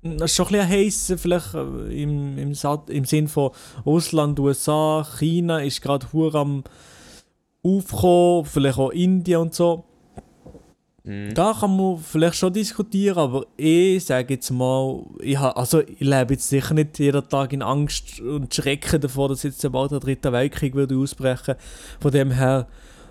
bisschen, 0.03 0.23
ist 0.23 0.35
schon 0.35 0.55
ein 0.55 0.69
heiß, 0.69 1.15
vielleicht 1.17 1.55
äh, 1.55 2.03
im, 2.03 2.39
im, 2.39 2.53
im 2.89 3.05
Sinn 3.05 3.29
von 3.29 3.51
Russland, 3.85 4.39
USA, 4.39 5.07
China 5.19 5.61
ist 5.61 5.83
gerade 5.83 6.07
hure 6.13 6.39
am 6.39 6.65
Aufkommen, 7.65 8.45
vielleicht 8.45 8.79
auch 8.79 8.91
Indien 8.91 9.41
und 9.41 9.55
so. 9.55 9.85
Mhm. 11.05 11.35
Da 11.35 11.55
kann 11.59 11.77
man 11.77 11.99
vielleicht 11.99 12.37
schon 12.37 12.53
diskutieren, 12.53 13.19
aber 13.19 13.47
ich 13.57 14.05
sage 14.05 14.35
jetzt 14.35 14.51
mal, 14.51 15.05
ich, 15.21 15.39
ha, 15.39 15.51
also 15.51 15.81
ich 15.81 16.01
lebe 16.01 16.35
jetzt 16.35 16.49
sicher 16.49 16.73
nicht 16.73 16.99
jeden 16.99 17.29
Tag 17.29 17.53
in 17.53 17.63
Angst 17.63 18.21
und 18.21 18.55
Schrecken 18.55 19.01
davor, 19.01 19.29
dass 19.29 19.43
jetzt 19.43 19.71
bald 19.71 19.91
der 19.91 20.01
dritte 20.01 20.33
Weltkrieg 20.33 20.75
würde 20.75 20.97
ausbrechen. 20.97 21.57
Von 22.01 22.11
dem 22.11 22.31
her, 22.31 22.69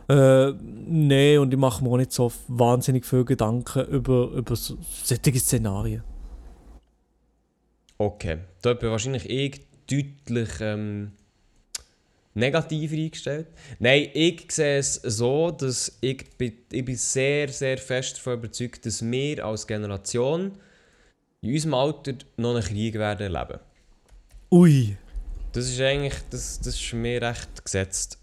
äh, 0.10 0.54
nee, 0.88 1.38
und 1.38 1.54
ich 1.54 1.60
mache 1.60 1.84
mir 1.84 1.92
auch 1.92 1.98
nicht 1.98 2.12
so 2.12 2.32
wahnsinnig 2.48 3.06
viel 3.06 3.26
Gedanken 3.26 3.86
über, 3.86 4.32
über 4.32 4.56
so, 4.56 4.76
solche 5.04 5.40
Szenarien. 5.40 6.04
Okay, 8.00 8.40
da 8.64 8.74
bin 8.74 8.90
wahrscheinlich 8.90 9.30
ich 9.30 9.62
deutlich 9.88 10.50
ähm, 10.62 11.12
negativer 12.34 12.96
eingestellt. 12.96 13.48
Nein, 13.80 14.10
ich 14.14 14.52
sehe 14.52 14.78
es 14.78 14.96
so, 14.96 15.52
dass 15.52 15.98
ich, 16.02 16.26
ich 16.40 16.86
bin 16.86 16.96
sehr, 16.96 17.50
sehr 17.50 17.78
fest 17.78 18.18
davon 18.18 18.40
überzeugt, 18.40 18.86
dass 18.86 19.04
wir 19.04 19.46
als 19.46 19.68
Generation 19.68 20.58
in 21.42 21.54
unserem 21.54 21.74
Alter 21.74 22.14
noch 22.38 22.56
einen 22.56 22.64
Krieg 22.64 22.96
werden 22.96 23.34
erleben. 23.34 23.60
Ui. 24.52 24.98
Das 25.52 25.70
ist 25.70 25.80
eigentlich, 25.80 26.16
das, 26.32 26.60
das 26.60 26.76
ist 26.76 26.94
mir 26.94 27.22
recht 27.22 27.64
gesetzt. 27.64 28.18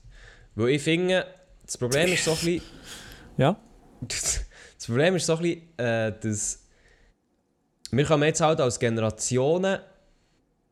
Weil 0.55 0.71
ich 0.71 0.83
finde, 0.83 1.27
das 1.65 1.79
Problem 1.79 2.13
ist 2.13 2.25
so 2.25 2.33
ein 2.33 2.39
bisschen, 2.39 2.63
Ja? 3.37 3.57
das 4.01 4.87
Problem 4.87 5.17
ist 5.17 5.27
so 5.27 5.37
ein 5.37 5.43
bisschen, 5.43 5.79
äh, 5.79 6.13
dass 6.21 6.67
wir 7.91 8.05
kommen 8.05 8.25
jetzt 8.25 8.41
halt 8.41 8.61
als 8.61 8.79
Generationen 8.79 9.81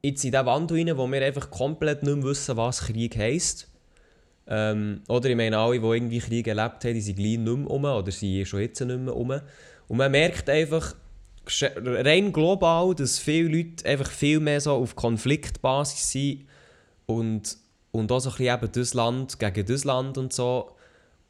jetzt 0.03 0.25
in 0.25 0.31
diesen 0.31 0.47
Wandel 0.47 0.79
rein, 0.79 0.97
wo 0.97 1.11
wir 1.11 1.25
einfach 1.25 1.51
komplett 1.51 2.03
nicht 2.03 2.17
mehr 2.17 2.25
wissen, 2.25 2.57
was 2.57 2.83
Krieg 2.83 3.17
heisst. 3.17 3.69
Ähm, 4.47 5.03
oder 5.09 5.29
ich 5.29 5.37
meine, 5.37 5.59
alle, 5.59 5.79
die 5.79 5.87
irgendwie 5.87 6.21
Krieg 6.21 6.47
erlebt 6.47 6.85
haben, 6.85 6.95
die 6.95 7.01
sind 7.01 7.17
gleich 7.17 7.39
nicht 7.39 7.45
mehr 7.45 7.71
um 7.71 7.85
oder 7.85 8.11
sind 8.11 8.47
schon 8.47 8.61
jetzt 8.61 8.81
nicht 8.81 8.99
mehr 8.99 9.15
um. 9.15 9.31
Und 9.89 9.97
man 9.97 10.11
merkt 10.11 10.49
einfach 10.49 10.95
rein 11.85 12.33
global, 12.33 12.95
dass 12.95 13.19
viele 13.19 13.49
Leute 13.49 13.87
einfach 13.87 14.11
viel 14.11 14.41
mehr 14.41 14.61
so 14.61 14.73
auf 14.73 14.95
Konfliktbasis 14.97 16.11
sind 16.11 16.47
und, 17.07 17.57
und 17.91 18.13
auch 18.13 18.21
so 18.21 18.31
ein 18.31 18.37
bisschen 18.37 18.55
eben 18.57 18.73
das 18.73 18.95
Land 18.95 19.39
gegen 19.39 19.67
das 19.67 19.85
Land 19.85 20.19
und 20.19 20.33
so. 20.33 20.73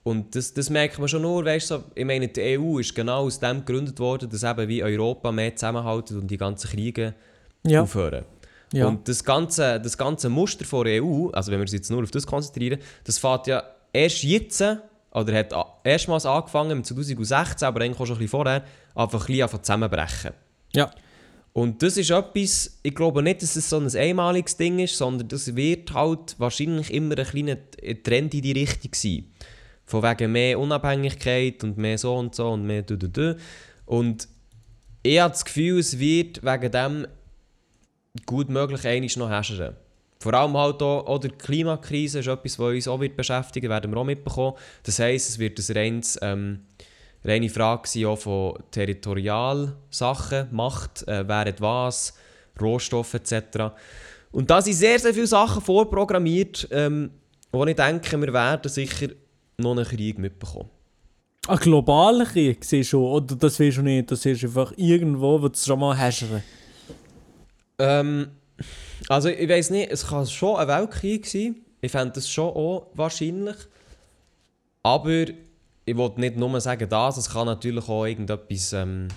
Und 0.03 0.35
das, 0.35 0.55
das 0.55 0.71
merkt 0.71 0.99
man 0.99 1.09
schon 1.09 1.23
nur, 1.23 1.45
weißt 1.45 1.71
du, 1.71 1.85
ich 1.95 2.05
meine, 2.05 2.29
die 2.29 2.59
EU 2.59 2.79
ist 2.79 2.95
genau 2.95 3.25
aus 3.25 3.41
dem 3.41 3.65
gegründet 3.65 3.99
worden, 4.01 4.31
dass 4.31 4.43
eben 4.43 4.69
wie 4.69 4.83
Europa 4.83 5.31
mehr 5.33 5.55
zusammenhalten 5.55 6.19
und 6.19 6.31
die 6.31 6.39
ganzen 6.39 6.71
Kriege 6.71 7.15
Ja. 7.65 7.83
aufhören. 7.83 8.25
Ja. 8.73 8.87
Und 8.87 9.09
das 9.09 9.25
ganze, 9.25 9.81
das 9.81 9.97
ganze 9.97 10.29
Muster 10.29 10.65
von 10.65 10.85
der 10.85 11.03
EU, 11.03 11.29
also 11.31 11.51
wenn 11.51 11.59
wir 11.59 11.63
uns 11.63 11.73
jetzt 11.73 11.91
nur 11.91 12.03
auf 12.03 12.11
das 12.11 12.27
konzentrieren, 12.27 12.81
das 13.05 13.19
fängt 13.19 13.47
ja 13.47 13.63
erst 13.93 14.23
jetzt, 14.23 14.63
oder 15.11 15.35
hat 15.35 15.55
erstmals 15.85 16.27
angefangen 16.27 16.73
im 16.73 16.85
2016, 16.85 17.67
aber 17.67 17.81
eigentlich 17.81 17.99
auch 17.99 18.07
schon 18.07 18.17
ein 18.17 18.19
bisschen 18.19 18.29
vorher, 18.29 18.65
einfach 18.95 19.29
ein 19.29 19.37
bisschen 19.37 19.63
zusammenbrechen. 19.65 20.33
ja. 20.75 20.91
Und 21.59 21.83
das 21.83 21.97
ist 21.97 22.11
etwas, 22.11 22.79
ich 22.85 22.95
glaube 22.95 23.21
nicht, 23.21 23.43
dass 23.43 23.57
es 23.57 23.69
so 23.69 23.79
ein 23.79 23.97
einmaliges 23.97 24.57
Ding 24.57 24.79
ist, 24.79 24.97
sondern 24.97 25.27
das 25.27 25.57
wird 25.57 25.93
halt 25.93 26.39
wahrscheinlich 26.39 26.93
immer 26.95 27.19
ein 27.19 27.27
kleiner 27.27 27.57
Trend 28.05 28.33
in 28.35 28.43
die 28.43 28.53
Richtung 28.53 28.93
sein. 28.95 29.25
Von 29.85 30.05
wegen 30.05 30.31
mehr 30.31 30.61
Unabhängigkeit 30.61 31.65
und 31.65 31.77
mehr 31.77 31.99
so 31.99 32.15
und 32.15 32.33
so 32.35 32.51
und 32.51 32.65
mehr 32.65 32.83
du, 32.83 32.97
du, 32.97 33.09
du. 33.09 33.37
Und 33.87 34.29
ich 35.03 35.19
habe 35.19 35.33
das 35.33 35.45
Gefühl, 35.45 35.81
es 35.81 35.99
wird 35.99 36.45
wegen 36.45 36.71
dem 36.71 37.07
gut 38.27 38.49
möglich 38.49 38.85
einmal 38.85 39.11
noch 39.17 39.29
herrschen. 39.29 39.77
Vor 40.21 40.35
allem 40.35 40.57
halt 40.57 40.83
auch, 40.83 41.07
auch 41.07 41.19
die 41.19 41.29
Klimakrise 41.29 42.19
ist 42.19 42.27
etwas, 42.27 42.59
was 42.59 42.75
uns 42.75 42.89
auch 42.89 43.01
wird 43.01 43.17
beschäftigen 43.17 43.71
werden 43.71 43.93
wir 43.93 43.99
auch 43.99 44.05
mitbekommen. 44.05 44.57
Das 44.83 44.99
heisst, 44.99 45.31
es 45.31 45.39
wird 45.39 45.59
ein 45.59 45.77
reines, 45.77 46.19
ähm, 46.23 46.61
reine 47.25 47.49
Frage 47.49 47.89
sein 47.89 48.07
auch 48.07 48.19
von 48.19 48.59
Territorialsachen, 48.73 50.49
Macht, 50.51 51.07
äh, 51.07 51.27
wer 51.27 51.41
hat 51.41 51.61
was, 51.61 52.15
Rohstoffe 52.61 53.15
etc. 53.15 53.73
Und 54.33 54.51
da 54.51 54.61
sind 54.61 54.75
sehr, 54.75 54.99
sehr 54.99 55.15
viele 55.15 55.29
Sachen 55.29 55.63
vorprogrammiert, 55.63 56.67
ähm, 56.73 57.11
wo 57.53 57.65
ich 57.65 57.77
denke, 57.77 58.21
wir 58.21 58.33
werden 58.33 58.69
sicher 58.69 59.09
noch 59.57 59.73
einen 59.73 59.85
Krieg 59.85 60.19
mitbekommen. 60.19 60.69
Ein 61.47 61.59
globaler 61.59 62.27
Krieg 62.27 62.65
siehst 62.65 62.93
du 62.93 63.07
oder 63.07 63.37
das 63.37 63.59
willst 63.59 63.79
du 63.79 63.83
nicht, 63.83 64.11
das 64.11 64.27
ist 64.27 64.45
einfach 64.45 64.73
irgendwo, 64.77 65.41
wird 65.41 65.55
es 65.55 65.65
schon 65.65 65.79
mal 65.79 65.97
herrschen. 65.97 66.43
Ähm, 67.79 68.29
also 69.09 69.29
ich 69.29 69.49
weiß 69.49 69.71
nicht, 69.71 69.91
es 69.91 70.07
kann 70.07 70.27
schon 70.27 70.57
ein 70.57 70.69
Weltkrieg 70.69 71.27
sein. 71.27 71.57
Ich 71.81 71.93
fände 71.93 72.15
das 72.15 72.29
schon 72.29 72.49
auch 72.49 72.89
wahrscheinlich. 72.95 73.57
Aber 74.83 75.25
ich 75.85 75.97
wollte 75.97 76.21
nicht 76.21 76.37
nur 76.37 76.61
sagen 76.61 76.89
das, 76.89 77.17
es 77.17 77.31
kann 77.31 77.47
natürlich 77.47 77.89
auch 77.89 78.05
irgendetwas, 78.05 78.73
ähm, 78.73 79.09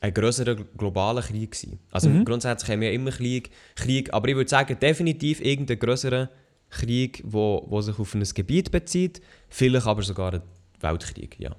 ein 0.00 0.12
grösserer 0.14 0.56
globaler 0.76 1.22
Krieg 1.22 1.54
sein. 1.54 1.78
Also 1.92 2.08
Mhm. 2.08 2.24
grundsätzlich 2.24 2.70
haben 2.70 2.80
wir 2.80 2.88
ja 2.88 2.94
immer 2.94 3.12
Krieg, 3.12 3.50
Krieg, 3.76 4.12
aber 4.12 4.28
ich 4.28 4.34
würde 4.36 4.50
sagen, 4.50 4.76
definitiv 4.80 5.40
irgendein 5.40 5.78
grösserer 5.78 6.28
Krieg, 6.70 7.22
wo, 7.24 7.64
wo 7.68 7.80
sich 7.80 7.98
auf 7.98 8.14
ein 8.14 8.24
Gebiet 8.34 8.70
bezieht, 8.72 9.20
vielleicht 9.48 9.86
aber 9.86 10.02
sogar 10.02 10.34
ein 10.34 10.42
Weltkrieg, 10.80 11.36
ja. 11.38 11.54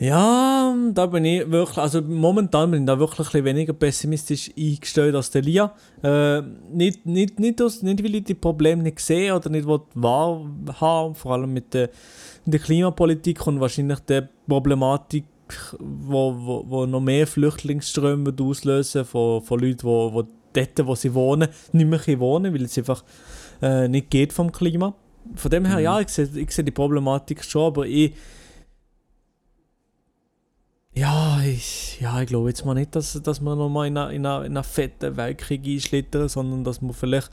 Ja, 0.00 0.76
da 0.92 1.06
bin 1.06 1.24
ich 1.24 1.50
wirklich, 1.50 1.76
also 1.76 2.00
momentan 2.02 2.70
bin 2.70 2.82
ich 2.82 2.86
da 2.86 3.00
wirklich 3.00 3.34
ein 3.34 3.44
weniger 3.44 3.72
pessimistisch 3.72 4.50
eingestellt 4.56 5.16
als 5.16 5.30
der 5.30 5.42
Lia. 5.42 5.74
Äh, 6.04 6.42
nicht, 6.72 7.04
nicht, 7.04 7.40
nicht, 7.40 7.60
aus, 7.60 7.82
nicht, 7.82 8.04
weil 8.04 8.14
ich 8.14 8.24
die 8.24 8.34
Probleme 8.34 8.84
nicht 8.84 9.00
sehe 9.00 9.34
oder 9.34 9.50
nicht 9.50 9.66
will 9.66 9.80
wahrhaben, 9.94 11.16
vor 11.16 11.32
allem 11.32 11.52
mit 11.52 11.74
der, 11.74 11.90
der 12.46 12.60
Klimapolitik 12.60 13.44
und 13.48 13.58
wahrscheinlich 13.58 13.98
der 14.00 14.28
Problematik, 14.46 15.24
wo, 15.80 16.34
wo, 16.36 16.64
wo 16.68 16.86
noch 16.86 17.00
mehr 17.00 17.26
Flüchtlingsströme 17.26 18.32
auslösen 18.40 19.04
von, 19.04 19.42
von 19.42 19.58
Leuten, 19.58 19.82
wo, 19.82 20.12
wo 20.14 20.28
dort, 20.52 20.86
wo 20.86 20.94
sie 20.94 21.12
wohnen, 21.12 21.48
nicht 21.72 22.06
mehr 22.06 22.20
wohnen 22.20 22.54
weil 22.54 22.62
es 22.62 22.78
einfach 22.78 23.02
äh, 23.60 23.88
nicht 23.88 24.10
geht 24.10 24.32
vom 24.32 24.52
Klima. 24.52 24.94
Von 25.34 25.50
dem 25.50 25.64
her, 25.64 25.78
Mhm. 25.78 25.82
ja, 25.82 26.00
ich 26.00 26.08
sehe, 26.08 26.28
ich 26.36 26.52
sehe 26.52 26.64
die 26.64 26.70
Problematik 26.70 27.44
schon, 27.44 27.66
aber 27.66 27.86
ich 27.86 28.14
ja, 30.98 31.40
ich, 31.42 32.00
ja, 32.00 32.20
ich 32.20 32.26
glaube 32.28 32.48
jetzt 32.48 32.64
mal 32.64 32.74
nicht, 32.74 32.94
dass, 32.96 33.20
dass 33.22 33.40
wir 33.40 33.54
nochmal 33.54 33.86
in 33.88 33.96
einen 33.96 34.16
in 34.16 34.26
eine, 34.26 34.46
in 34.46 34.62
fetten 34.64 35.16
Weltkrieg 35.16 35.64
einschlittern, 35.64 36.28
sondern 36.28 36.64
dass 36.64 36.80
man 36.82 36.92
vielleicht 36.92 37.30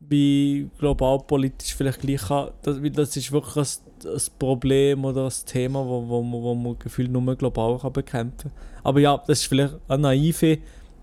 bei 0.00 0.66
globalpolitisch 0.78 1.74
vielleicht 1.74 2.00
gleich 2.00 2.22
kann, 2.26 2.50
das, 2.62 2.78
das 2.92 3.16
ist 3.16 3.30
wirklich 3.32 3.56
ein, 3.56 4.10
ein 4.10 4.20
Problem 4.38 5.04
oder 5.04 5.26
ein 5.26 5.32
Thema, 5.46 5.84
wo, 5.86 6.06
wo, 6.08 6.22
man- 6.22 6.42
wo 6.42 6.54
man 6.54 6.78
gefühlt 6.78 7.10
nur 7.10 7.36
global 7.36 7.78
kann 7.78 7.92
bekämpfen 7.92 8.50
kann. 8.50 8.82
Aber 8.82 9.00
ja, 9.00 9.16
das 9.26 9.40
ist 9.40 9.46
vielleicht 9.46 9.74
eine 9.88 10.02
naive, 10.02 10.58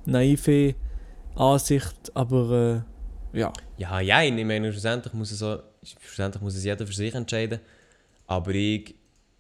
naive 0.06 0.76
Ansicht, 1.36 2.12
aber 2.14 2.84
ja. 3.32 3.54
Ja, 3.78 4.00
ja, 4.02 4.22
ich 4.24 4.34
meine, 4.46 4.72
schlussendlich 4.72 5.14
muss, 5.14 5.32
es 5.32 5.40
so, 5.40 5.60
schlussendlich 5.82 6.42
muss 6.42 6.56
es 6.56 6.64
jeder 6.66 6.86
für 6.86 6.94
sich 6.94 7.14
entscheiden. 7.14 7.60
Aber 8.28 8.52
ich, 8.52 8.96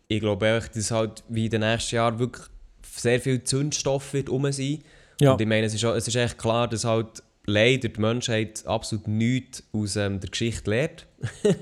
ich 0.09 0.19
glaube 0.19 0.57
auch, 0.57 0.67
dass 0.67 0.91
halt 0.91 1.23
wie 1.29 1.45
in 1.45 1.51
den 1.51 1.61
nächsten 1.61 1.95
Jahren 1.95 2.19
wirklich 2.19 2.45
sehr 2.83 3.21
viel 3.21 3.43
Zündstoff 3.43 4.13
wird 4.13 4.29
rum 4.29 4.51
sein. 4.51 4.79
Ja. 5.21 5.33
Und 5.33 5.41
ich 5.41 5.47
meine, 5.47 5.67
es 5.67 5.73
ist, 5.73 5.83
es 5.83 6.07
ist 6.07 6.15
echt 6.15 6.37
klar, 6.37 6.67
dass 6.67 6.83
halt 6.83 7.23
leider 7.45 7.89
die 7.89 8.01
Menschheit 8.01 8.65
absolut 8.65 9.07
nichts 9.07 9.63
aus 9.71 9.95
ähm, 9.95 10.19
der 10.19 10.29
Geschichte 10.29 10.69
lernt. 10.69 11.05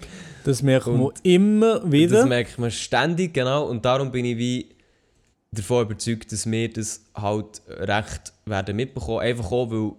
Das 0.44 0.64
merkt 0.64 0.88
man 0.88 1.12
immer 1.24 1.92
wieder. 1.92 2.20
Das 2.20 2.26
merkt 2.26 2.58
man 2.58 2.72
ständig, 2.72 3.34
genau. 3.34 3.66
Und 3.66 3.84
darum 3.84 4.14
bin 4.14 4.24
ich 4.24 4.38
wie 4.38 4.70
davon 5.52 5.88
überzeugt, 5.88 6.32
dass 6.32 6.50
wir 6.50 6.72
das 6.72 7.02
halt 7.14 7.62
recht 7.68 8.32
werden 8.46 8.78
mitbekommen. 8.78 9.20
Einfach 9.20 9.52
auch, 9.52 9.70
weil, 9.70 9.92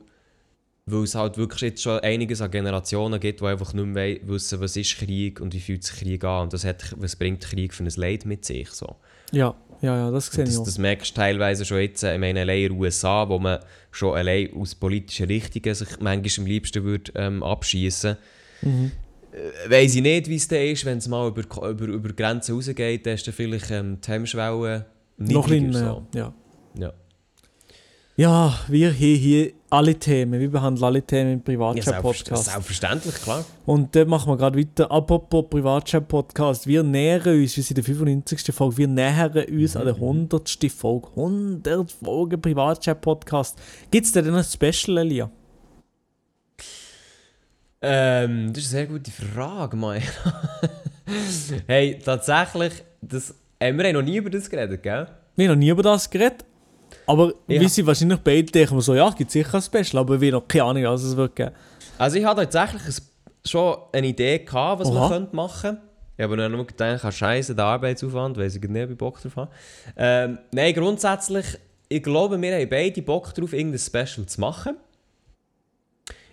weil 0.91 1.05
es 1.05 1.15
halt 1.15 1.37
wirklich 1.39 1.61
jetzt 1.63 1.83
schon 1.83 1.99
einiges 2.01 2.41
an 2.41 2.51
Generationen 2.51 3.19
gibt, 3.21 3.41
die 3.41 3.45
einfach 3.47 3.73
nicht 3.75 3.87
mehr 3.87 4.17
wissen, 4.23 4.61
was 4.61 4.77
ist 4.77 4.97
Krieg 4.99 5.41
und 5.41 5.55
wie 5.55 5.61
fühlt 5.61 5.85
sich 5.85 5.97
Krieg 5.97 6.25
an. 6.25 6.45
Und 6.45 6.53
das 6.53 6.65
hat, 6.65 6.95
was 6.99 7.17
bringt 7.17 7.41
Krieg 7.43 7.73
für 7.75 7.85
ein 7.85 7.91
Leid 7.97 8.25
mit 8.27 8.45
sich. 8.45 8.69
So. 8.71 8.97
ja, 9.33 9.55
ja, 9.81 9.97
ja, 9.97 10.11
das 10.11 10.27
sehe 10.27 10.43
ich 10.45 10.51
Das, 10.51 10.59
auch. 10.59 10.65
das 10.65 10.77
merkst 10.79 11.13
du 11.13 11.21
teilweise 11.21 11.65
schon 11.65 11.79
jetzt, 11.79 12.03
äh, 12.03 12.15
ich 12.15 12.21
meine, 12.21 12.41
allein 12.41 12.63
in 12.63 12.69
den 12.73 12.81
USA, 12.81 13.29
wo 13.29 13.39
man 13.39 13.61
schon 13.93 14.17
allein 14.17 14.53
aus 14.55 14.75
politischen 14.75 15.27
Richtungen 15.27 15.73
sich 15.75 15.89
manchmal 16.01 16.45
am 16.45 16.47
liebsten 16.47 16.83
würde, 16.85 17.13
ähm, 17.15 17.43
abschießen 17.45 18.17
Mhm. 18.63 18.91
äh, 19.31 19.71
Weiss 19.71 19.95
ich 19.95 20.03
nicht, 20.03 20.29
wie 20.29 20.35
es 20.35 20.49
dann 20.49 20.59
ist, 20.63 20.85
wenn 20.85 20.99
es 20.99 21.07
mal 21.07 21.29
über, 21.29 21.43
über, 21.71 21.85
über 21.85 22.09
Grenzen 22.13 22.57
rausgeht, 22.57 23.07
dann 23.07 23.15
ist 23.15 23.25
dann 23.27 23.35
vielleicht 23.35 23.71
ähm, 23.71 24.01
die 24.05 24.11
Hemmschwelle 24.11 24.87
Noch 25.17 25.47
niedriger. 25.47 25.71
kleiner, 25.71 26.07
so. 26.13 26.19
ja. 26.19 26.35
Ja. 26.77 26.93
Ja, 28.19 28.59
wir 28.67 28.89
haben 28.89 28.97
hier 28.97 29.53
alle 29.71 29.95
Themen. 29.95 30.41
Wir 30.41 30.51
behandeln 30.51 30.85
alle 30.85 31.03
Themen 31.03 31.35
im 31.35 31.39
Ja, 31.39 31.45
Privatchat-Podcast. 31.45 32.47
selbstverständlich, 32.47 33.15
klar. 33.15 33.45
Und 33.65 33.95
dann 33.95 34.09
machen 34.09 34.33
wir 34.33 34.37
gerade 34.37 34.59
weiter. 34.59 34.91
Apropos 34.91 35.45
Privatchat-Podcast. 35.49 36.67
Wir 36.67 36.83
nähern 36.83 37.41
uns, 37.41 37.57
wir 37.57 37.63
sind 37.63 37.79
in 37.79 37.85
der 37.85 37.85
95. 37.85 38.53
Folge, 38.53 38.79
wir 38.79 38.89
nähern 38.89 39.45
uns 39.49 39.77
an 39.77 39.85
der 39.85 39.95
100. 39.95 40.51
Folge. 40.69 41.07
100 41.15 41.93
Folgen 41.93 42.43
Privatchat-Podcast. 42.43 43.57
Gibt 43.93 44.07
es 44.07 44.11
denn 44.11 44.35
ein 44.35 44.43
Special, 44.43 44.99
Elia? 44.99 45.31
Ähm, 47.81 48.53
das 48.53 48.65
ist 48.65 48.75
eine 48.75 48.81
sehr 48.81 48.87
gute 48.89 49.13
Frage, 49.13 49.77
Mann. 49.77 50.03
hey, 51.69 52.01
tatsächlich, 52.05 52.83
das, 53.01 53.33
äh, 53.61 53.73
wir 53.73 53.85
haben 53.85 53.93
noch 53.93 54.03
nie 54.03 54.17
über 54.17 54.29
das 54.29 54.51
geredet, 54.51 54.83
gell? 54.83 55.07
Wir 55.37 55.47
haben 55.49 55.55
noch 55.55 55.61
nie 55.61 55.69
über 55.69 55.85
das 55.85 56.11
geredet. 56.11 56.45
Aber 57.09 57.33
Ja. 57.49 57.61
wir 57.61 57.69
sind 57.69 57.87
wahrscheinlich 57.87 58.19
beide 58.21 58.45
denken 58.53 58.81
so, 58.81 58.95
ja, 58.95 59.11
gibt 59.11 59.31
sicher 59.31 59.55
ein 59.55 59.63
Special, 59.63 60.01
aber 60.01 60.21
wir 60.21 60.29
haben 60.29 60.41
noch 60.43 60.49
keine 60.49 60.65
Ahnung, 60.65 60.85
was 60.85 61.03
es 61.03 61.17
wird 61.17 61.35
geben. 61.35 61.53
Also 61.97 62.19
ich 62.19 62.25
hatte 62.25 62.49
tatsächlich 62.49 62.97
schon 63.47 63.77
eine 63.93 64.07
Idee, 64.09 64.39
gehabt, 64.41 64.81
was 64.81 64.89
Oha. 64.89 65.01
man 65.01 65.09
könnte 65.09 65.37
machen 65.37 65.61
könnte. 65.71 65.83
Ich 66.19 66.25
habe 66.25 66.49
nur 66.49 66.67
gedacht, 66.67 67.05
ah, 67.05 67.13
scheiße, 67.13 67.55
der 67.55 67.65
Arbeitsaufwand, 67.65 68.37
weil 68.37 68.49
ich 68.49 68.61
nicht, 68.61 68.85
ob 68.85 68.91
ich 68.91 68.99
Bock 68.99 69.21
drauf 69.23 69.37
habe. 69.37 69.51
Ähm, 69.97 70.39
nein, 70.53 70.75
grundsätzlich, 70.75 71.47
ich 71.89 72.03
glaube, 72.03 72.41
wir 72.43 72.61
haben 72.61 72.69
beide 72.69 73.03
Bock 73.03 73.33
drauf, 73.33 73.53
irgendein 73.53 73.79
Special 73.79 74.27
zu 74.27 74.41
machen. 74.41 74.77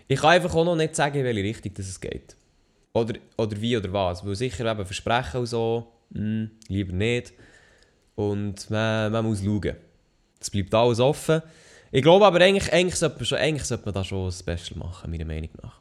Ich 0.08 0.20
kann 0.20 0.32
einfach 0.32 0.54
auch 0.56 0.66
noch 0.66 0.76
nicht 0.76 0.96
sagen, 0.96 1.18
in 1.20 1.24
welche 1.24 1.44
Richtung 1.44 1.74
das 1.76 1.88
es 1.88 2.00
geht. 2.00 2.36
Oder, 2.94 3.14
oder 3.38 3.62
wie 3.62 3.78
oder 3.78 3.92
was. 3.94 4.26
Weil 4.26 4.36
sicher 4.36 4.70
eben 4.70 4.86
Versprechen 4.86 5.40
und 5.40 5.46
so, 5.46 5.88
hm, 6.14 6.50
lieber 6.68 6.94
nicht. 6.94 7.34
Und 8.16 8.70
man, 8.70 9.12
man 9.12 9.26
muss 9.26 9.44
schauen. 9.44 9.76
Es 10.46 10.52
bleibt 10.52 10.74
alles 10.76 11.00
offen. 11.00 11.42
Ich 11.92 12.04
glaube 12.04 12.26
aber, 12.26 12.40
eigentlich, 12.40 12.72
eigentlich, 12.72 12.96
sollte 12.96 13.16
man 13.16 13.26
schon, 13.26 13.38
eigentlich 13.40 13.66
sollte 13.66 13.86
man 13.86 13.94
da 13.96 14.04
schon 14.04 14.28
ein 14.28 14.32
Special 14.32 14.78
machen, 14.78 15.10
meiner 15.10 15.26
Meinung 15.26 15.50
nach. 15.64 15.80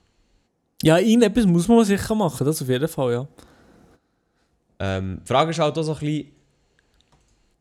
Ja, 0.83 0.99
irgendetwas 0.99 1.45
muss 1.45 1.69
man 1.69 1.85
sicher 1.85 2.15
machen, 2.15 2.47
das 2.47 2.63
auf 2.63 2.69
jeden 2.69 2.89
Fall, 2.89 3.13
ja. 3.13 3.29
Ähm, 4.79 5.21
die 5.23 5.27
Frage 5.27 5.51
ist 5.51 5.59
halt 5.59 5.77
auch 5.77 5.83
so 5.83 5.93
ein 5.93 5.99
bisschen, 5.99 6.31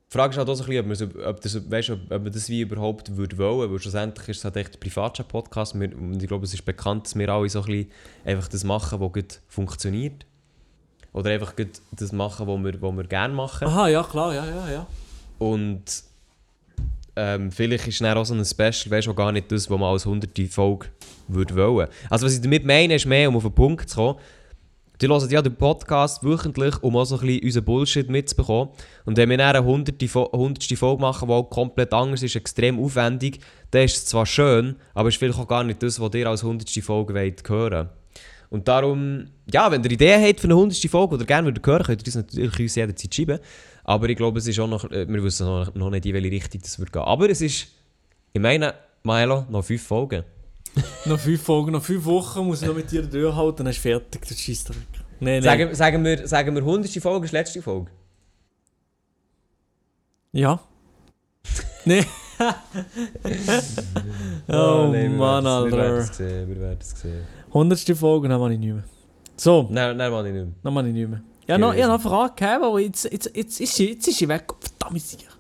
Frage 0.10 0.32
ist 0.32 0.38
halt 0.38 0.50
auch 0.50 0.56
so 0.56 0.64
ein 0.64 0.88
bisschen, 0.88 1.10
ob 1.10 1.28
ob 1.28 1.42
das, 1.42 1.72
weißt, 1.72 1.90
ob, 1.90 2.00
ob 2.04 2.24
man 2.24 2.32
das 2.32 2.48
wie 2.48 2.62
überhaupt 2.62 3.16
würde 3.18 3.38
wollen, 3.38 3.70
weil 3.70 3.80
schlussendlich 3.80 4.30
ist 4.30 4.38
es 4.38 4.46
halt 4.46 4.56
echt 4.56 4.76
ein 4.76 4.80
Privatchat-Podcast 4.80 5.76
und 5.76 6.22
ich 6.22 6.28
glaube, 6.28 6.46
es 6.46 6.54
ist 6.54 6.64
bekannt, 6.64 7.06
dass 7.06 7.16
wir 7.16 7.28
alle 7.28 7.50
so 7.50 7.60
ein 7.60 7.66
bisschen 7.66 7.92
einfach 8.24 8.48
das 8.48 8.64
machen, 8.64 9.02
was 9.02 9.12
gut 9.12 9.40
funktioniert. 9.50 10.26
Oder 11.12 11.32
einfach 11.32 11.56
gut 11.56 11.82
das 11.92 12.12
machen, 12.12 12.48
was 12.48 12.64
wir, 12.64 12.82
was 12.82 12.96
wir 12.96 13.04
gerne 13.04 13.34
machen. 13.34 13.68
Aha, 13.68 13.88
ja, 13.90 14.04
klar, 14.04 14.34
ja, 14.34 14.46
ja, 14.46 14.72
ja. 14.72 14.88
Und 15.38 15.84
ähm, 17.16 17.52
vielleicht 17.52 17.88
ist 17.88 18.02
dann 18.02 18.18
auch 18.18 18.26
so 18.26 18.34
ein 18.34 18.44
Special, 18.46 18.90
weißt 18.90 19.08
du, 19.08 19.14
gar 19.14 19.32
nicht 19.32 19.52
das, 19.52 19.70
was 19.70 19.80
man 19.80 19.92
als 19.92 20.06
100. 20.06 20.32
Folge 20.50 20.88
würde 21.28 21.56
wollen. 21.56 21.88
Also 22.10 22.26
was 22.26 22.36
ich 22.36 22.42
damit 22.42 22.66
meine, 22.66 22.96
ist 22.96 23.06
mehr, 23.06 23.30
um 23.30 23.36
auf 23.36 23.44
den 23.44 23.54
Punkt 23.54 23.90
zu 23.90 23.96
kommen. 23.96 24.20
Die 25.02 25.08
hören 25.08 25.30
ja 25.30 25.42
den 25.42 25.56
Podcast 25.56 26.24
wöchentlich, 26.24 26.82
um 26.82 26.96
auch 26.96 27.04
so 27.06 27.16
ein 27.18 27.22
bisschen 27.26 27.44
unseren 27.44 27.66
Bullshit 27.66 28.10
mitzubekommen. 28.10 28.70
Und 29.06 29.18
wenn 29.18 29.30
wir 29.30 29.38
dann 29.38 29.56
eine 29.56 29.66
100. 29.66 30.02
Fo- 30.10 30.32
100. 30.32 30.64
Folge 30.78 31.02
machen, 31.02 31.28
die 31.28 31.34
auch 31.34 31.50
komplett 31.50 31.92
anders 31.94 32.24
ist, 32.24 32.36
extrem 32.36 32.80
aufwendig, 32.80 33.40
dann 33.72 33.84
ist 33.84 33.98
es 33.98 34.06
zwar 34.06 34.26
schön, 34.26 34.76
aber 34.94 35.10
es 35.10 35.16
ist 35.16 35.20
vielleicht 35.20 35.40
auch 35.40 35.48
gar 35.48 35.64
nicht 35.64 35.82
das, 35.84 36.00
was 36.00 36.14
ihr 36.14 36.28
als 36.28 36.44
100. 36.44 36.70
Folge 36.84 37.14
wollt 37.16 37.50
hören 37.50 37.90
Und 38.50 38.68
darum, 38.68 39.26
ja, 39.52 39.70
wenn 39.72 39.84
ihr 39.84 39.92
Ideen 39.92 40.22
habt 40.24 40.40
für 40.40 40.48
eine 40.48 40.54
100. 40.54 40.78
Folge 40.90 41.16
oder 41.16 41.26
gerne 41.26 41.48
würdet 41.48 41.66
hören, 41.66 41.84
könnt 41.84 42.02
ihr 42.02 42.06
das 42.06 42.16
natürlich 42.16 42.60
uns 42.60 42.76
jederzeit 42.76 43.14
schreiben. 43.16 43.40
Aber 43.84 44.08
ich 44.10 44.16
glaube, 44.18 44.40
es 44.40 44.48
ist 44.48 44.60
auch 44.60 44.68
noch, 44.68 44.90
äh, 44.92 45.08
wir 45.08 45.24
wissen 45.24 45.46
noch, 45.46 45.74
noch 45.76 45.90
nicht, 45.90 46.06
in 46.06 46.14
welche 46.14 46.32
Richtung 46.32 46.62
das 46.62 46.80
wird 46.80 46.92
gehen. 46.94 47.02
Aber 47.02 47.30
es 47.30 47.42
ist, 47.42 47.68
ich 48.32 48.42
meine, 48.42 48.74
Milo, 49.04 49.46
noch 49.50 49.64
fünf 49.64 49.84
Folgen. 49.84 50.24
Noch 51.06 51.20
fünf 51.20 51.44
Folgen, 51.44 51.72
noch 51.74 51.84
fünf 51.84 52.04
Wochen 52.06 52.46
muss 52.48 52.64
ich 52.64 52.68
noch 52.68 52.74
mit 52.76 52.90
dir 52.90 53.04
durchhalten, 53.04 53.58
dann 53.58 53.68
ist 53.68 53.78
fertig, 53.78 54.26
der 54.26 54.34
Scheissdreck. 54.34 54.78
Nein, 55.20 55.34
nein. 55.36 55.44
Sagen, 55.44 55.76
sagen, 55.76 56.04
wir, 56.04 56.28
sagen 56.28 56.56
wir 56.56 56.64
100. 56.64 56.90
Folge 57.00 57.26
ist 57.28 57.32
letzte 57.32 57.62
Folge. 57.62 57.92
Ja. 60.32 60.60
nee. 61.86 62.04
oh 64.48 64.90
nein, 64.92 65.12
wir 65.12 65.18
Mann, 65.18 65.46
es- 65.46 65.66
Wir 65.66 65.72
werden 65.72 65.80
Alter. 65.80 65.98
es 66.12 66.18
sehen, 66.18 66.50
wir 66.50 66.60
werden 66.60 66.80
es 66.82 66.90
sehen. 67.00 67.24
100. 67.50 67.80
Folge, 67.98 68.28
dann 68.30 68.40
mache 68.40 68.54
ich 68.54 68.60
nicht 68.60 68.74
mehr. 68.74 68.84
So, 69.38 69.68
Nein, 69.70 69.96
nein, 69.98 70.12
Mann, 70.12 70.26
ich 70.26 70.34
nicht 70.34 70.44
mehr. 70.46 70.54
dann 70.64 70.74
mache 70.74 70.88
ich 70.88 70.94
nicht 70.94 71.10
mehr. 71.10 71.22
Ja, 71.48 71.58
noch, 71.58 71.74
ich 71.74 71.82
habe 71.82 71.94
noch 71.94 72.00
eine 72.06 72.10
Frage 72.10 72.34
gehabt, 72.36 72.64
aber 72.64 72.80
jetzt, 72.80 73.04
jetzt, 73.12 73.36
jetzt, 73.36 73.60
ist 73.60 73.76
sie, 73.76 73.90
jetzt 73.92 74.08
ist 74.08 74.18
sie 74.18 74.28
weg. 74.28 74.46
Verdammt 74.60 75.02
sicher. 75.02 75.32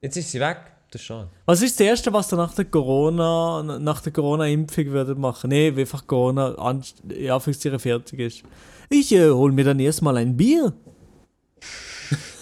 Jetzt 0.00 0.16
ist 0.16 0.30
sie 0.30 0.38
weg, 0.40 0.58
das 0.90 1.02
schade. 1.02 1.28
Was 1.44 1.60
ist 1.60 1.78
das 1.80 1.86
Erste, 1.86 2.12
was 2.12 2.32
ihr 2.32 2.36
nach 2.36 2.54
der 2.54 2.66
Corona, 2.66 3.62
nach 3.80 4.00
der 4.00 4.12
Corona-Impfung 4.12 4.86
würdet 4.86 5.18
machen? 5.18 5.50
Nee, 5.50 5.74
wie 5.74 5.80
einfach 5.80 6.06
Corona 6.06 6.54
ja, 7.16 7.40
fertig 7.40 8.20
ist. 8.20 8.42
Ich 8.88 9.12
äh, 9.12 9.28
hol 9.30 9.52
mir 9.52 9.64
dann 9.64 9.80
erstmal 9.80 10.16
ein 10.16 10.36
Bier. 10.36 10.72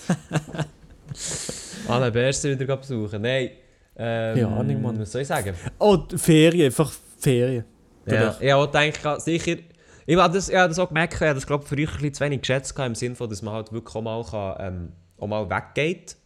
Alle 1.88 2.10
Bärste 2.12 2.58
wieder 2.58 2.76
besuchen. 2.76 3.22
Nein. 3.22 3.50
Ähm, 3.96 4.38
Ja, 4.38 4.48
Ahnung, 4.48 4.82
Mann. 4.82 5.00
Was 5.00 5.12
soll 5.12 5.22
ich 5.22 5.28
sagen? 5.28 5.54
Oh, 5.78 5.98
Ferien, 6.16 6.66
einfach 6.66 6.92
Ferien. 7.18 7.64
Ja, 8.06 8.36
ich 8.38 8.52
habe 8.52 8.62
auch 8.62 8.70
gedacht, 8.70 9.22
sicher. 9.22 9.56
Ich 10.06 10.16
habe 10.16 10.32
das, 10.32 10.48
ich 10.48 10.54
das 10.54 10.78
auch 10.78 10.88
gemerkt, 10.88 11.14
ich 11.14 11.20
habe 11.20 11.34
das 11.34 11.46
glaube 11.46 11.64
ich 11.64 11.68
früher 11.68 11.88
ein 11.88 11.94
bisschen 11.94 12.14
zu 12.14 12.24
wenig 12.24 12.40
geschätzt, 12.40 12.74
gehabt, 12.74 12.88
im 12.88 12.94
Sinne 12.94 13.16
von, 13.16 13.28
dass 13.28 13.42
man 13.42 13.54
halt 13.54 13.72
wirklich 13.72 13.94
auch 13.94 14.02
mal, 14.02 14.24
kann, 14.24 14.56
ähm, 14.60 14.92
auch 15.18 15.26
mal 15.26 15.50
weggeht. 15.50 16.16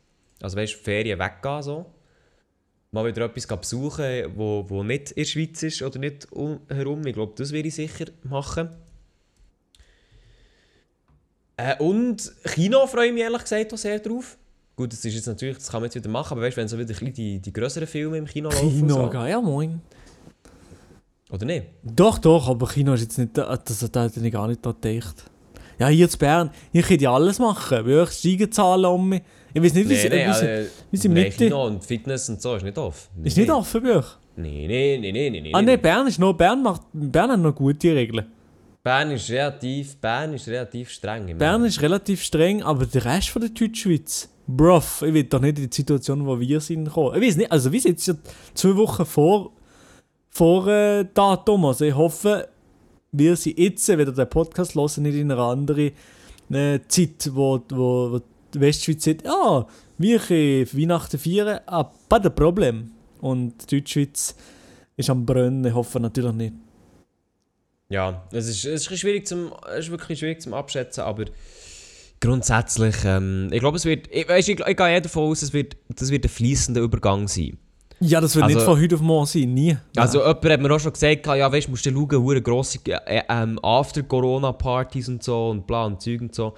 Also 0.43 0.57
weißt 0.57 0.75
du, 0.75 0.79
Ferien 0.79 1.19
weggehen 1.19 1.63
so. 1.63 1.87
Mal 2.93 3.07
wieder 3.07 3.25
etwas 3.25 3.47
besuchen, 3.47 4.37
wo, 4.37 4.65
wo 4.69 4.83
nicht 4.83 5.13
in 5.13 5.23
der 5.23 5.25
Schweiz 5.25 5.63
ist 5.63 5.81
oder 5.81 5.99
nicht 5.99 6.31
um, 6.33 6.61
herum. 6.69 7.07
Ich 7.07 7.15
glaube, 7.15 7.33
das 7.37 7.53
werde 7.53 7.69
ich 7.69 7.75
sicher 7.75 8.07
machen. 8.25 8.71
Äh, 11.57 11.77
und 11.79 12.33
Kino 12.45 12.87
freue 12.87 13.09
ich 13.09 13.13
mich 13.13 13.23
ehrlich 13.23 13.43
gesagt 13.43 13.73
auch 13.73 13.79
sehr 13.79 13.99
drauf. 14.01 14.37
Gut, 14.77 14.93
das 14.93 15.05
ist 15.05 15.15
jetzt 15.15 15.27
natürlich, 15.27 15.59
das 15.59 15.71
kann 15.71 15.81
man 15.81 15.89
jetzt 15.89 15.95
wieder 15.95 16.09
machen, 16.09 16.33
aber 16.33 16.43
weißt 16.43 16.57
du, 16.57 16.61
wenn 16.61 16.69
so 16.69 16.79
wieder 16.79 16.95
die, 16.95 17.39
die 17.39 17.53
grösseren 17.53 17.87
Filme 17.87 18.19
im 18.19 18.27
Kino 18.27 18.49
laufen. 18.49 18.71
Kino, 18.71 19.11
so. 19.13 19.19
ja 19.27 19.41
moin. 19.41 19.81
Oder 21.33 21.47
nicht? 21.47 21.67
Doch, 21.83 22.19
doch, 22.19 22.49
aber 22.49 22.67
Kino 22.67 22.93
ist 22.95 23.03
jetzt 23.03 23.19
nicht, 23.19 23.37
da- 23.37 23.57
das, 23.57 23.89
da 23.91 24.05
hätte 24.05 24.21
ich 24.25 24.33
gar 24.33 24.49
nicht 24.49 24.65
da 24.65 24.73
gedacht. 24.73 25.25
Ja, 25.79 25.89
hier 25.89 26.09
zu 26.09 26.19
Bern, 26.19 26.51
hier 26.73 26.83
könnt 26.83 27.01
ihr 27.01 27.11
alles 27.11 27.39
machen. 27.39 27.87
Euch 27.89 28.11
steigen 28.11 28.51
Zahlen 28.53 28.85
um 28.85 29.09
mich. 29.09 29.23
Ich 29.55 29.63
weiß 29.63 29.75
nicht, 29.75 29.89
wie 29.89 29.95
Nee, 29.95 30.01
sie, 30.01 30.09
nee, 30.11 30.25
also, 30.27 30.47
wie 30.91 30.97
sie 30.97 31.09
nein, 31.09 31.23
Mitte- 31.25 31.45
Kino 31.45 31.67
und 31.67 31.85
Fitness 31.85 32.29
und 32.29 32.41
so 32.43 32.55
ist 32.57 32.63
nicht 32.65 32.77
offen. 32.79 33.09
ist 33.25 33.37
nicht 33.37 33.51
offen 33.51 33.83
bei 33.83 33.97
euch. 33.97 34.07
Nein, 34.37 34.67
nein, 34.69 35.01
nein, 35.01 35.13
nein, 35.33 35.43
nein. 35.45 35.55
Ah 35.55 35.63
ne, 35.63 35.79
Bern 35.79 36.07
ist 36.07 36.19
noch, 36.19 36.33
Bern 36.35 36.63
macht, 36.63 36.83
Bern 36.93 37.31
hat 37.31 37.41
noch 37.41 37.55
gute 37.55 37.95
Regeln. 37.95 38.27
Bern 38.83 39.11
ist 39.11 39.29
relativ, 39.31 39.97
Bern 39.99 40.35
ist 40.35 40.49
relativ 40.49 40.91
streng. 40.91 41.37
Bern 41.37 41.65
ist 41.65 41.81
relativ 41.83 42.23
streng, 42.23 42.63
aber 42.63 42.87
der 42.87 43.05
Rest 43.05 43.29
von 43.31 43.43
der 43.43 43.51
Deutschschweiz, 43.51 44.29
bruv, 44.47 45.03
ich 45.07 45.13
will 45.13 45.25
doch 45.25 45.41
nicht 45.41 45.59
in 45.59 45.69
die 45.69 45.75
Situation, 45.77 46.25
wo 46.27 46.39
wir 46.39 46.61
sind, 46.61 46.89
kommen. 46.91 47.15
Ich 47.21 47.27
weiß 47.29 47.37
nicht, 47.37 47.51
also 47.53 47.71
wir 47.73 47.81
sind 47.81 47.93
jetzt 47.93 48.07
ja 48.07 48.15
zwei 48.55 48.77
Wochen 48.77 49.05
vor, 49.05 49.53
vor 50.31 50.67
äh, 50.69 51.05
Datum, 51.13 51.67
also 51.67 51.85
ich 51.85 51.95
hoffe, 51.95 52.49
wir 53.13 53.37
sind 53.37 53.59
jetzt, 53.59 53.89
wenn 53.89 54.01
ihr 54.01 54.13
den 54.13 54.29
Podcast 54.29 54.75
hören, 54.75 55.03
nicht 55.03 55.17
in 55.17 55.31
einer 55.31 55.43
anderen 55.43 55.93
äh, 56.51 56.79
Zeit, 56.89 57.31
wo, 57.33 57.61
wo, 57.71 58.13
wo 58.13 58.21
die 58.55 58.61
Westschweiz 58.61 59.05
sagt, 59.05 59.25
ja, 59.25 59.67
wir 59.99 60.19
können 60.19 60.67
Weihnachten 60.73 61.19
feiern, 61.19 61.61
ah, 61.67 61.85
pas 62.09 62.23
de 62.23 62.31
Problem. 62.31 62.93
Und 63.21 63.71
die 63.71 63.81
Deutschschweiz 63.81 64.35
ist 64.97 65.11
am 65.11 65.27
Brennen, 65.27 65.65
ich 65.65 65.75
hoffe 65.75 66.01
natürlich 66.01 66.33
nicht. 66.33 66.55
Ja, 67.89 68.25
es 68.31 68.49
ist, 68.49 68.65
es 68.65 68.87
ist, 68.89 68.99
schwierig 68.99 69.27
zum, 69.27 69.53
es 69.73 69.87
ist 69.87 69.91
wirklich 69.91 70.21
schwierig 70.21 70.41
zum 70.41 70.55
Abschätzen, 70.55 71.03
aber 71.03 71.25
grundsätzlich, 72.21 72.95
ähm, 73.05 73.49
ich 73.53 73.59
glaube, 73.59 73.77
es 73.77 73.85
wird, 73.85 74.07
ich, 74.13 74.29
weißt, 74.29 74.49
ich, 74.49 74.61
ich 74.61 74.77
gehe 74.77 74.91
eher 74.91 75.01
davon 75.01 75.25
aus, 75.25 75.43
es 75.43 75.53
wird, 75.53 75.77
das 75.89 76.11
wird 76.11 76.25
ein 76.25 76.29
fließender 76.29 76.81
Übergang 76.81 77.27
sein. 77.27 77.59
Ja, 78.03 78.21
das 78.21 78.35
wird 78.35 78.45
Also- 78.47 78.57
nicht 78.59 78.65
von 78.65 78.81
heute 78.81 78.95
auf 78.95 79.01
morgen 79.03 79.27
sein, 79.27 79.53
nie. 79.53 79.77
Also 79.97 80.21
jemand 80.21 80.45
hat 80.45 80.61
mir 80.61 80.75
auch 80.75 80.81
schon 80.81 80.93
gesagt, 80.93 81.27
ja 81.27 81.53
weißt 81.53 81.67
du, 81.67 81.71
musst 81.73 81.85
du 81.85 81.91
schauen, 81.93 82.23
hure 82.23 82.41
grosse 82.41 82.79
äh, 82.87 83.23
ähm, 83.29 83.59
After-Corona-Partys 83.63 85.09
und 85.09 85.23
so 85.23 85.51
und 85.51 85.67
bla 85.67 85.85
und 85.85 86.01
Zeug 86.01 86.21
und 86.23 86.35
so. 86.35 86.55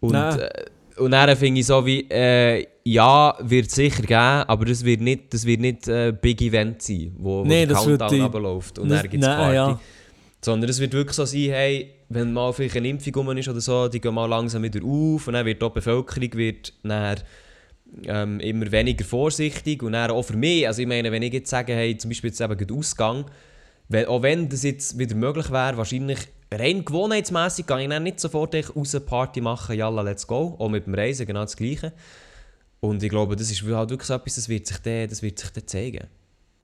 Und, 0.00 0.12
Nein. 0.12 0.38
äh, 0.38 1.00
und 1.00 1.10
dann 1.10 1.36
finde 1.36 1.60
ich 1.60 1.66
so 1.66 1.84
wie, 1.84 2.08
äh, 2.10 2.66
ja, 2.84 3.34
wird 3.40 3.66
es 3.66 3.74
sicher 3.74 4.02
geben, 4.02 4.14
aber 4.46 4.64
das 4.66 4.84
wird 4.84 5.00
nicht, 5.00 5.32
das 5.34 5.44
wird 5.44 5.60
nicht 5.60 5.88
äh, 5.88 6.12
Big 6.12 6.40
Event 6.42 6.82
sein, 6.82 7.12
wo, 7.18 7.40
wo 7.40 7.44
Nee, 7.44 7.66
der 7.66 7.76
Countdown 7.76 8.08
die- 8.10 8.20
runterläuft 8.20 8.78
und 8.78 8.88
das- 8.88 9.02
dann 9.02 9.10
gibt 9.10 9.22
es 9.22 9.28
nein, 9.28 9.38
Party. 9.38 9.54
ja. 9.54 9.80
Sondern 10.44 10.68
es 10.70 10.78
wird 10.78 10.92
wirklich 10.92 11.16
so 11.16 11.24
sein, 11.24 11.40
hey, 11.50 11.90
wenn 12.10 12.32
mal 12.32 12.52
vielleicht 12.52 12.76
eine 12.76 12.88
Impfung 12.88 13.14
rum 13.14 13.36
ist 13.36 13.48
oder 13.48 13.60
so, 13.62 13.88
die 13.88 13.98
gehen 14.00 14.14
mal 14.14 14.26
langsam 14.26 14.62
wieder 14.62 14.80
auf 14.84 15.26
und 15.26 15.32
dann 15.32 15.46
wird 15.46 15.60
die 15.62 15.68
Bevölkerung 15.70 16.32
wird 16.34 16.72
dann, 16.82 17.16
ähm, 18.06 18.40
immer 18.40 18.70
weniger 18.72 19.04
vorsichtig 19.04 19.82
und 19.82 19.92
dann 19.92 20.10
auch 20.10 20.22
für 20.22 20.36
mich, 20.36 20.66
also 20.66 20.82
ich 20.82 20.88
meine, 20.88 21.10
wenn 21.12 21.22
ich 21.22 21.32
jetzt 21.32 21.50
sage, 21.50 21.74
hey, 21.74 21.96
zum 21.96 22.10
Beispiel 22.10 22.30
jetzt 22.30 22.40
eben 22.40 22.78
Ausgang, 22.78 23.24
wenn, 23.88 24.06
auch 24.06 24.22
wenn 24.22 24.48
das 24.48 24.62
jetzt 24.62 24.98
wieder 24.98 25.14
möglich 25.14 25.50
wäre, 25.50 25.76
wahrscheinlich 25.76 26.18
rein 26.52 26.84
gewohnheitsmässig 26.84 27.66
gehe 27.66 27.82
ich 27.82 27.88
dann 27.88 28.02
nicht 28.02 28.20
sofort 28.20 28.54
raus 28.54 28.96
Party 29.04 29.40
machen, 29.40 29.76
yalla, 29.76 30.02
let's 30.02 30.26
go, 30.26 30.56
auch 30.58 30.68
mit 30.68 30.86
dem 30.86 30.94
Reisen 30.94 31.26
genau 31.26 31.42
das 31.42 31.56
Gleiche. 31.56 31.92
Und 32.80 33.02
ich 33.02 33.10
glaube, 33.10 33.36
das 33.36 33.50
ist 33.50 33.62
halt 33.62 33.90
wirklich 33.90 34.06
so 34.06 34.14
etwas, 34.14 34.34
das 34.34 34.48
wird 34.48 34.66
sich 34.66 34.78
dann, 34.78 35.08
das 35.08 35.22
wird 35.22 35.38
sich 35.38 35.50
dann 35.50 35.66
zeigen. 35.66 36.06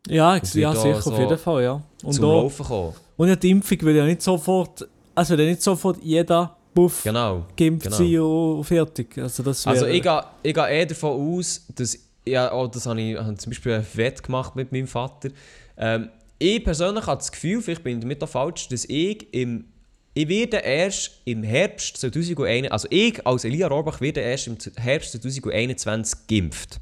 Ja, 0.09 0.37
Es 0.37 0.55
ja 0.55 0.75
sicher, 0.75 1.01
so 1.01 1.13
auf 1.13 1.19
jeden 1.19 1.39
Fall, 1.39 1.63
ja. 1.63 1.83
Und, 2.03 2.13
zum 2.13 2.25
auch, 2.25 2.43
Laufen 2.43 2.67
kommen. 2.67 2.95
und 3.17 3.29
ja, 3.29 3.37
die 3.37 3.51
Impfung 3.51 3.81
will 3.83 3.97
ja 3.97 4.05
nicht 4.05 4.23
sofort, 4.23 4.89
also 5.15 5.37
nicht 5.37 5.63
sofort 5.63 5.99
jeder 6.03 6.57
Buff 6.75 7.03
Genau. 7.03 7.47
geimpft 7.57 7.85
genau. 7.85 7.97
sein 7.97 8.21
und 8.21 8.65
fertig. 8.65 9.19
Also, 9.19 9.43
das 9.43 9.67
Also 9.67 9.87
ich 9.87 10.03
gehe, 10.03 10.25
ich 10.43 10.55
gehe 10.55 10.69
eher 10.69 10.87
davon 10.87 11.37
aus, 11.37 11.67
dass 11.75 11.99
ja, 12.27 12.53
oh, 12.53 12.67
das 12.67 12.87
habe 12.87 13.01
ich 13.01 13.17
habe 13.17 13.37
zum 13.37 13.51
Beispiel 13.51 13.73
ein 13.73 13.87
Wett 13.95 14.23
gemacht 14.23 14.55
mit 14.55 14.73
meinem 14.73 14.87
Vater. 14.87 15.31
Ähm, 15.77 16.11
ich 16.39 16.63
persönlich 16.63 17.07
habe 17.07 17.19
das 17.19 17.33
Gefühl, 17.33 17.61
vielleicht 17.61 17.83
bin 17.83 17.97
ich 17.97 18.01
damit 18.01 18.23
auch 18.23 18.29
falsch, 18.29 18.69
dass 18.69 18.85
ich 18.85 19.33
im 19.33 19.65
ich 20.13 20.29
werde 20.29 20.57
erst 20.57 21.21
im 21.25 21.45
Herbst 21.45 21.97
2021, 21.99 22.73
also 22.73 22.89
ich 22.91 23.25
als 23.25 23.45
Elia 23.45 23.69
Rohrbach 23.69 24.01
werde 24.01 24.21
erst 24.21 24.49
im 24.49 24.57
Herbst 24.77 25.13
2021 25.13 26.27
geimpft. 26.27 26.81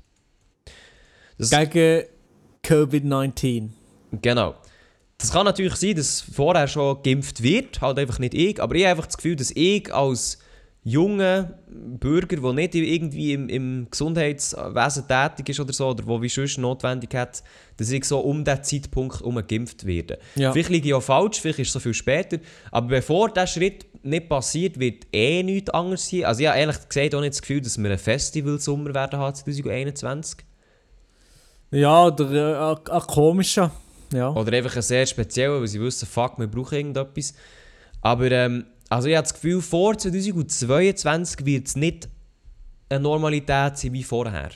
Das, 1.36 1.50
gegen 1.50 2.04
Covid-19. 2.64 3.68
Genau. 4.22 4.54
Das 5.18 5.32
kann 5.32 5.46
natürlich 5.46 5.74
sein, 5.74 5.96
dass 5.96 6.20
vorher 6.20 6.68
schon 6.68 7.02
geimpft 7.02 7.42
wird, 7.42 7.80
halt 7.80 7.98
einfach 7.98 8.20
nicht 8.20 8.34
ich, 8.34 8.62
aber 8.62 8.76
ich 8.76 8.82
habe 8.82 8.92
einfach 8.92 9.06
das 9.06 9.16
Gefühl, 9.16 9.34
dass 9.34 9.50
ich 9.50 9.92
als 9.92 10.38
junger 10.84 11.58
Bürger, 11.68 12.36
der 12.36 12.52
nicht 12.52 12.74
irgendwie 12.76 13.32
im, 13.32 13.48
im 13.48 13.88
Gesundheitswesen 13.90 15.08
tätig 15.08 15.48
ist 15.48 15.58
oder 15.58 15.72
so, 15.72 15.88
oder 15.88 16.06
wo 16.06 16.22
wie 16.22 16.28
sonst 16.28 16.58
notwendig 16.58 17.14
hat, 17.14 17.42
dass 17.76 17.90
ich 17.90 18.04
so 18.04 18.20
um 18.20 18.44
diesen 18.44 18.62
Zeitpunkt 18.62 19.18
herum 19.18 19.42
geimpft 19.44 19.84
werde. 19.84 20.18
Ja. 20.36 20.52
Vielleicht 20.52 20.70
liege 20.70 20.88
ich 20.88 20.94
auch 20.94 21.02
falsch, 21.02 21.40
vielleicht 21.40 21.58
ist 21.58 21.68
es 21.68 21.72
so 21.72 21.80
viel 21.80 21.94
später, 21.94 22.38
aber 22.70 22.86
bevor 22.86 23.28
dieser 23.28 23.48
Schritt 23.48 23.86
nicht 24.04 24.28
passiert, 24.28 24.78
wird 24.78 25.04
eh 25.12 25.42
nichts 25.42 25.70
anderes 25.70 26.08
sein. 26.08 26.24
Also 26.24 26.42
ich 26.42 26.46
habe 26.46 26.58
ehrlich 26.58 26.88
gesagt 26.88 27.14
auch 27.16 27.20
nicht 27.20 27.34
das 27.34 27.42
Gefühl, 27.42 27.60
dass 27.60 27.76
wir 27.76 27.90
einen 27.90 27.98
Festival-Sommer 27.98 28.94
werden 28.94 29.18
haben 29.18 29.34
2021. 29.34 30.38
Ja, 31.72 32.06
oder 32.06 32.30
äh, 32.30 32.72
ein, 32.72 32.96
ein 32.96 33.06
komischer. 33.08 33.72
Ja. 34.12 34.30
Oder 34.30 34.56
einfach 34.56 34.76
ein 34.76 34.82
sehr 34.82 35.04
spezieller, 35.06 35.60
weil 35.60 35.66
sie 35.68 35.80
wissen, 35.80 36.06
fuck, 36.06 36.38
wir 36.38 36.46
brauchen 36.46 36.74
irgendetwas. 36.74 37.34
Aber 38.00 38.30
ähm, 38.30 38.64
also 38.88 39.08
ich 39.08 39.16
habe 39.16 39.24
das 39.24 39.34
Gefühl, 39.34 39.60
vor 39.60 39.96
2022 39.98 41.44
wird 41.44 41.66
es 41.66 41.76
nicht 41.76 42.08
eine 42.88 43.00
Normalität 43.00 43.76
sein 43.76 43.92
wie 43.92 44.02
vorher. 44.02 44.50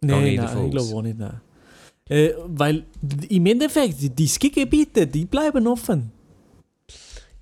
Nein, 0.00 0.26
ich 0.26 0.36
nein, 0.40 0.64
ich 0.64 0.70
glaube 0.70 0.94
auch 0.94 1.02
nicht. 1.02 1.18
Nein. 1.18 1.40
Äh, 2.08 2.30
weil 2.46 2.84
im 3.28 3.46
Endeffekt, 3.46 3.96
die- 4.18 4.28
Skigebiete, 4.28 5.06
die 5.06 5.24
bleiben 5.24 5.66
offen. 5.66 6.12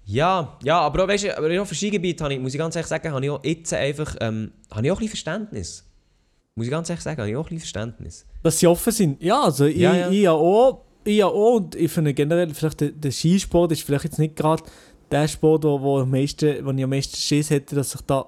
Ja, 0.05 0.59
ja, 0.65 0.81
aber 0.81 1.05
auch, 1.05 1.09
weißt 1.09 1.25
du, 1.25 1.39
aber 1.39 1.63
auch 1.63 1.67
für 1.67 1.75
Skigebiete, 1.75 2.25
habe 2.25 2.35
ich, 2.35 2.41
muss 2.41 2.53
ich 2.55 2.59
ganz 2.59 2.75
ehrlich 2.77 2.89
sagen, 2.89 3.13
habe 3.13 3.25
ich 3.25 3.31
auch 3.31 3.45
jetzt 3.45 3.73
einfach 3.73 4.17
ähm, 4.21 4.53
habe 4.71 4.87
ich 4.87 4.93
auch 4.93 4.97
ein 4.97 5.01
bisschen 5.01 5.11
Verständnis. 5.11 5.85
Muss 6.55 6.67
ich 6.67 6.71
ganz 6.71 6.91
ehrlich 6.91 7.03
sagen, 7.03 7.21
habe 7.21 7.31
ich 7.31 7.37
auch 7.37 7.41
ein 7.47 7.55
bisschen 7.57 7.61
Verständnis. 7.61 8.27
Dass 8.43 8.59
sie 8.59 8.67
offen 8.67 8.93
sind. 8.93 9.23
Ja, 9.23 9.43
also 9.45 9.65
ich, 9.67 9.77
Ja, 9.77 10.11
ich 10.11 10.21
ja 10.23 10.33
auch. 10.33 10.85
Ja 11.05 11.27
auch. 11.27 11.57
Und 11.57 11.75
ich 11.75 11.91
finde 11.91 12.15
generell, 12.15 12.53
vielleicht 12.55 12.81
der, 12.81 12.91
der 12.91 13.11
Skisport 13.11 13.73
ist 13.73 13.83
vielleicht 13.83 14.05
jetzt 14.05 14.19
nicht 14.19 14.37
gerade 14.37 14.63
der 15.11 15.29
Sport, 15.29 15.65
wo, 15.65 15.81
wo, 15.81 15.99
am 15.99 16.11
meisten, 16.11 16.65
wo 16.65 16.71
ich 16.71 16.85
am 16.85 16.91
meisten 16.91 17.17
Schiss 17.17 17.51
hätte, 17.51 17.75
dass 17.75 17.91
sich 17.91 18.01
da 18.03 18.27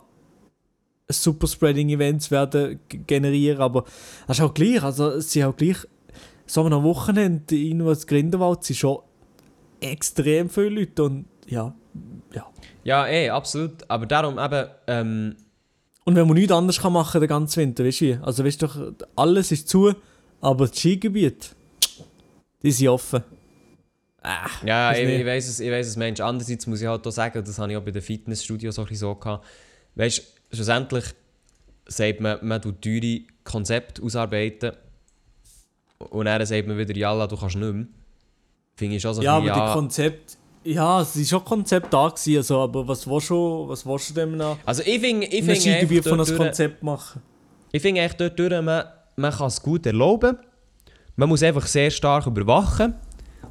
Superspreading-Events 1.08 2.30
werden 2.30 2.80
generieren. 2.88 3.60
Aber 3.60 3.84
das 4.26 4.38
ist 4.38 4.44
auch 4.44 4.54
gleich. 4.54 4.82
Also 4.82 5.10
es 5.10 5.32
sind 5.32 5.44
auch 5.44 5.56
gleich 5.56 5.78
so 6.46 6.64
am 6.64 6.84
Wochenende 6.84 7.56
in 7.56 7.84
was 7.84 8.06
Grindelwald 8.06 8.64
sind 8.64 8.76
schon 8.76 8.98
extrem 9.80 10.48
viele 10.48 10.70
Leute. 10.70 11.04
Und 11.04 11.26
ja, 11.46 11.74
ja. 12.34 12.46
Ja, 12.84 13.06
eh, 13.06 13.30
absolut. 13.30 13.88
Aber 13.88 14.06
darum 14.06 14.38
eben, 14.38 14.68
ähm, 14.86 15.36
Und 16.04 16.16
wenn 16.16 16.26
man 16.26 16.36
nichts 16.36 16.52
anderes 16.52 16.80
kann 16.80 16.92
machen 16.92 17.20
den 17.20 17.28
ganzen 17.28 17.60
Winter, 17.60 17.84
weißt 17.84 18.00
du? 18.02 18.22
Also 18.22 18.44
weißt 18.44 18.62
du 18.62 18.94
alles 19.16 19.52
ist 19.52 19.68
zu, 19.68 19.94
aber 20.40 20.66
das 20.66 20.78
Skigebiet, 20.78 21.54
die 22.64 22.72
sind 22.72 22.88
offen. 22.88 23.22
Ah, 24.22 24.48
Ja, 24.64 24.92
ich, 24.92 25.06
ich 25.06 25.26
weiß 25.26 25.48
es, 25.48 25.60
ich 25.60 25.70
weiß 25.70 25.86
es, 25.86 25.96
Mensch. 25.96 26.18
Andererseits 26.20 26.66
muss 26.66 26.80
ich 26.80 26.88
halt 26.88 27.06
auch 27.06 27.10
sagen, 27.10 27.44
das 27.44 27.58
habe 27.58 27.70
ich 27.70 27.76
auch 27.76 27.82
bei 27.82 27.90
den 27.90 28.00
Fitnessstudios 28.00 28.74
so, 28.74 28.86
so 28.90 29.14
gehabt. 29.14 29.44
Weißt 29.94 30.18
du, 30.50 30.56
schlussendlich 30.56 31.04
sagt 31.86 32.20
man, 32.20 32.38
man 32.40 32.62
tut 32.62 32.80
teure 32.80 33.20
Konzepte 33.44 34.02
ausarbeiten 34.02 34.72
und 35.98 36.24
dann 36.24 36.44
sagt 36.46 36.66
man 36.66 36.78
wieder, 36.78 36.96
ja, 36.96 37.26
du 37.26 37.36
kannst 37.36 37.56
nicht 37.56 37.72
mehr. 37.72 37.86
Finde 38.76 38.96
ich 38.96 39.02
schon 39.02 39.14
so 39.14 39.22
ja, 39.22 39.36
aber 39.36 39.46
bisschen, 39.46 39.66
die 39.66 39.72
Konzept, 39.72 40.38
ja, 40.64 41.00
es 41.02 41.14
ist 41.16 41.28
schon 41.28 41.44
Konzept 41.44 41.92
da 41.92 42.08
gewesen, 42.08 42.38
also, 42.38 42.60
aber 42.62 42.88
was 42.88 43.06
willst 43.06 43.30
du, 43.30 43.68
was 43.68 43.84
willst 43.86 44.10
du 44.10 44.14
dem 44.14 44.36
noch 44.36 44.58
Also 44.64 44.82
ich 44.84 45.00
finde, 45.00 45.26
ich 45.26 45.44
finde 45.44 45.56
Skigebiet 45.60 45.98
einfach 45.98 46.10
von 46.10 46.20
einem 46.20 46.36
Konzept 46.36 46.82
machen? 46.82 47.22
Ich 47.70 47.82
finde 47.82 48.00
echt 48.00 48.18
dort 48.20 48.38
durch, 48.38 48.50
man, 48.50 48.84
man 49.16 49.32
kann 49.32 49.46
es 49.48 49.62
gut 49.62 49.84
erlauben. 49.86 50.38
Man 51.16 51.28
muss 51.28 51.42
einfach 51.42 51.66
sehr 51.66 51.90
stark 51.90 52.26
überwachen. 52.26 52.94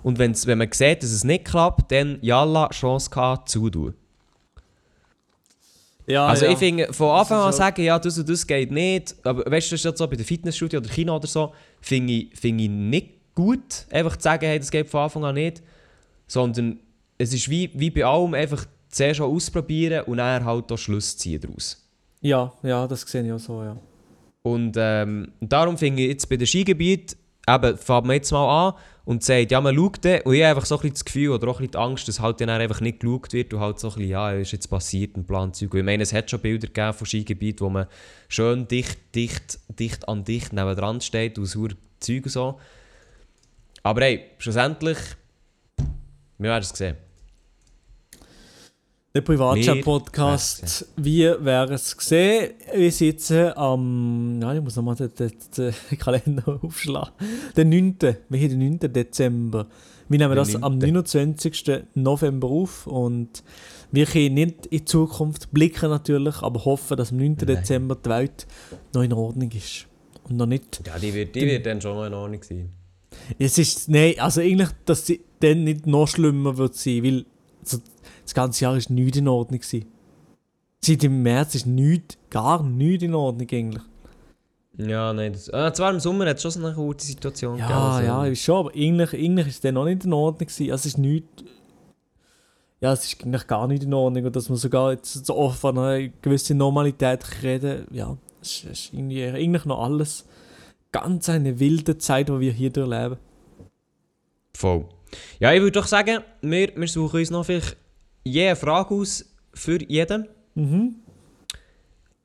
Und 0.03 0.19
wenn's, 0.19 0.45
wenn 0.47 0.57
man 0.57 0.69
sieht, 0.71 1.01
dass 1.01 1.11
es 1.11 1.23
nicht 1.23 1.45
klappt, 1.45 1.91
dann 1.91 2.17
jalla, 2.21 2.67
Chance 2.69 3.09
gehabt, 3.09 3.49
zutun. 3.49 3.93
Ja, 6.05 6.27
Also 6.27 6.45
ja. 6.45 6.51
ich 6.51 6.57
finde, 6.57 6.91
von 6.91 7.11
Anfang 7.17 7.39
an 7.39 7.51
so. 7.51 7.59
sagen, 7.59 7.81
ja, 7.81 7.97
das 7.97 8.17
und 8.17 8.27
das 8.27 8.45
geht 8.45 8.71
nicht, 8.71 9.15
aber 9.23 9.49
weißt 9.49 9.67
du, 9.67 9.75
das 9.75 9.81
ist 9.81 9.85
jetzt 9.85 9.97
so 9.99 10.07
bei 10.07 10.17
der 10.17 10.25
Fitnessstudio 10.25 10.79
oder 10.79 10.89
Kino 10.89 11.15
oder 11.15 11.27
so, 11.27 11.53
finde 11.79 12.13
ich, 12.13 12.37
finde 12.37 12.65
ich 12.65 12.69
nicht 12.69 13.09
gut, 13.33 13.85
einfach 13.89 14.17
zu 14.17 14.23
sagen, 14.23 14.45
hey, 14.45 14.59
das 14.59 14.69
geht 14.69 14.89
von 14.89 15.01
Anfang 15.01 15.23
an 15.23 15.35
nicht, 15.35 15.63
sondern 16.27 16.79
es 17.17 17.33
ist 17.33 17.49
wie, 17.49 17.71
wie 17.73 17.89
bei 17.89 18.03
allem, 18.03 18.33
einfach 18.33 18.65
zuerst 18.89 19.17
schon 19.17 19.33
ausprobieren 19.33 20.03
und 20.05 20.17
dann 20.17 20.43
halt 20.43 20.71
auch 20.71 20.77
Schluss 20.77 21.17
ziehen 21.17 21.39
daraus. 21.39 21.79
Ja, 22.21 22.51
ja, 22.63 22.85
das 22.87 23.01
sehe 23.01 23.23
ich 23.23 23.31
auch 23.31 23.39
so, 23.39 23.63
ja. 23.63 23.77
Und 24.41 24.75
ähm, 24.77 25.31
darum 25.39 25.77
finde 25.77 26.01
ich 26.03 26.09
jetzt 26.09 26.29
bei 26.29 26.35
den 26.35 26.47
Skigebieten, 26.47 27.17
eben, 27.47 27.77
fangen 27.77 28.07
wir 28.07 28.15
jetzt 28.15 28.31
mal 28.31 28.67
an 28.67 28.73
und 29.05 29.23
sagt, 29.23 29.51
ja, 29.51 29.59
man 29.59 29.75
schaut 29.75 30.05
dann, 30.05 30.21
und 30.21 30.33
ich 30.33 30.41
habe 30.41 30.55
einfach 30.55 30.65
so 30.65 30.75
ein 30.75 30.81
bisschen 30.81 30.93
das 30.93 31.05
Gefühl 31.05 31.29
oder 31.29 31.47
auch 31.47 31.59
ein 31.59 31.67
bisschen 31.67 31.71
die 31.71 31.77
Angst, 31.77 32.07
dass 32.07 32.19
halt 32.19 32.39
dann 32.39 32.49
einfach 32.49 32.79
nicht 32.81 33.01
geschaut 33.01 33.33
wird 33.33 33.53
und 33.53 33.59
halt 33.59 33.79
so 33.79 33.89
ein 33.89 33.95
bisschen, 33.95 34.09
ja, 34.09 34.31
ist 34.31 34.51
jetzt 34.51 34.67
passiert, 34.67 35.17
ein 35.17 35.25
Planzeug. 35.25 35.73
Ich 35.73 35.83
meine, 35.83 36.03
es 36.03 36.13
hat 36.13 36.29
schon 36.29 36.39
Bilder 36.39 36.67
gegeben 36.67 36.93
von 36.93 37.05
Skigebieten, 37.05 37.65
wo 37.65 37.69
man 37.69 37.87
schön 38.29 38.67
dicht, 38.67 38.97
dicht, 39.13 39.59
dicht 39.67 40.07
an 40.07 40.23
dicht 40.23 40.53
nebendran 40.53 41.01
steht 41.01 41.37
und 41.37 41.45
sauer 41.45 41.69
Zeug 41.99 42.25
und 42.25 42.31
so. 42.31 42.59
Aber 43.83 44.01
hey, 44.01 44.31
schlussendlich, 44.37 44.97
wir 46.37 46.49
werden 46.49 46.63
es 46.63 46.69
sehen. 46.69 46.95
Der 49.15 49.21
Wir 49.21 49.25
Privatchat-Podcast, 49.25 50.87
wie 50.95 51.19
wäre 51.21 51.75
es 51.75 51.95
gesehen? 51.95 52.53
Wir 52.73 52.91
sitzen 52.91 53.55
am, 53.55 54.39
ja, 54.41 54.55
ich 54.55 54.61
muss 54.61 54.75
nochmal 54.75 54.95
den, 54.95 55.11
den, 55.13 55.31
den 55.55 55.97
Kalender 55.99 56.59
aufschlagen. 56.63 57.13
Den 57.55 57.69
9. 57.69 57.95
Wir 58.29 58.39
haben 58.39 58.59
den 58.59 58.79
9. 58.79 58.91
Dezember. 58.91 59.67
Wir 60.09 60.17
nehmen 60.17 60.35
das 60.35 60.55
am 60.55 60.79
9.. 60.79 60.93
29. 60.93 61.83
November 61.93 62.47
auf 62.47 62.87
und 62.87 63.43
wir 63.91 64.07
können 64.07 64.33
nicht 64.33 64.65
in 64.65 64.79
die 64.79 64.85
Zukunft 64.85 65.51
blicken 65.51 65.91
natürlich, 65.91 66.41
aber 66.41 66.65
hoffen, 66.65 66.97
dass 66.97 67.11
am 67.11 67.17
9. 67.17 67.33
Nein. 67.33 67.45
Dezember 67.45 67.95
die 68.03 68.09
Welt 68.09 68.47
noch 68.95 69.03
in 69.03 69.13
Ordnung 69.13 69.51
ist. 69.51 69.85
Und 70.27 70.37
noch 70.37 70.47
nicht 70.47 70.81
Ja, 70.87 70.97
die 70.97 71.13
wird, 71.13 71.35
die 71.35 71.45
wird 71.45 71.67
dann 71.67 71.79
schon 71.79 71.97
noch 71.97 72.07
in 72.07 72.15
Ordnung 72.15 72.41
sein. 72.41 72.69
es 73.37 73.59
ist, 73.59 73.89
nein, 73.89 74.15
also 74.17 74.41
eigentlich, 74.41 74.69
dass 74.85 75.05
sie 75.05 75.21
dann 75.39 75.65
nicht 75.65 75.85
noch 75.85 76.07
schlimmer 76.07 76.57
wird 76.57 76.73
sein, 76.73 77.03
weil 77.03 77.25
also, 77.61 77.77
das 78.23 78.33
ganze 78.33 78.63
Jahr 78.63 78.75
ist 78.77 78.89
nichts 78.89 79.17
in 79.17 79.27
Ordnung 79.27 79.59
gewesen. 79.59 79.85
Seit 80.83 81.03
im 81.03 81.21
März 81.23 81.55
ist 81.55 81.65
nichts, 81.65 82.17
gar 82.29 82.61
nichts 82.63 83.03
in 83.03 83.15
Ordnung 83.15 83.47
eigentlich. 83.49 83.83
Ja, 84.77 85.13
nein, 85.13 85.33
das, 85.33 85.47
äh, 85.49 85.71
zwar 85.73 85.91
im 85.91 85.99
Sommer 85.99 86.25
hat 86.25 86.37
es 86.37 86.41
schon 86.41 86.51
so 86.51 86.65
eine 86.65 86.73
gute 86.75 87.05
Situation 87.05 87.57
Ja, 87.59 87.67
gegeben, 87.67 87.79
also- 87.81 88.07
ja, 88.07 88.25
ist 88.25 88.41
schon, 88.41 88.57
aber 88.57 88.71
eigentlich, 88.75 89.13
eigentlich 89.13 89.47
ist 89.47 89.55
es 89.55 89.61
dann 89.61 89.75
noch 89.75 89.85
nicht 89.85 90.03
in 90.03 90.13
Ordnung 90.13 90.47
gewesen. 90.47 90.71
Also 90.71 90.81
es 90.81 90.85
ist 90.87 90.97
nichts, 90.97 91.43
ja, 92.81 92.91
es 92.91 93.05
ist 93.05 93.23
eigentlich 93.23 93.45
gar 93.47 93.67
nicht 93.67 93.83
in 93.83 93.93
Ordnung 93.93 94.25
und 94.25 94.35
dass 94.35 94.49
man 94.49 94.57
sogar 94.57 94.91
jetzt 94.91 95.25
so 95.25 95.35
oft 95.35 95.59
von 95.59 95.77
einer 95.77 96.07
gewissen 96.21 96.57
Normalität 96.57 97.23
reden, 97.43 97.85
ja, 97.91 98.17
es 98.41 98.63
ist 98.63 98.93
irgendwie, 98.93 99.23
eigentlich 99.25 99.65
noch 99.65 99.79
alles 99.83 100.25
ganz 100.91 101.29
eine 101.29 101.59
wilde 101.59 101.97
Zeit, 101.99 102.29
die 102.29 102.39
wir 102.39 102.51
hier 102.51 102.71
durchleben. 102.71 103.17
Voll. 104.55 104.85
Ja, 105.39 105.53
ich 105.53 105.61
würde 105.61 105.79
doch 105.79 105.87
sagen, 105.87 106.19
wir, 106.41 106.75
wir 106.75 106.87
suchen 106.87 107.19
uns 107.19 107.29
noch 107.29 107.45
vielleicht 107.45 107.77
je 108.23 108.47
eine 108.47 108.55
Frage 108.55 108.93
aus 108.95 109.25
für 109.53 109.81
jeden. 109.89 110.27
Mhm. 110.55 110.95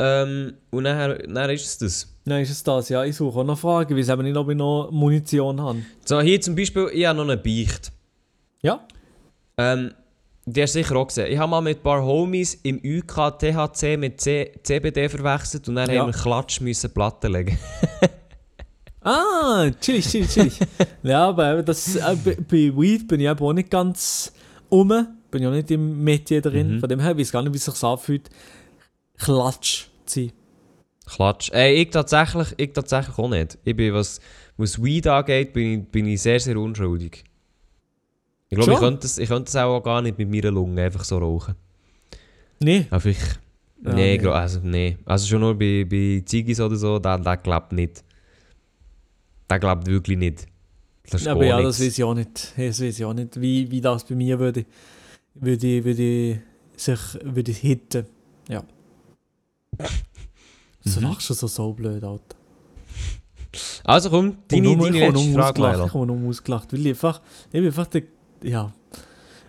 Ähm, 0.01 0.55
und 0.71 0.85
nachher, 0.85 1.27
nachher 1.27 1.53
ist 1.55 1.67
es 1.67 1.79
das. 1.79 2.15
Nein, 2.25 2.43
ist 2.43 2.51
es 2.51 2.63
das, 2.63 2.89
ja. 2.89 3.05
Ich 3.05 3.17
suche 3.17 3.41
auch 3.41 3.45
noch 3.45 3.59
Fragen, 3.59 3.95
weil 3.95 4.03
ich 4.03 4.09
eben 4.09 4.23
nicht, 4.23 4.37
ob 4.37 4.49
ich 4.51 4.57
noch 4.57 4.91
Munition 4.93 5.61
habe. 5.61 5.81
So, 6.05 6.21
hier 6.21 6.41
zum 6.41 6.55
Beispiel, 6.55 6.89
ich 6.93 7.07
habe 7.07 7.17
noch 7.17 7.25
eine 7.25 7.37
Beicht. 7.37 7.91
Ja? 8.63 8.87
Ähm, 9.57 9.93
die 10.45 10.63
hast 10.63 10.75
du 10.75 10.79
sicher 10.83 10.97
auch 10.97 11.07
gesehen. 11.09 11.33
Ich 11.33 11.39
habe 11.39 11.51
mal 11.51 11.61
mit 11.61 11.79
ein 11.79 11.83
paar 11.83 12.03
Homies 12.05 12.55
im 12.63 12.77
UK 12.85 13.39
THC 13.39 13.97
mit 13.99 14.21
C 14.21 14.53
CBD 14.63 15.09
verwechselt 15.09 15.69
und 15.69 15.75
dann 15.75 15.91
Ja. 15.91 16.03
haben 16.03 16.13
wir 16.13 16.19
Klatsch 16.19 16.61
müssen 16.61 16.91
Platten 16.93 17.33
legen. 17.33 17.59
Ah, 19.01 19.71
chillig, 19.81 20.07
chillig, 20.07 20.29
chillig. 20.29 20.59
ja, 21.03 21.29
aber 21.29 21.63
das, 21.63 21.97
äh, 21.97 22.17
bei, 22.23 22.35
bei 22.35 22.77
Weed 22.77 23.07
bin 23.09 23.21
ich 23.21 23.27
eben 23.29 23.39
auch 23.39 23.53
nicht 23.53 23.71
ganz 23.71 24.33
um. 24.69 25.07
Bin 25.31 25.43
ja 25.43 25.51
nicht 25.51 25.71
im 25.71 26.03
Metier 26.03 26.41
drin. 26.41 26.77
Mhm. 26.77 26.81
Von 26.81 26.89
dem 26.89 27.01
her 27.01 27.17
weiß 27.17 27.33
gar 27.33 27.43
nicht, 27.43 27.53
wie 27.53 27.59
es 27.59 27.65
sich 27.65 27.85
anfühlt, 27.85 28.31
Klatsch 29.19 29.87
zu 30.07 30.21
sein. 30.21 30.33
Klatsch. 31.07 31.51
Ey, 31.53 31.83
ich 31.83 31.91
tatsächlich, 31.91 32.55
ich 32.57 32.73
tatsächlich 32.73 33.19
auch 33.19 33.29
nicht. 33.29 33.59
Ich 33.65 33.77
bin, 33.77 33.93
was, 33.93 34.21
was 34.57 34.83
Weed 34.83 35.07
angeht, 35.07 35.53
bin 35.53 35.81
ich, 35.81 35.89
bin 35.89 36.07
ich 36.07 36.23
sehr, 36.23 36.41
sehr 36.41 36.57
unschuldig. 36.57 37.25
Ich 38.51 38.57
glaube, 38.57 38.73
ich 38.73 38.79
könnte, 38.79 39.07
es, 39.07 39.19
ich 39.19 39.29
könnte 39.29 39.65
auch 39.65 39.83
gar 39.83 40.01
nicht 40.01 40.17
mit 40.17 40.31
meiner 40.31 40.51
Lunge 40.51 40.83
einfach 40.83 41.05
so 41.05 41.19
rauchen. 41.19 41.55
Nee. 42.61 42.87
Aber 42.91 43.07
ich, 43.07 43.19
Ja, 43.85 43.93
nee, 43.95 44.19
nee. 44.19 44.27
also 44.29 44.61
nee. 44.63 44.99
Also 45.05 45.27
schon 45.27 45.41
nur 45.41 45.57
bei, 45.57 45.87
bei 45.89 46.23
Ziggis 46.25 46.61
oder 46.61 46.77
so, 46.77 46.99
der, 46.99 47.19
der 47.19 47.37
glaubt 47.37 47.73
nicht. 47.73 48.05
Der 49.49 49.59
glaubt 49.59 49.87
wirklich 49.87 50.19
nicht. 50.19 50.47
Aber 51.27 51.45
ja, 51.45 51.57
nichts. 51.61 51.79
das 51.79 51.87
weiß 51.87 51.99
ich 51.99 52.05
auch 52.05 52.15
nicht. 52.15 52.53
Das 52.57 52.81
weiß 52.81 52.99
ich 52.99 53.05
auch 53.05 53.15
nicht, 53.15 53.41
wie, 53.41 53.71
wie 53.71 53.81
das 53.81 54.05
bei 54.05 54.15
mir 54.15 54.39
würde, 54.39 54.65
würde, 55.35 55.85
würde 55.85 56.41
sich 56.77 56.99
würde 57.23 57.53
hitten. 57.53 58.07
Ja. 58.49 58.63
So 60.85 61.01
Mhm. 61.01 61.07
lachst 61.09 61.29
du 61.29 61.35
so, 61.35 61.47
so 61.49 61.73
blöd, 61.75 62.03
Alter. 62.03 62.37
Also 63.85 64.09
komm, 64.11 64.39
deine, 64.49 64.69
komme 64.69 64.85
deine 64.91 65.11
letzte 65.11 65.33
Frage. 65.35 65.61
Leila. 65.61 65.85
Ich 65.87 65.91
komme 65.93 66.07
nur 66.07 66.29
ausgelacht, 66.31 66.73
weil 66.73 66.81
ich 66.81 66.89
einfach, 66.89 67.21
ich 67.47 67.53
bin 67.53 67.67
einfach 67.67 67.87
der, 67.89 68.03
ja. 68.43 68.73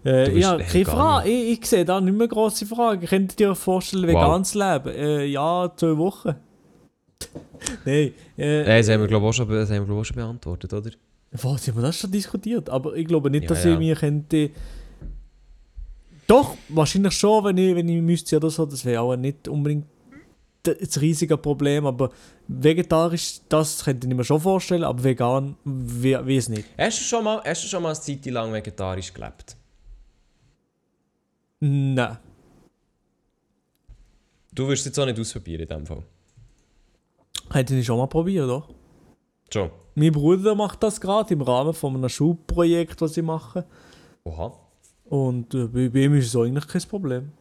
Äh, 0.03 0.37
ja, 0.37 0.57
keine 0.57 0.85
Frage. 0.85 1.29
Ich, 1.29 1.59
ich 1.59 1.65
sehe 1.65 1.85
da 1.85 2.01
nicht 2.01 2.17
mehr 2.17 2.27
grosse 2.27 2.65
Fragen. 2.65 3.05
Könnt 3.05 3.39
ihr 3.39 3.51
euch 3.51 3.57
vorstellen, 3.57 4.03
Wow. 4.03 4.09
vegan 4.09 4.43
zu 4.45 4.57
leben? 4.59 4.89
Äh, 4.89 5.25
ja, 5.25 5.71
zwei 5.75 5.97
Wochen. 5.97 6.35
Nein. 7.85 8.13
Äh, 8.37 8.61
Äh, 8.61 8.77
das 8.79 8.89
haben 8.89 9.01
wir, 9.01 9.07
glaube 9.07 9.25
ich, 9.25 9.29
auch 9.29 9.33
schon, 9.33 9.47
be- 9.47 9.55
das 9.59 9.69
haben 9.69 9.77
wir, 9.79 9.85
glaub 9.85 9.97
ich, 9.97 10.01
auch 10.01 10.05
schon 10.05 10.15
beantwortet, 10.15 10.73
oder? 10.73 10.89
Was, 11.31 11.67
haben 11.67 11.77
wir 11.77 11.83
das 11.83 11.97
schon 11.97 12.11
diskutiert? 12.11 12.69
Aber 12.69 12.95
ich 12.95 13.07
glaube 13.07 13.29
nicht, 13.29 13.43
Ja, 13.43 13.49
dass 13.49 13.63
ja. 13.63 13.73
ich 13.73 13.79
mir 13.79 13.95
könnte... 13.95 14.49
Doch, 16.27 16.55
wahrscheinlich 16.69 17.13
schon, 17.13 17.43
wenn 17.43 17.57
ich, 17.57 17.75
wenn 17.75 17.89
ich 17.89 18.01
müsste 18.01 18.37
oder 18.37 18.49
so. 18.49 18.65
Das 18.65 18.85
wäre 18.85 19.01
auch 19.01 19.15
nicht 19.15 19.47
unbedingt 19.47 19.85
das 20.63 21.01
riesige 21.01 21.37
Problem. 21.37 21.85
Aber 21.85 22.11
vegetarisch, 22.47 23.39
das 23.49 23.83
könnte 23.83 24.07
ich 24.07 24.13
mir 24.13 24.23
schon 24.23 24.39
vorstellen. 24.39 24.83
Aber 24.83 25.03
vegan, 25.03 25.55
wie 25.63 26.37
es 26.37 26.49
nicht. 26.49 26.65
Hast 26.77 26.99
du 26.99 27.03
schon 27.03 27.23
mal, 27.23 27.41
hast 27.43 27.63
du 27.63 27.67
schon 27.67 27.81
mal 27.81 27.89
eine 27.89 27.99
Zeit 27.99 28.25
lang 28.25 28.53
vegetarisch 28.53 29.13
gelebt? 29.13 29.55
Nein. 31.59 32.17
Du 34.53 34.67
wirst 34.67 34.81
es 34.81 34.85
jetzt 34.87 34.99
auch 34.99 35.05
nicht 35.05 35.19
ausprobieren 35.19 35.61
in 35.61 35.67
dem 35.67 35.85
Fall. 35.85 36.03
Hätte 37.51 37.75
ich 37.75 37.85
schon 37.85 37.97
mal 37.97 38.07
probiert, 38.07 38.45
oder? 38.45 38.67
Schon. 39.51 39.71
Mein 39.99 40.13
Bruder 40.13 40.55
macht 40.55 40.81
das 40.81 41.01
gerade 41.01 41.33
im 41.33 41.41
Rahmen 41.41 41.73
von 41.73 41.93
einem 41.93 42.07
Schulprojekt, 42.07 43.01
das 43.01 43.17
ich 43.17 43.23
mache. 43.23 43.65
Oha. 44.23 44.53
Und 45.09 45.53
äh, 45.53 45.65
bei, 45.65 45.89
bei 45.89 45.99
ihm 45.99 46.15
ist 46.15 46.27
es 46.27 46.35
eigentlich 46.37 46.67
kein 46.67 46.81
Problem. 46.83 47.31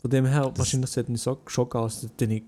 Von 0.00 0.10
dem 0.10 0.24
her, 0.24 0.50
wahrscheinlich 0.56 0.88
sollte 0.90 1.12
ich 1.12 1.20
so, 1.20 1.38
schon 1.46 1.68
gehen. 1.68 1.84
Es 1.84 2.00
sollte 2.00 2.26
nicht 2.26 2.46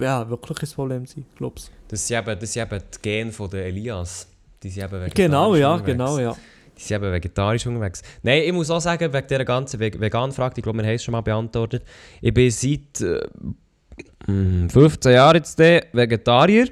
ja, 0.00 0.28
wirklich 0.28 0.62
ein 0.62 0.74
Problem 0.74 1.06
sein, 1.06 1.24
glaubst 1.36 1.70
Das 1.86 2.04
sind 2.04 2.18
eben, 2.18 2.40
das 2.40 2.52
sind 2.52 2.62
eben 2.62 2.82
die 2.94 3.02
Gene 3.02 3.30
von 3.30 3.48
der 3.48 3.66
Elias. 3.66 4.26
Die 4.60 4.70
sind 4.70 4.84
eben 4.84 4.92
vegetarisch 4.92 5.14
Genau, 5.14 5.54
ja, 5.54 5.74
unterwegs. 5.74 5.92
genau, 5.92 6.18
ja. 6.18 6.36
Die 6.76 6.82
sind 6.82 6.96
eben 6.96 7.12
vegetarisch 7.12 7.66
unterwegs. 7.66 8.02
Nein, 8.24 8.42
ich 8.44 8.52
muss 8.52 8.70
auch 8.70 8.80
sagen, 8.80 9.12
wegen 9.12 9.26
dieser 9.28 9.44
ganzen 9.44 9.78
Ve 9.78 9.92
Vegan-Frage, 10.00 10.54
ich 10.56 10.62
glaube, 10.64 10.78
wir 10.78 10.86
haben 10.86 10.94
es 10.94 11.04
schon 11.04 11.12
mal 11.12 11.20
beantwortet. 11.20 11.84
Ich 12.20 12.34
bin 12.34 12.50
seit 12.50 13.00
äh, 13.02 13.20
mm, 14.26 14.68
15 14.68 15.12
Jahren 15.12 15.36
jetzt 15.36 15.56
Vegetarier. 15.58 16.68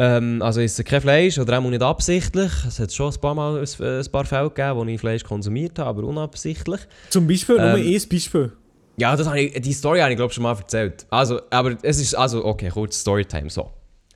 Ähm, 0.00 0.40
also 0.42 0.60
ist 0.60 0.82
kein 0.84 1.00
Fleisch 1.00 1.38
oder 1.40 1.58
auch 1.58 1.62
nicht 1.62 1.82
absichtlich. 1.82 2.52
Es 2.68 2.78
hat 2.78 2.92
schon 2.92 3.12
ein 3.12 3.20
paar 3.20 3.34
Mal 3.34 3.58
ein, 3.58 3.66
ein 3.80 4.12
paar 4.12 4.24
Fälle 4.24 4.48
gegeben, 4.48 4.76
wo 4.76 4.84
ich 4.84 5.00
Fleisch 5.00 5.24
konsumiert 5.24 5.76
habe, 5.80 5.88
aber 5.88 6.04
unabsichtlich. 6.06 6.80
Zum 7.10 7.26
Beispiel, 7.26 7.56
nur 7.56 7.76
Ähm, 7.78 7.84
ein 7.84 8.08
Beispiel. 8.08 8.52
Ja, 8.96 9.16
das 9.16 9.26
habe 9.26 9.40
ich, 9.40 9.60
die 9.60 9.72
Story 9.72 9.98
habe 9.98 10.12
ich 10.12 10.16
glaube 10.16 10.32
schon 10.32 10.44
mal 10.44 10.56
erzählt. 10.56 11.04
Also, 11.10 11.40
aber 11.50 11.76
es 11.82 12.00
ist, 12.00 12.14
also, 12.14 12.44
okay, 12.44 12.68
kurz 12.68 13.00
Storytime, 13.00 13.50
so. 13.50 13.70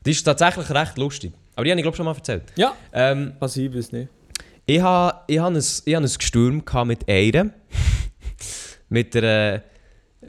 Die 0.07 0.13
ist 0.13 0.23
tatsächlich 0.23 0.71
recht 0.71 0.97
lustig. 0.99 1.33
Aber 1.57 1.65
die 1.65 1.73
habe 1.73 1.81
ich 1.81 1.85
glaube 1.85 1.97
schon 1.97 2.07
mal 2.07 2.15
erzählt. 2.15 2.45
Ja. 2.55 2.75
Ähm, 2.93 3.33
Was 3.41 3.57
ich 3.57 3.75
weiß 3.75 3.91
nicht. 3.91 4.09
ich 4.67 4.81
habe 4.81 5.19
ich 5.27 5.39
hab 5.41 5.51
ein, 5.51 5.57
ich 5.57 5.95
hab 5.95 6.03
ein 6.03 6.09
Gestürm 6.17 6.63
mit 6.87 7.09
einer. 7.09 7.51
mit 8.89 9.17
einer, 9.17 9.63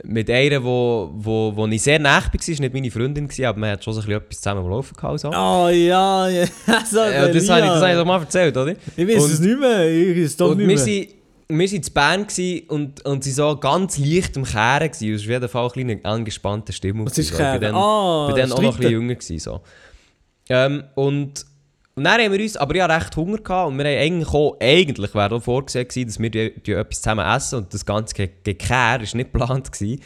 mit 0.03 0.29
einer, 0.29 0.63
wo, 0.63 1.11
wo, 1.13 1.53
wo 1.55 1.67
ich 1.67 1.81
sehr 1.81 1.99
nah 1.99 2.15
war. 2.15 2.23
War 2.23 2.31
nicht 2.47 2.73
meine 2.73 2.91
Freundin, 2.91 3.27
gewesen, 3.27 3.45
aber 3.45 3.59
man 3.59 3.71
hat 3.71 3.83
schon 3.83 3.93
so 3.93 3.99
ein 4.01 4.05
bisschen 4.07 4.21
etwas 4.21 4.37
zusammen 4.41 4.63
am 4.65 4.69
Laufen 4.69 4.95
gehabt. 4.95 5.19
So. 5.19 5.29
Oh 5.29 5.69
ja, 5.69 6.27
ja. 6.29 6.45
so, 6.89 6.97
Ja, 6.99 7.27
das 7.27 7.49
habe 7.49 7.61
ich, 7.61 7.67
das 7.67 7.81
habe 7.81 7.91
ich 7.91 7.97
doch 7.97 8.05
mal 8.05 8.19
erzählt, 8.19 8.57
oder? 8.57 8.73
Ich 8.97 9.07
weiß 9.07 9.23
und- 9.23 9.31
es 9.31 9.39
nicht 9.39 9.59
mehr. 9.59 9.87
Ich 9.89 10.17
weiß 10.17 10.25
es 10.25 10.37
doch 10.37 10.55
nicht 10.55 10.59
wir 10.59 10.65
mehr. 10.67 11.07
wir 11.49 11.67
sind 11.67 11.87
in 11.87 11.93
Bern 11.93 12.25
und, 12.69 13.05
und 13.05 13.23
sie 13.23 13.31
so 13.31 13.55
ganz 13.57 13.97
leicht 13.99 14.35
am 14.37 14.43
Kehren. 14.45 14.89
Es 14.91 15.01
war 15.01 15.15
auf 15.15 15.21
jeden 15.21 15.47
Fall 15.49 15.71
eine 15.75 15.99
angespannte 16.03 16.73
Stimmung. 16.73 17.05
Was 17.05 17.17
ist 17.17 17.31
gewesen, 17.31 17.37
so. 17.37 17.43
Ich 17.55 17.59
Kehren? 17.59 17.61
dann- 17.61 17.75
Ah, 17.75 18.27
bin 18.27 18.35
dann 18.37 18.51
auch 18.51 18.61
noch 18.61 18.71
ein 18.73 18.77
bisschen 18.77 18.91
jünger. 18.91 19.15
Gewesen, 19.15 19.39
so. 19.39 19.61
ähm, 20.49 20.83
und, 20.95 21.45
und 21.95 22.03
dann 22.03 22.19
haben 22.19 22.31
wir 22.31 22.39
uns, 22.39 22.57
aber 22.57 22.75
ich 22.75 22.81
hatte 22.81 22.95
recht 22.95 23.15
Hunger 23.15 23.37
gehabt 23.37 23.67
und 23.71 23.77
wir 23.77 23.85
haben 23.85 23.99
eigentlich 23.99 24.33
auch, 24.33 24.57
eigentlich 24.59 25.13
wäre 25.13 25.35
auch 25.35 25.43
vorgesehen 25.43 25.87
gewesen, 25.87 26.07
dass 26.07 26.19
wir 26.19 26.29
die, 26.29 26.59
die 26.61 26.71
etwas 26.71 27.01
zusammen 27.01 27.25
essen 27.25 27.59
und 27.59 27.73
das 27.73 27.85
ganze 27.85 28.15
Ge- 28.15 28.29
Gekehr 28.43 28.75
war 28.75 28.99
nicht 28.99 29.13
geplant. 29.15 29.71
Gewesen. 29.71 30.01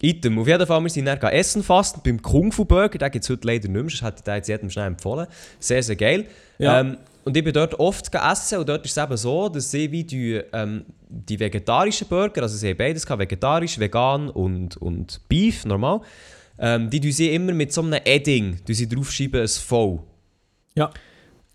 Item, 0.00 0.38
auf 0.38 0.48
jeden 0.48 0.66
Fall, 0.66 0.82
wir 0.82 0.90
sind 0.90 1.06
dann 1.06 1.18
essen 1.18 1.62
fast 1.62 2.02
beim 2.02 2.20
Kung 2.20 2.52
Fu 2.52 2.64
Burger, 2.64 2.98
den 2.98 3.10
gibt 3.10 3.24
es 3.24 3.30
heute 3.30 3.46
leider 3.46 3.68
nicht 3.68 3.82
mehr, 3.82 3.82
sonst 3.82 4.02
hätte 4.02 4.22
ich 4.26 4.34
jetzt 4.34 4.48
jedem 4.48 4.68
schnell 4.68 4.88
empfohlen. 4.88 5.26
Sehr, 5.60 5.82
sehr 5.82 5.96
geil. 5.96 6.26
Ja. 6.58 6.80
Ähm, 6.80 6.98
und 7.24 7.34
ich 7.34 7.42
bin 7.42 7.54
dort 7.54 7.78
oft 7.80 8.12
gegessen 8.12 8.58
und 8.58 8.68
dort 8.68 8.84
ist 8.84 8.96
es 8.98 9.02
eben 9.02 9.16
so, 9.16 9.48
dass 9.48 9.70
sie 9.70 9.90
wie 9.90 10.04
die, 10.04 10.42
ähm, 10.52 10.84
die 11.08 11.40
vegetarischen 11.40 12.06
Burger, 12.08 12.42
also 12.42 12.54
sie 12.56 12.68
haben 12.68 12.76
beides 12.76 13.06
gehabt, 13.06 13.20
vegetarisch, 13.20 13.78
vegan 13.78 14.28
und, 14.28 14.76
und 14.76 15.20
Beef, 15.28 15.64
normal, 15.64 16.00
ähm, 16.58 16.90
die 16.90 17.00
tun 17.00 17.12
sie 17.12 17.32
immer 17.32 17.52
mit 17.52 17.72
so 17.72 17.80
einem 17.80 17.98
Edding, 18.04 18.58
die 18.68 18.74
sie 18.74 18.88
draufschreiben, 18.88 19.40
ein 19.40 19.48
V. 19.48 20.04
Ja. 20.74 20.90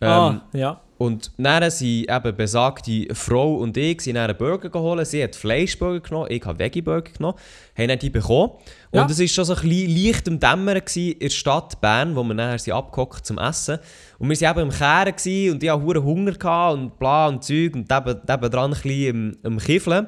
Ähm, 0.02 0.10
ah, 0.10 0.42
ja. 0.54 0.82
Und 1.00 1.32
dann 1.38 1.72
sind 1.72 2.12
eben 2.12 2.36
besagte 2.36 3.08
Frau 3.14 3.56
und 3.56 3.78
ich 3.78 4.02
sind 4.02 4.18
einen 4.18 4.36
Burger 4.36 4.70
geholt. 4.70 5.08
Sie 5.08 5.24
hat 5.24 5.34
Fleischburger 5.34 6.02
genommen, 6.02 6.28
ich 6.30 6.44
habe 6.46 6.60
Veggie-Burger 6.60 7.12
genommen. 7.14 7.38
Haben 7.78 7.88
dann 7.88 8.00
die 8.00 8.10
bekommen. 8.10 8.52
Ja. 8.92 9.04
Und 9.04 9.12
es 9.12 9.18
war 9.18 9.28
schon 9.28 9.46
so 9.46 9.56
ein 9.56 9.62
bisschen 9.62 9.96
leicht 9.96 10.28
im 10.28 10.42
Dämmern 10.42 10.82
in 10.94 11.20
der 11.20 11.30
Stadt 11.30 11.80
Bern, 11.80 12.18
wo 12.18 12.24
wir 12.24 12.34
nachher 12.34 12.76
abgehockt 12.76 13.26
zum 13.26 13.38
Essen. 13.38 13.80
Und 14.18 14.30
wir 14.30 14.42
waren 14.42 14.58
eben 14.58 14.70
im 14.70 14.78
Kehren 14.78 15.16
gewesen 15.16 15.54
und 15.54 15.64
ich 15.64 15.70
hatte 15.70 16.04
Hunger 16.04 16.72
und 16.74 17.00
bla 17.00 17.28
und 17.28 17.46
Zeug 17.46 17.76
und 17.76 17.90
eben, 17.90 18.20
eben 18.30 18.52
dran 18.52 18.72
ein 18.74 18.82
bisschen 18.82 19.06
im, 19.08 19.38
im 19.44 19.58
Kiffeln. 19.58 20.08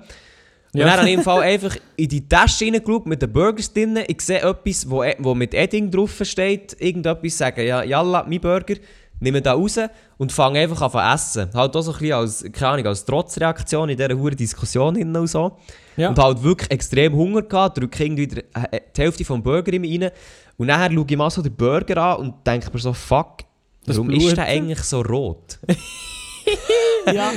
Und 0.74 0.80
Ja. 0.80 0.88
dann 0.88 1.00
habe 1.00 1.08
ich 1.10 1.16
im 1.16 1.24
Fall 1.24 1.42
einfach 1.42 1.78
in 1.96 2.10
die 2.10 2.28
Tasche 2.28 2.66
reingeschaut 2.66 3.06
mit 3.06 3.22
den 3.22 3.32
Burgers 3.32 3.72
drin. 3.72 4.00
Ich 4.08 4.20
sehe 4.22 4.42
etwas, 4.42 4.90
wo, 4.90 5.06
wo 5.20 5.36
mit 5.36 5.54
Edding 5.54 5.90
drauf 5.90 6.20
steht. 6.24 6.76
Irgendetwas 6.82 7.38
sagen, 7.38 7.66
ja, 7.66 7.82
jalla, 7.82 8.26
mein 8.28 8.42
Burger. 8.42 8.76
Nehme 9.22 9.42
da 9.42 9.54
raus 9.54 9.80
und 10.18 10.32
fange 10.32 10.60
einfach 10.60 10.82
an 10.82 10.92
zu 10.92 10.98
essen. 11.40 11.50
Halt 11.54 11.76
auch 11.76 11.82
so 11.82 11.94
ein 11.94 12.00
bisschen 12.00 12.14
als, 12.16 12.44
keine 12.52 12.68
Ahnung, 12.74 12.88
als 12.88 13.06
Trotzreaktion 13.06 13.88
in 13.90 13.96
dieser 13.98 14.14
hohen 14.18 14.36
Diskussion 14.36 14.96
hin 14.96 15.16
und 15.16 15.28
so. 15.28 15.58
Ja. 15.96 16.10
Und 16.10 16.20
halt 16.20 16.42
wirklich 16.44 16.70
extrem 16.72 17.14
Hunger 17.14 17.44
gehabt, 17.44 17.78
drücke 17.78 18.04
irgendwie 18.04 18.28
der- 18.28 18.44
äh, 18.72 18.82
die 18.96 19.02
Hälfte 19.02 19.24
vom 19.24 19.42
Burger 19.44 19.72
in 19.74 19.82
mich 19.82 20.02
rein. 20.02 20.12
Und 20.58 20.68
nachher 20.68 20.92
schaue 20.92 21.06
ich 21.08 21.18
mal 21.18 21.30
so 21.30 21.42
den 21.42 21.56
Burger 21.56 21.98
an 21.98 22.18
und 22.18 22.34
denke 22.46 22.70
mir 22.74 22.80
so, 22.80 22.94
fuck, 22.94 23.40
Das 23.86 23.96
warum 23.96 24.08
Blut. 24.08 24.24
ist 24.24 24.38
der 24.38 24.46
eigentlich 24.46 24.80
so 24.82 25.02
rot? 25.02 25.60
ja. 27.14 27.32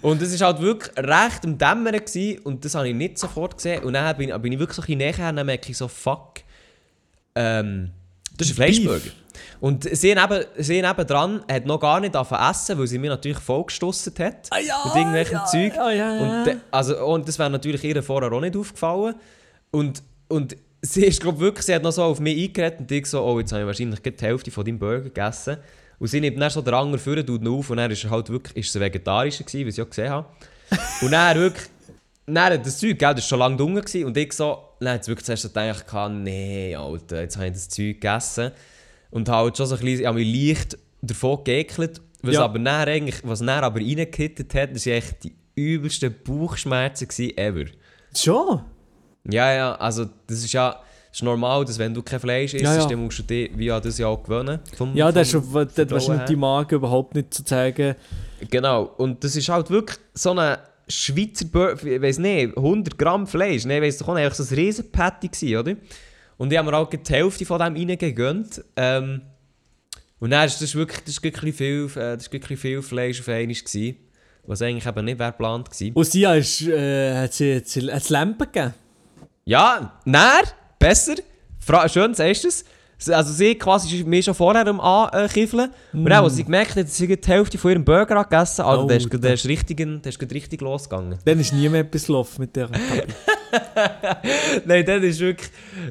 Und 0.00 0.20
es 0.20 0.40
war 0.40 0.48
halt 0.48 0.60
wirklich 0.60 0.96
recht 0.96 1.44
im 1.44 1.56
Dämmern 1.58 1.92
gewesen, 1.94 2.40
und 2.44 2.64
das 2.64 2.74
habe 2.74 2.88
ich 2.88 2.94
nicht 2.94 3.18
sofort 3.18 3.56
gesehen. 3.56 3.84
Und 3.84 3.92
dann 3.92 4.16
bin, 4.16 4.30
bin 4.42 4.52
ich 4.52 4.58
wirklich 4.58 4.76
so 4.76 4.82
ein 4.82 4.98
bisschen 4.98 4.98
näher 5.24 5.28
und 5.40 5.46
merke 5.46 5.70
ich 5.70 5.76
so, 5.76 5.86
fuck, 5.88 6.40
ähm, 7.34 7.90
Das 8.36 8.48
ist 8.48 8.52
ein 8.54 8.56
Fleischburger. 8.56 9.10
Und 9.60 9.84
sie 9.84 10.14
neben, 10.14 10.44
sie 10.58 10.82
nebendran 10.82 11.44
hat 11.50 11.66
noch 11.66 11.80
gar 11.80 12.00
nicht 12.00 12.14
angefangen 12.16 12.50
essen, 12.50 12.78
weil 12.78 12.86
sie 12.86 12.98
mir 12.98 13.10
natürlich 13.10 13.38
vollgestossen 13.38 14.14
hat. 14.18 14.48
Ah, 14.50 14.58
ja, 14.58 14.82
mit 14.84 14.94
irgendwelchen 14.94 15.34
ja, 15.34 15.44
Zeug. 15.44 15.74
ja, 15.74 15.90
ja. 15.90 16.18
Und, 16.18 16.44
de- 16.46 16.56
also, 16.70 17.04
und 17.06 17.28
das 17.28 17.38
wäre 17.38 17.50
natürlich 17.50 17.84
ihr 17.84 18.02
vorher 18.02 18.32
auch 18.32 18.40
nicht 18.40 18.56
aufgefallen. 18.56 19.14
Und, 19.70 20.02
und 20.28 20.56
sie 20.82 21.04
ist, 21.06 21.20
glaube 21.20 21.40
wirklich, 21.40 21.66
sie 21.66 21.74
hat 21.74 21.82
noch 21.82 21.92
so 21.92 22.02
auf 22.02 22.20
mich 22.20 22.48
eingeredet 22.48 22.80
und 22.80 22.90
ich 22.90 23.06
so, 23.06 23.22
oh, 23.22 23.38
jetzt 23.38 23.52
habe 23.52 23.62
ich 23.62 23.66
wahrscheinlich 23.66 24.00
die 24.00 24.24
Hälfte 24.24 24.50
von 24.50 24.64
deinem 24.64 24.78
Burger 24.78 25.04
gegessen. 25.04 25.56
Und 25.98 26.08
sie 26.08 26.20
nimmt 26.20 26.40
dann 26.40 26.50
so 26.50 26.60
den 26.62 26.74
Anger 26.74 26.98
vor, 26.98 27.14
tut 27.14 27.42
ihn 27.42 27.48
auf 27.48 27.70
und 27.70 27.76
dann 27.76 27.90
ist 27.90 28.02
er 28.02 28.10
halt 28.10 28.28
wirklich, 28.28 28.56
ist 28.56 28.74
er 28.74 28.80
vegetarischer 28.80 29.44
gewesen, 29.44 29.66
wie 29.66 29.70
ich 29.70 29.76
ja 29.76 29.84
gesehen 29.84 30.10
habe. 30.10 30.26
Und 31.00 31.12
dann 31.12 31.38
wirklich, 31.38 31.68
dann 32.26 32.62
das 32.62 32.78
Zeug, 32.78 32.98
gell, 32.98 33.14
das 33.14 33.24
war 33.24 33.28
schon 33.28 33.38
lange 33.38 33.56
dunkel 33.56 33.82
gewesen, 33.82 34.06
und 34.06 34.16
ich 34.16 34.32
so, 34.32 34.58
dann 34.80 34.94
hat 34.94 35.04
sie 35.04 35.12
wirklich 35.12 35.26
zuerst 35.26 35.44
gedacht, 35.44 35.84
nee, 36.10 36.74
Alter, 36.74 37.20
jetzt 37.20 37.36
habe 37.36 37.46
ich 37.46 37.52
das 37.52 37.68
Zeug 37.68 38.00
gegessen. 38.00 38.50
Und 39.12 39.28
halt 39.28 39.56
schon 39.56 39.66
so 39.66 39.76
ein 39.76 39.80
bisschen, 39.80 40.06
ich 40.06 40.12
mich 40.12 40.48
leicht 40.48 40.78
davon 41.00 41.44
geekelt. 41.44 42.00
Was 42.22 42.34
Ja. 42.34 42.44
aber 42.44 42.58
dann 42.58 42.88
eigentlich, 42.88 43.16
was 43.24 43.38
dann 43.40 43.48
aber 43.50 43.78
reingekittet 43.80 44.52
hat, 44.54 44.74
das 44.74 44.86
waren 44.86 44.94
echt 44.94 45.24
die 45.24 45.32
übelsten 45.54 46.14
Bauchschmerzen 46.24 47.08
ever. 47.36 47.66
Schon? 48.16 48.62
Ja, 49.30 49.52
ja, 49.52 49.74
also 49.76 50.06
das 50.26 50.38
ist 50.38 50.52
ja 50.52 50.70
das 51.10 51.18
ist 51.18 51.24
normal, 51.24 51.62
dass 51.66 51.78
wenn 51.78 51.92
du 51.92 52.02
kein 52.02 52.18
Fleisch 52.20 52.54
isst, 52.54 52.64
Ja, 52.64 52.74
ja. 52.74 52.86
dann 52.86 53.04
musst 53.04 53.18
du 53.18 53.22
dich 53.22 53.50
wie 53.54 53.70
an 53.70 53.82
das 53.82 53.98
ja 53.98 54.06
auch 54.06 54.22
gewöhnen. 54.22 54.60
Vom, 54.76 54.96
Ja, 54.96 55.12
das 55.12 55.28
ist 55.28 55.44
vom 55.44 55.52
das 55.52 55.74
Vertrauen 55.74 55.90
wahrscheinlich 55.90 56.20
her. 56.20 56.26
die 56.28 56.36
Magen 56.36 56.74
überhaupt 56.76 57.14
nicht 57.14 57.34
zu 57.34 57.44
zeigen. 57.44 57.96
Genau, 58.50 58.84
und 58.96 59.22
das 59.22 59.36
ist 59.36 59.48
halt 59.50 59.68
wirklich 59.68 59.98
so 60.14 60.30
eine 60.30 60.58
Schweizer 60.88 61.44
Burger, 61.44 61.86
ich 61.86 62.00
weiß 62.00 62.18
nicht, 62.18 62.56
100 62.56 62.96
Gramm 62.98 63.26
Fleisch, 63.26 63.66
ne, 63.66 63.82
weiss 63.82 63.98
doch 63.98 64.08
auch 64.08 64.14
nicht, 64.14 64.24
einfach 64.24 64.36
so 64.38 64.54
ein 64.54 64.58
riesen 64.58 64.90
Patty 64.90 65.28
gewesen, 65.28 65.56
oder? 65.58 65.74
Und 66.42 66.52
ich 66.52 66.58
habe 66.58 66.68
mir 66.68 66.76
auch 66.76 66.90
die 66.90 66.98
Hälfte 67.08 67.46
von 67.46 67.60
dem 67.60 67.76
reingegönnt. 67.76 68.64
Ähm, 68.74 69.22
und 70.18 70.30
dann 70.30 70.44
ist 70.44 70.60
das 70.60 70.74
wirklich, 70.74 70.98
das 71.04 71.10
ist 71.10 71.22
wirklich 71.22 71.54
viel, 71.54 71.84
äh, 71.94 72.16
das 72.16 72.24
ist 72.24 72.32
wirklich 72.32 72.58
viel 72.58 72.82
Fleisch 72.82 73.20
auf 73.20 73.28
einmal 73.28 73.54
gewesen, 73.54 73.96
was 74.48 74.60
eigentlich 74.60 74.84
eben 74.84 75.04
nicht 75.04 75.20
wäre 75.20 75.30
geplant 75.30 75.70
gewesen. 75.70 75.92
Und 75.94 76.04
sie 76.04 76.24
ist, 76.24 76.62
äh, 76.62 77.22
hat 77.22 77.32
sie, 77.32 77.54
hat 77.54 77.68
sie 77.68 77.92
hat 77.92 78.08
Lampe 78.08 78.46
gegeben. 78.46 78.74
Ja, 79.44 80.00
näher, 80.04 80.42
besser, 80.80 81.14
Fra 81.60 81.88
schön, 81.88 82.12
sagst 82.12 82.42
du 82.42 82.48
es. 82.48 82.64
Also 83.08 83.32
sie 83.32 83.54
quasi 83.54 84.02
mir 84.02 84.20
schon 84.24 84.34
vorher 84.34 84.66
am 84.66 84.80
Ankiffeln. 84.80 85.70
Und 85.92 86.06
dann, 86.06 86.24
als 86.24 86.34
sie 86.34 86.42
gemerkt 86.42 86.74
hat, 86.74 86.86
dass 86.86 86.96
sie 86.96 87.06
die 87.06 87.28
Hälfte 87.30 87.56
von 87.56 87.70
ihrem 87.70 87.84
Burger 87.84 88.16
angegessen 88.16 88.64
also 88.64 88.82
Oh, 88.82 88.86
der 88.88 88.96
ist, 88.96 89.08
der 89.12 89.34
ist 89.34 89.46
richtig, 89.46 89.76
der 89.76 90.06
ist 90.06 90.20
richtig 90.20 90.60
losgegangen. 90.60 91.20
Dann 91.24 91.38
ist 91.38 91.52
nie 91.52 91.68
mehr 91.68 91.82
etwas 91.82 92.06
gelaufen 92.06 92.40
mit 92.40 92.56
der. 92.56 92.68
Nein, 94.64 94.84
das 94.84 95.02
ist 95.02 95.20
wirklich, 95.20 95.50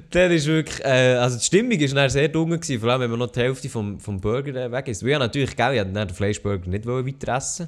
das 0.09 0.31
ist 0.31 0.47
wirklich, 0.47 0.83
äh, 0.83 1.15
also 1.15 1.37
die 1.37 1.43
Stimmung 1.43 1.79
war 1.79 1.87
dann 1.95 2.09
sehr 2.09 2.27
dumm 2.27 2.49
gewesen, 2.51 2.79
vor 2.79 2.89
allem 2.89 3.01
wenn 3.01 3.09
man 3.11 3.19
noch 3.19 3.31
die 3.31 3.39
Hälfte 3.39 3.69
vom, 3.69 3.99
vom 3.99 4.19
Burger 4.19 4.55
äh, 4.55 4.71
weg 4.71 4.87
ist. 4.87 5.03
Wir 5.05 5.15
haben 5.15 5.21
natürlich, 5.21 5.55
gell, 5.55 5.73
ich 5.73 5.79
wollte 5.79 5.91
den 5.93 6.09
Fleischburger 6.09 6.69
nicht 6.69 6.85
weiter 6.85 7.35
essen. 7.37 7.67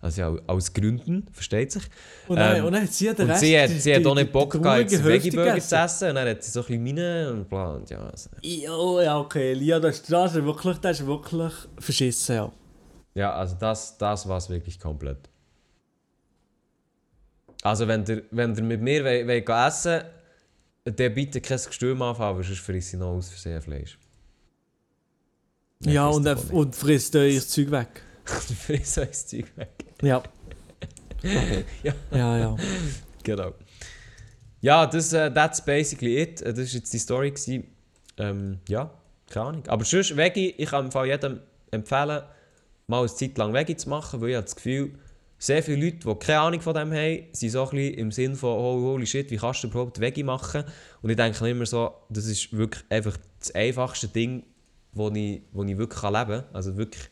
Also 0.00 0.20
ja, 0.20 0.34
aus 0.48 0.72
Gründen, 0.72 1.28
versteht 1.32 1.70
sich. 1.70 1.84
Und 2.26 2.36
dann, 2.36 2.56
Ähm, 2.56 2.64
und 2.64 2.72
dann 2.72 2.82
hat 2.82 2.92
sie 2.92 3.04
den 3.14 3.24
Und 3.24 3.30
Rest... 3.30 3.40
sie 3.40 3.56
hat, 3.60 3.70
die- 3.70 3.78
sie 3.78 3.94
hat 3.94 4.00
die- 4.00 4.06
auch 4.06 4.14
nicht 4.16 4.32
Bock 4.32 4.50
gehabt, 4.60 4.90
jetzt 4.90 5.04
Veggie-Burger 5.04 5.60
zu 5.60 5.76
essen. 5.76 6.08
Und 6.08 6.14
dann 6.16 6.28
hat 6.28 6.42
sie 6.42 6.50
so 6.50 6.60
ein 6.60 6.66
bisschen 6.66 6.82
meine 6.82 7.30
und 7.32 7.48
bla 7.48 7.74
und 7.74 7.88
ja. 7.88 7.98
Also. 8.10 8.30
Jo, 8.42 9.00
ja, 9.00 9.18
okay. 9.20 9.52
Lia, 9.54 9.78
das, 9.78 9.96
ist- 10.00 10.10
das, 10.12 10.34
ist 10.34 10.44
wirklich, 10.44 10.76
das 10.78 11.00
ist 11.00 11.06
wirklich 11.06 11.52
verschissen, 11.78 12.34
ja. 12.34 12.52
Ja, 13.14 13.32
also 13.34 13.54
das, 13.60 13.96
das 13.96 14.26
war 14.26 14.38
es 14.38 14.48
wirklich 14.50 14.80
komplett. 14.80 15.18
Also 17.62 17.88
wenn 17.88 18.04
ihr, 18.06 18.22
wenn 18.30 18.54
ihr 18.54 18.62
mit 18.62 18.80
mir 18.80 19.04
wollt, 19.04 19.26
wollt 19.26 19.48
essen 19.48 20.02
dann 20.84 21.14
bitte 21.14 21.40
kein 21.40 21.58
Gestürm 21.58 22.02
anfangen, 22.02 22.42
sonst 22.42 22.58
frisst 22.58 22.92
ich 22.92 22.98
noch 22.98 23.10
aus 23.10 23.28
Versehen 23.28 23.62
Fleisch. 23.62 23.98
Nein, 25.80 25.94
ja, 25.94 26.06
und, 26.08 26.26
er, 26.26 26.52
und 26.52 26.74
frisst 26.74 27.14
äh, 27.14 27.28
ihr 27.28 27.40
Zeug 27.40 27.70
weg. 27.70 28.02
frisst 28.24 28.98
euch 28.98 29.08
das 29.08 29.26
Zeug 29.26 29.46
weg. 29.56 29.70
Ja. 30.02 30.22
Ja. 31.84 31.94
Ja, 32.10 32.38
ja. 32.38 32.56
Genau. 33.22 33.54
Ja, 34.60 34.86
das, 34.86 35.12
äh, 35.12 35.32
that's 35.32 35.64
basically 35.64 36.20
it. 36.20 36.42
Äh, 36.42 36.52
Das 36.52 36.58
war 36.58 36.64
jetzt 36.64 36.92
die 36.92 36.98
Story. 36.98 37.30
Gewesen. 37.30 37.68
Ähm, 38.16 38.58
ja, 38.68 38.92
keine 39.30 39.46
Ahnung. 39.46 39.68
Aber 39.68 39.84
sonst, 39.84 40.16
Veggie, 40.16 40.50
ich 40.58 40.68
kann 40.70 40.86
im 40.86 40.90
Fall 40.90 41.06
jedem 41.06 41.38
empfehlen, 41.70 42.22
mal 42.88 42.98
eine 42.98 43.06
Zeit 43.14 43.38
lang 43.38 43.52
Veggie 43.52 43.76
zu 43.76 43.88
machen, 43.88 44.20
weil 44.20 44.30
ich 44.30 44.34
habe 44.34 44.44
das 44.44 44.56
Gefühl, 44.56 44.98
sehr 45.42 45.60
viele 45.60 45.86
Leute, 45.86 46.08
die 46.08 46.14
keine 46.24 46.38
Ahnung 46.38 46.60
von 46.60 46.72
dem 46.72 46.92
haben, 46.92 47.24
sind 47.32 47.50
so 47.50 47.64
ein 47.64 47.70
bisschen 47.70 47.94
im 47.94 48.12
Sinn 48.12 48.36
von 48.36 48.50
oh, 48.50 48.92
holy 48.92 49.04
shit, 49.04 49.28
wie 49.32 49.36
kannst 49.36 49.64
du 49.64 49.66
überhaupt 49.66 49.98
Veggie 49.98 50.22
machen? 50.22 50.62
Und 51.02 51.10
ich 51.10 51.16
denke 51.16 51.48
immer 51.50 51.66
so, 51.66 51.92
das 52.08 52.26
ist 52.26 52.56
wirklich 52.56 52.84
einfach 52.88 53.16
das 53.40 53.52
einfachste 53.52 54.06
Ding, 54.06 54.44
wo 54.92 55.10
ich, 55.10 55.42
wo 55.50 55.64
ich 55.64 55.76
wirklich 55.76 56.00
leben 56.00 56.14
kann. 56.14 56.44
Also 56.52 56.76
wirklich, 56.76 57.02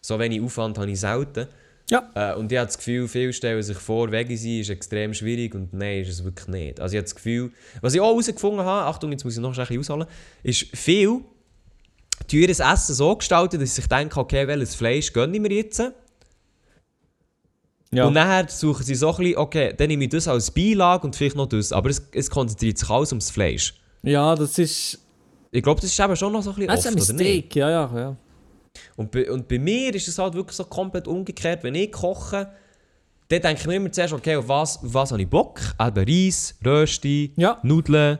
so 0.00 0.20
wenig 0.20 0.40
Aufwand 0.40 0.78
habe 0.78 0.88
ich 0.88 1.00
selten. 1.00 1.48
Ja. 1.90 2.08
Äh, 2.14 2.36
und 2.36 2.52
ich 2.52 2.58
habe 2.58 2.66
das 2.66 2.78
Gefühl, 2.78 3.08
viele 3.08 3.32
stellen 3.32 3.60
sich 3.60 3.78
vor, 3.78 4.12
Veggie 4.12 4.36
sein 4.36 4.60
ist 4.60 4.70
extrem 4.70 5.12
schwierig 5.12 5.52
und 5.56 5.74
nein, 5.74 6.02
ist 6.02 6.10
es 6.10 6.22
wirklich 6.22 6.46
nicht. 6.46 6.78
Also 6.78 6.92
ich 6.92 6.98
habe 6.98 7.06
das 7.06 7.14
Gefühl, 7.16 7.50
was 7.80 7.92
ich 7.92 8.00
auch 8.00 8.10
herausgefunden 8.10 8.64
habe, 8.64 8.86
Achtung, 8.86 9.10
jetzt 9.10 9.24
muss 9.24 9.34
ich 9.34 9.42
noch 9.42 9.50
ein 9.50 9.56
bisschen 9.56 9.80
ausholen, 9.80 10.06
ist 10.44 10.76
viel 10.76 11.22
teures 12.28 12.60
Essen 12.60 12.94
so 12.94 13.16
gestaltet, 13.16 13.60
dass 13.60 13.76
ich 13.76 13.88
denke, 13.88 14.20
okay, 14.20 14.46
welches 14.46 14.76
Fleisch 14.76 15.12
gönne 15.12 15.34
ich 15.34 15.42
mir 15.42 15.50
jetzt? 15.50 15.82
Ja. 17.96 18.06
Und 18.06 18.12
nachher 18.14 18.48
suchen 18.48 18.84
sie 18.84 18.94
so 18.94 19.10
ein 19.10 19.16
bisschen, 19.16 19.36
okay, 19.38 19.74
dann 19.76 19.88
nehme 19.88 20.04
ich 20.04 20.10
das 20.10 20.28
als 20.28 20.50
Beilage 20.50 21.06
und 21.06 21.16
vielleicht 21.16 21.36
noch 21.36 21.46
das. 21.46 21.72
Aber 21.72 21.90
es, 21.90 22.02
es 22.12 22.28
konzentriert 22.30 22.78
sich 22.78 22.88
alles 22.90 23.12
ums 23.12 23.30
Fleisch. 23.30 23.74
ja, 24.02 24.34
das 24.34 24.58
ist... 24.58 24.98
Ich 25.52 25.62
glaube, 25.62 25.80
das 25.80 25.90
ist 25.90 25.98
eben 25.98 26.14
schon 26.16 26.32
noch 26.32 26.42
so 26.42 26.50
ein 26.50 26.56
bisschen 26.56 26.68
Das 26.68 26.80
ist 26.80 26.86
ein 26.86 26.94
oft, 26.98 27.10
oder 27.10 27.14
nicht? 27.14 27.34
Mistake, 27.46 27.58
ja, 27.60 27.70
ja, 27.70 27.98
ja. 27.98 28.16
Und 28.96 29.10
bei, 29.10 29.30
und 29.30 29.48
bei 29.48 29.58
mir 29.58 29.94
ist 29.94 30.06
es 30.06 30.18
halt 30.18 30.34
wirklich 30.34 30.56
so 30.56 30.64
komplett 30.64 31.08
umgekehrt. 31.08 31.62
Wenn 31.64 31.74
ich 31.74 31.90
koche, 31.92 32.50
dann 33.28 33.40
denke 33.40 33.60
ich 33.60 33.66
mir 33.66 33.76
immer 33.76 33.90
zuerst, 33.90 34.12
okay, 34.12 34.36
auf 34.36 34.48
was, 34.48 34.76
auf 34.76 34.92
was 34.92 35.12
habe 35.12 35.22
ich 35.22 35.28
Bock? 35.28 35.60
Eben 35.80 36.04
Reis, 36.06 36.54
Rösti, 36.64 37.32
Ja. 37.36 37.58
Nudeln, 37.62 38.18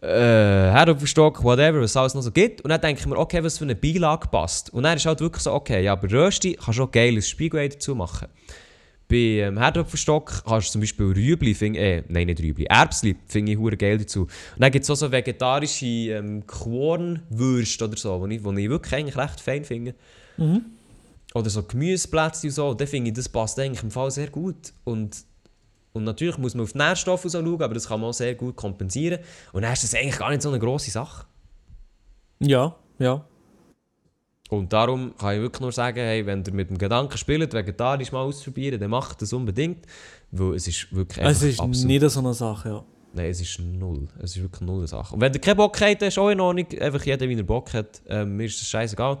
äh, 0.00 0.06
Herdöpfelstock, 0.06 1.42
whatever, 1.42 1.80
was 1.80 1.90
es 1.90 1.96
alles 1.96 2.14
noch 2.14 2.22
so 2.22 2.30
gibt. 2.30 2.60
Und 2.60 2.70
dann 2.70 2.80
denke 2.80 3.00
ich 3.00 3.06
mir, 3.06 3.16
okay, 3.16 3.42
was 3.42 3.58
für 3.58 3.64
eine 3.64 3.74
Beilage 3.74 4.28
passt. 4.28 4.72
Und 4.72 4.84
dann 4.84 4.96
ist 4.96 5.06
halt 5.06 5.20
wirklich 5.20 5.42
so, 5.42 5.52
okay, 5.52 5.82
ja, 5.82 5.94
bei 5.94 6.08
Rösti 6.08 6.54
kannst 6.54 6.78
du 6.78 6.84
auch 6.84 6.90
geiles 6.90 7.28
Spiegelei 7.28 7.68
dazu 7.68 7.94
machen. 7.94 8.28
Bei 9.08 9.16
ähm, 9.16 9.58
Herdöpfelstock 9.58 10.44
kannst 10.46 10.68
du 10.68 10.72
zum 10.72 10.80
Beispiel 10.82 11.06
Rüebli, 11.06 11.54
find, 11.54 11.76
äh, 11.78 12.04
nein, 12.08 12.26
nicht 12.26 12.40
Rüebli, 12.40 12.66
Erbsli 12.66 13.16
finde 13.26 13.52
ich 13.52 13.58
hure 13.58 13.76
geil 13.76 13.96
dazu. 13.96 14.22
Und 14.22 14.30
dann 14.58 14.70
gibt 14.70 14.84
es 14.84 14.90
auch 14.90 14.96
so 14.96 15.10
vegetarische 15.10 15.86
ähm, 15.86 16.46
Kornwürste 16.46 17.86
oder 17.86 17.96
so, 17.96 18.26
die 18.26 18.36
ich, 18.36 18.44
wo 18.44 18.52
ich 18.52 18.68
wirklich 18.68 18.94
eigentlich 18.94 19.16
recht 19.16 19.40
fein 19.40 19.64
finde. 19.64 19.94
Oder 21.34 21.50
so 21.50 21.62
Gemüseplätzchen 21.62 22.50
und 22.50 22.54
so. 22.54 22.74
Dann 22.74 22.86
finde 22.86 23.08
ich, 23.08 23.16
das 23.16 23.28
passt 23.28 23.58
eigentlich 23.58 23.82
im 23.82 23.90
Fall 23.90 24.10
sehr 24.10 24.28
gut. 24.28 24.72
Und, 24.84 25.16
und 25.92 26.04
natürlich 26.04 26.38
muss 26.38 26.54
man 26.54 26.64
auf 26.64 26.72
die 26.72 26.78
Nährstoffe 26.78 27.24
so 27.24 27.40
schauen, 27.42 27.62
aber 27.62 27.74
das 27.74 27.88
kann 27.88 28.00
man 28.00 28.10
auch 28.10 28.14
sehr 28.14 28.34
gut 28.34 28.56
kompensieren. 28.56 29.20
Und 29.52 29.62
dann 29.62 29.72
ist 29.72 29.82
das 29.82 29.94
eigentlich 29.94 30.18
gar 30.18 30.30
nicht 30.30 30.42
so 30.42 30.48
eine 30.48 30.58
grosse 30.58 30.90
Sache. 30.90 31.26
Ja, 32.40 32.76
ja. 32.98 33.24
Und 34.50 34.72
darum 34.72 35.14
kann 35.18 35.34
ich 35.34 35.42
wirklich 35.42 35.60
nur 35.60 35.72
sagen, 35.72 35.98
hey, 35.98 36.24
wenn 36.24 36.42
ihr 36.42 36.52
mit 36.54 36.70
dem 36.70 36.78
Gedanken 36.78 37.18
spielt, 37.18 37.52
vegetarisch 37.52 38.12
mal 38.12 38.20
auszuprobieren, 38.20 38.80
dann 38.80 38.90
macht 38.90 39.20
das 39.20 39.32
unbedingt. 39.32 39.84
Weil 40.30 40.54
es 40.54 40.66
ist 40.66 40.94
wirklich 40.94 41.24
Es 41.24 41.42
ist 41.42 41.60
absolut... 41.60 41.88
nicht 41.88 42.10
so 42.10 42.20
eine 42.20 42.32
Sache, 42.32 42.68
ja. 42.68 42.84
Nein, 43.12 43.30
es 43.30 43.40
ist 43.40 43.58
null. 43.58 44.06
Es 44.22 44.36
ist 44.36 44.42
wirklich 44.42 44.60
null 44.62 44.78
eine 44.78 44.86
Sache. 44.86 45.14
Und 45.14 45.20
wenn 45.20 45.32
ihr 45.32 45.40
keinen 45.40 45.56
Bock 45.56 45.78
habt, 45.80 46.02
ist 46.02 46.18
auch 46.18 46.28
in 46.30 46.40
Ordnung. 46.40 46.66
Einfach 46.80 47.04
jeder, 47.04 47.28
wie 47.28 47.36
er 47.36 47.42
Bock 47.42 47.72
hat. 47.74 48.02
Ähm, 48.06 48.36
mir 48.36 48.44
ist 48.44 48.60
das 48.60 48.68
scheißegal. 48.68 49.18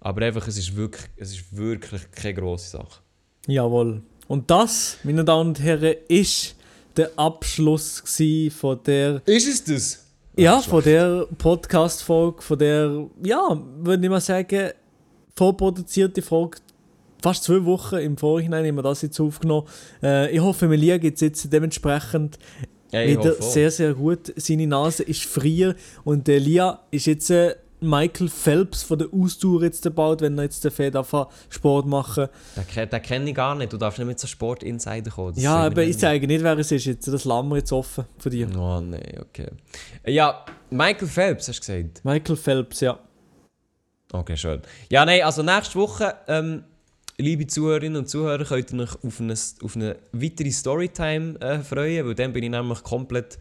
Aber 0.00 0.22
einfach, 0.22 0.46
es 0.48 0.58
ist 0.58 0.74
wirklich, 0.74 1.04
es 1.16 1.32
ist 1.32 1.56
wirklich 1.56 2.10
keine 2.10 2.34
grosse 2.34 2.70
Sache. 2.70 3.00
Jawohl. 3.46 4.02
Und 4.28 4.50
das, 4.50 4.98
meine 5.02 5.24
Damen 5.24 5.48
und 5.48 5.60
Herren, 5.60 5.96
ist 6.06 6.54
der 6.96 7.10
Abschluss 7.16 8.02
gsi 8.04 8.52
von 8.54 8.78
der... 8.84 9.22
Ist 9.24 9.48
es 9.48 9.64
das? 9.64 10.04
Ja, 10.36 10.60
von 10.60 10.84
der 10.84 11.26
Podcast-Folge, 11.38 12.42
von 12.42 12.58
der, 12.58 13.06
ja, 13.24 13.60
würde 13.78 14.04
ich 14.04 14.10
mal 14.10 14.20
sagen, 14.20 14.70
vorproduzierte 15.34 16.22
Folge. 16.22 16.58
Fast 17.22 17.44
zwei 17.44 17.64
Wochen 17.64 17.96
im 17.96 18.16
Vorhinein 18.16 18.66
haben 18.66 18.76
wir 18.76 18.82
das 18.82 19.02
jetzt 19.02 19.18
aufgenommen. 19.18 19.66
Äh, 20.02 20.30
ich 20.30 20.40
hoffe, 20.40 20.68
Melia 20.68 20.98
geht 20.98 21.14
es 21.14 21.22
jetzt 21.22 21.52
dementsprechend 21.52 22.38
Ja, 22.92 23.06
wieder 23.06 23.34
sehr, 23.42 23.70
sehr 23.70 23.94
gut. 23.94 24.32
Seine 24.36 24.66
Nase 24.66 25.02
ist 25.02 25.24
frier 25.24 25.74
und 26.04 26.28
der 26.28 26.38
Lia 26.38 26.80
ist 26.90 27.06
jetzt 27.06 27.30
äh, 27.30 27.56
Michael 27.80 28.28
Phelps 28.28 28.82
von 28.82 28.98
der 28.98 29.08
Ausdauer 29.12 29.62
jetzt 29.62 29.82
gebaut, 29.82 30.20
wenn 30.20 30.36
er 30.38 30.44
jetzt 30.44 30.64
den 30.64 30.70
Fed 30.70 30.96
Sport 31.48 31.86
machen. 31.86 32.28
Den, 32.74 32.90
den 32.90 33.02
kenne 33.02 33.30
ich 33.30 33.36
gar 33.36 33.54
nicht. 33.54 33.72
Du 33.72 33.76
darfst 33.76 33.98
nicht 33.98 34.08
mit 34.08 34.18
so 34.18 34.26
Sport-Insider 34.26 35.10
kommen. 35.10 35.34
Das 35.34 35.42
Ja, 35.42 35.56
aber 35.56 35.82
ich 35.82 35.88
nicht. 35.88 36.00
zeige 36.00 36.26
nicht, 36.26 36.42
wer 36.42 36.58
es 36.58 36.72
ist 36.72 36.84
jetzt. 36.84 37.06
Das 37.08 37.24
lassen 37.24 37.48
wir 37.48 37.56
jetzt 37.58 37.72
offen 37.72 38.04
von 38.18 38.32
dir. 38.32 38.48
Oh 38.56 38.80
nein, 38.80 39.20
okay. 39.20 39.48
Ja, 40.06 40.44
Michael 40.70 41.08
Phelps 41.08 41.48
hast 41.48 41.68
du 41.68 41.72
gesagt. 41.72 42.04
Michael 42.04 42.36
Phelps, 42.36 42.80
ja. 42.80 42.98
Okay, 44.12 44.36
schön. 44.36 44.62
Ja, 44.88 45.04
nein, 45.04 45.22
also 45.22 45.42
nächste 45.42 45.74
Woche 45.78 46.14
ähm, 46.28 46.64
liebe 47.18 47.46
Zuhörerinnen 47.46 47.98
und 47.98 48.08
Zuhörer, 48.08 48.44
könnt 48.44 48.72
ihr 48.72 48.80
euch 48.82 49.04
auf 49.04 49.20
eine, 49.20 49.34
auf 49.62 49.76
eine 49.76 49.96
weitere 50.12 50.50
Storytime 50.50 51.38
äh, 51.40 51.58
freuen, 51.60 52.06
weil 52.06 52.14
dann 52.14 52.32
bin 52.32 52.44
ich 52.44 52.50
nämlich 52.50 52.82
komplett 52.82 53.38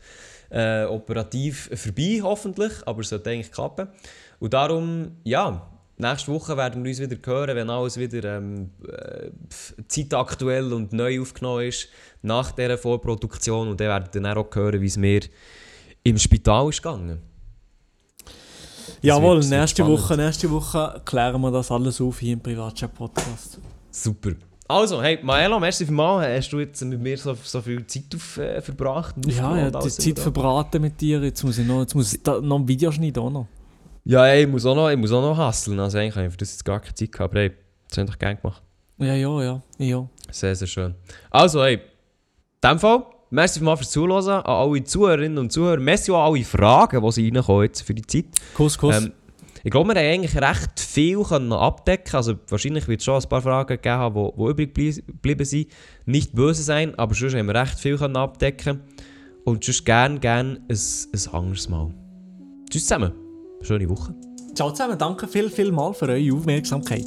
äh, 0.49 0.85
operativ 0.85 1.69
vorbei, 1.75 2.19
hoffentlich, 2.23 2.71
aber 2.85 3.01
es 3.01 3.09
sollte 3.09 3.29
eigentlich 3.29 3.51
klappen. 3.51 3.87
Und 4.39 4.53
darum, 4.53 5.11
ja, 5.23 5.67
nächste 5.97 6.31
Woche 6.31 6.55
werden 6.57 6.83
wir 6.83 6.89
uns 6.89 6.99
wieder 6.99 7.17
hören, 7.23 7.55
wenn 7.55 7.69
alles 7.69 7.97
wieder 7.97 8.37
ähm, 8.37 8.69
äh, 8.87 9.29
zeitaktuell 9.87 10.71
und 10.73 10.93
neu 10.93 11.19
aufgenommen 11.21 11.65
ist, 11.67 11.89
nach 12.21 12.51
dieser 12.51 12.77
Vorproduktion. 12.77 13.67
Und 13.69 13.79
dann 13.79 13.87
werdet 13.87 14.13
ihr 14.15 14.21
dann 14.21 14.37
auch 14.37 14.47
hören, 14.53 14.79
wie 14.81 14.85
es 14.85 14.97
mir 14.97 15.21
im 16.03 16.17
Spital 16.17 16.69
ist 16.69 16.81
gegangen. 16.81 17.19
Jawohl, 19.01 19.35
wird- 19.35 19.43
das 19.45 19.49
wird 19.51 19.59
nächste. 19.61 19.87
Woche, 19.87 20.17
nächste 20.17 20.51
Woche 20.51 21.01
klären 21.05 21.41
wir 21.41 21.51
das 21.51 21.71
alles 21.71 21.99
auf 22.01 22.19
hier 22.19 22.33
im 22.33 22.39
Privatchat-Podcast. 22.39 23.59
Super. 23.91 24.31
Also, 24.69 25.01
hey, 25.01 25.19
Maelo, 25.23 25.59
merci 25.59 25.85
vielmals. 25.85 26.27
Hast 26.27 26.49
du 26.51 26.59
jetzt 26.59 26.83
mit 26.83 26.99
mir 27.01 27.17
so, 27.17 27.35
so 27.41 27.61
viel 27.61 27.85
Zeit 27.87 28.03
auf, 28.15 28.37
äh, 28.37 28.61
verbracht? 28.61 29.15
Ja, 29.25 29.31
ja, 29.33 29.41
aufgenommen 29.69 29.75
und 29.75 29.85
die 29.85 29.89
Zeit 29.89 30.19
verbraten 30.19 30.81
mit 30.81 30.99
dir. 30.99 31.21
Jetzt 31.21 31.43
muss 31.43 31.57
ich 31.57 31.65
noch, 31.65 31.81
jetzt 31.81 31.95
muss 31.95 32.13
ich 32.13 32.21
da, 32.21 32.41
noch 32.41 32.59
ein 32.59 32.67
Video 32.67 32.91
schneiden. 32.91 33.23
Auch 33.23 33.29
noch. 33.29 33.47
Ja, 34.09 34.25
ey, 34.25 34.43
ich 34.43 34.47
muss 34.47 34.65
auch 34.65 34.73
noch, 34.73 34.89
ich 34.89 34.95
muss 34.97 35.11
auch 35.11 35.21
noch 35.21 35.37
hustlen. 35.37 35.77
Also 35.81 35.97
eigentlich 35.97 36.15
habe 36.15 36.27
ich 36.27 36.31
für 36.31 36.37
das 36.37 36.51
jetzt 36.53 36.63
gar 36.63 36.79
keine 36.79 36.93
Zeit 36.93 37.11
gehabt. 37.11 37.31
Aber 37.33 37.41
hey, 37.41 37.51
das 37.89 37.97
haben 37.97 38.07
doch 38.07 38.17
gerne 38.17 38.37
gemacht. 38.37 38.63
Ja, 38.99 39.13
ja, 39.13 39.43
ja. 39.43 39.61
ja. 39.79 40.09
Sehr, 40.31 40.55
sehr 40.55 40.67
schön. 40.67 40.95
Also, 41.29 41.61
hey, 41.61 41.73
in 41.73 42.69
dem 42.69 42.79
Fall, 42.79 43.03
merci 43.29 43.59
vielmals 43.59 43.79
fürs 43.81 43.91
Zuhören. 43.91 44.29
An 44.29 44.45
alle 44.45 44.81
Zuhörerinnen 44.83 45.37
und 45.37 45.51
Zuhörer. 45.51 45.81
Merci 45.81 46.11
auch 46.11 46.25
an 46.25 46.33
alle 46.35 46.43
Fragen, 46.45 47.03
die 47.03 47.11
sie 47.11 47.29
reinkommen 47.29 47.63
jetzt 47.63 47.81
für 47.81 47.93
die 47.93 48.01
Zeit. 48.07 48.27
Kuss, 48.53 48.77
Kuss. 48.77 48.95
Ähm, 48.95 49.11
ich 49.65 49.71
glaube, 49.71 49.93
wir 49.93 49.99
haben 49.99 50.07
eigentlich 50.09 50.41
recht 50.41 50.79
viel 50.79 51.21
können 51.23 51.51
abdecken 51.51 52.15
Also 52.15 52.35
wahrscheinlich 52.47 52.87
wird 52.87 53.01
es 53.01 53.05
schon 53.05 53.21
ein 53.21 53.27
paar 53.27 53.41
Fragen 53.41 53.67
gegeben 53.67 53.95
haben, 53.95 54.15
die, 54.15 54.37
die 54.37 54.49
übrig 54.49 54.73
blie- 54.73 55.05
geblieben 55.05 55.43
sind. 55.43 55.67
Nicht 56.05 56.33
böse 56.33 56.63
sein, 56.63 56.97
aber 56.97 57.13
sonst 57.13 57.35
haben 57.35 57.47
wir 57.47 57.55
recht 57.55 57.77
viel 57.77 57.97
können 57.97 58.15
abdecken 58.15 58.79
Und 59.43 59.65
sonst 59.65 59.83
gerne, 59.83 60.17
gerne 60.19 60.61
ein, 60.69 60.77
ein 61.13 61.33
anderes 61.33 61.67
Mal. 61.67 61.93
Tschüss 62.69 62.83
zusammen. 62.87 63.11
Schöne 63.61 63.89
Woche. 63.89 64.13
Ciao 64.55 64.71
zusammen, 64.71 64.97
danke 64.97 65.27
viel, 65.27 65.49
viel 65.49 65.71
mal 65.71 65.93
für 65.93 66.07
eure 66.07 66.33
Aufmerksamkeit. 66.37 67.05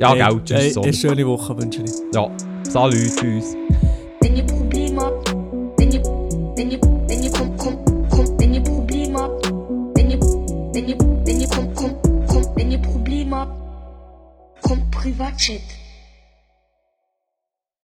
Ja, 0.00 0.14
Hey, 0.14 0.18
gell. 0.18 0.40
Tschüss. 0.44 0.76
hey, 0.76 0.82
eine 0.84 0.92
schöne 0.92 1.26
Woche 1.26 1.58
wünsche 1.58 1.82
ich. 1.82 1.90
Ja, 2.14 2.30
salut, 2.62 2.94
tschüss. 3.16 3.54
Wenn 4.20 4.36
ihr 4.36 4.44
Probleme 4.46 5.00
habt, 5.02 5.30
wenn 5.78 5.90
ihr, 5.92 6.02
wenn 6.56 6.70
ihr, 6.70 6.80
wenn 6.80 7.22
ihr 7.22 7.30
kommt, 7.32 7.58
kommt, 7.58 8.10
kommt, 8.10 8.40
wenn 8.40 8.54
ihr 8.54 8.62
Probleme 8.62 9.18
habt, 9.18 9.46
wenn 9.96 10.10
ihr, 10.10 10.20
wenn 10.20 10.88
ihr, 10.88 10.98
wenn 11.24 11.40
ihr 11.40 11.48
kommt, 11.48 11.74
kommt, 11.74 12.02
kommt, 12.28 12.48
wenn 12.56 12.70
ihr 12.70 12.78
Probleme 12.78 13.36
habt, 13.36 14.62
kommt 14.62 14.90
Privatchat. 14.92 15.60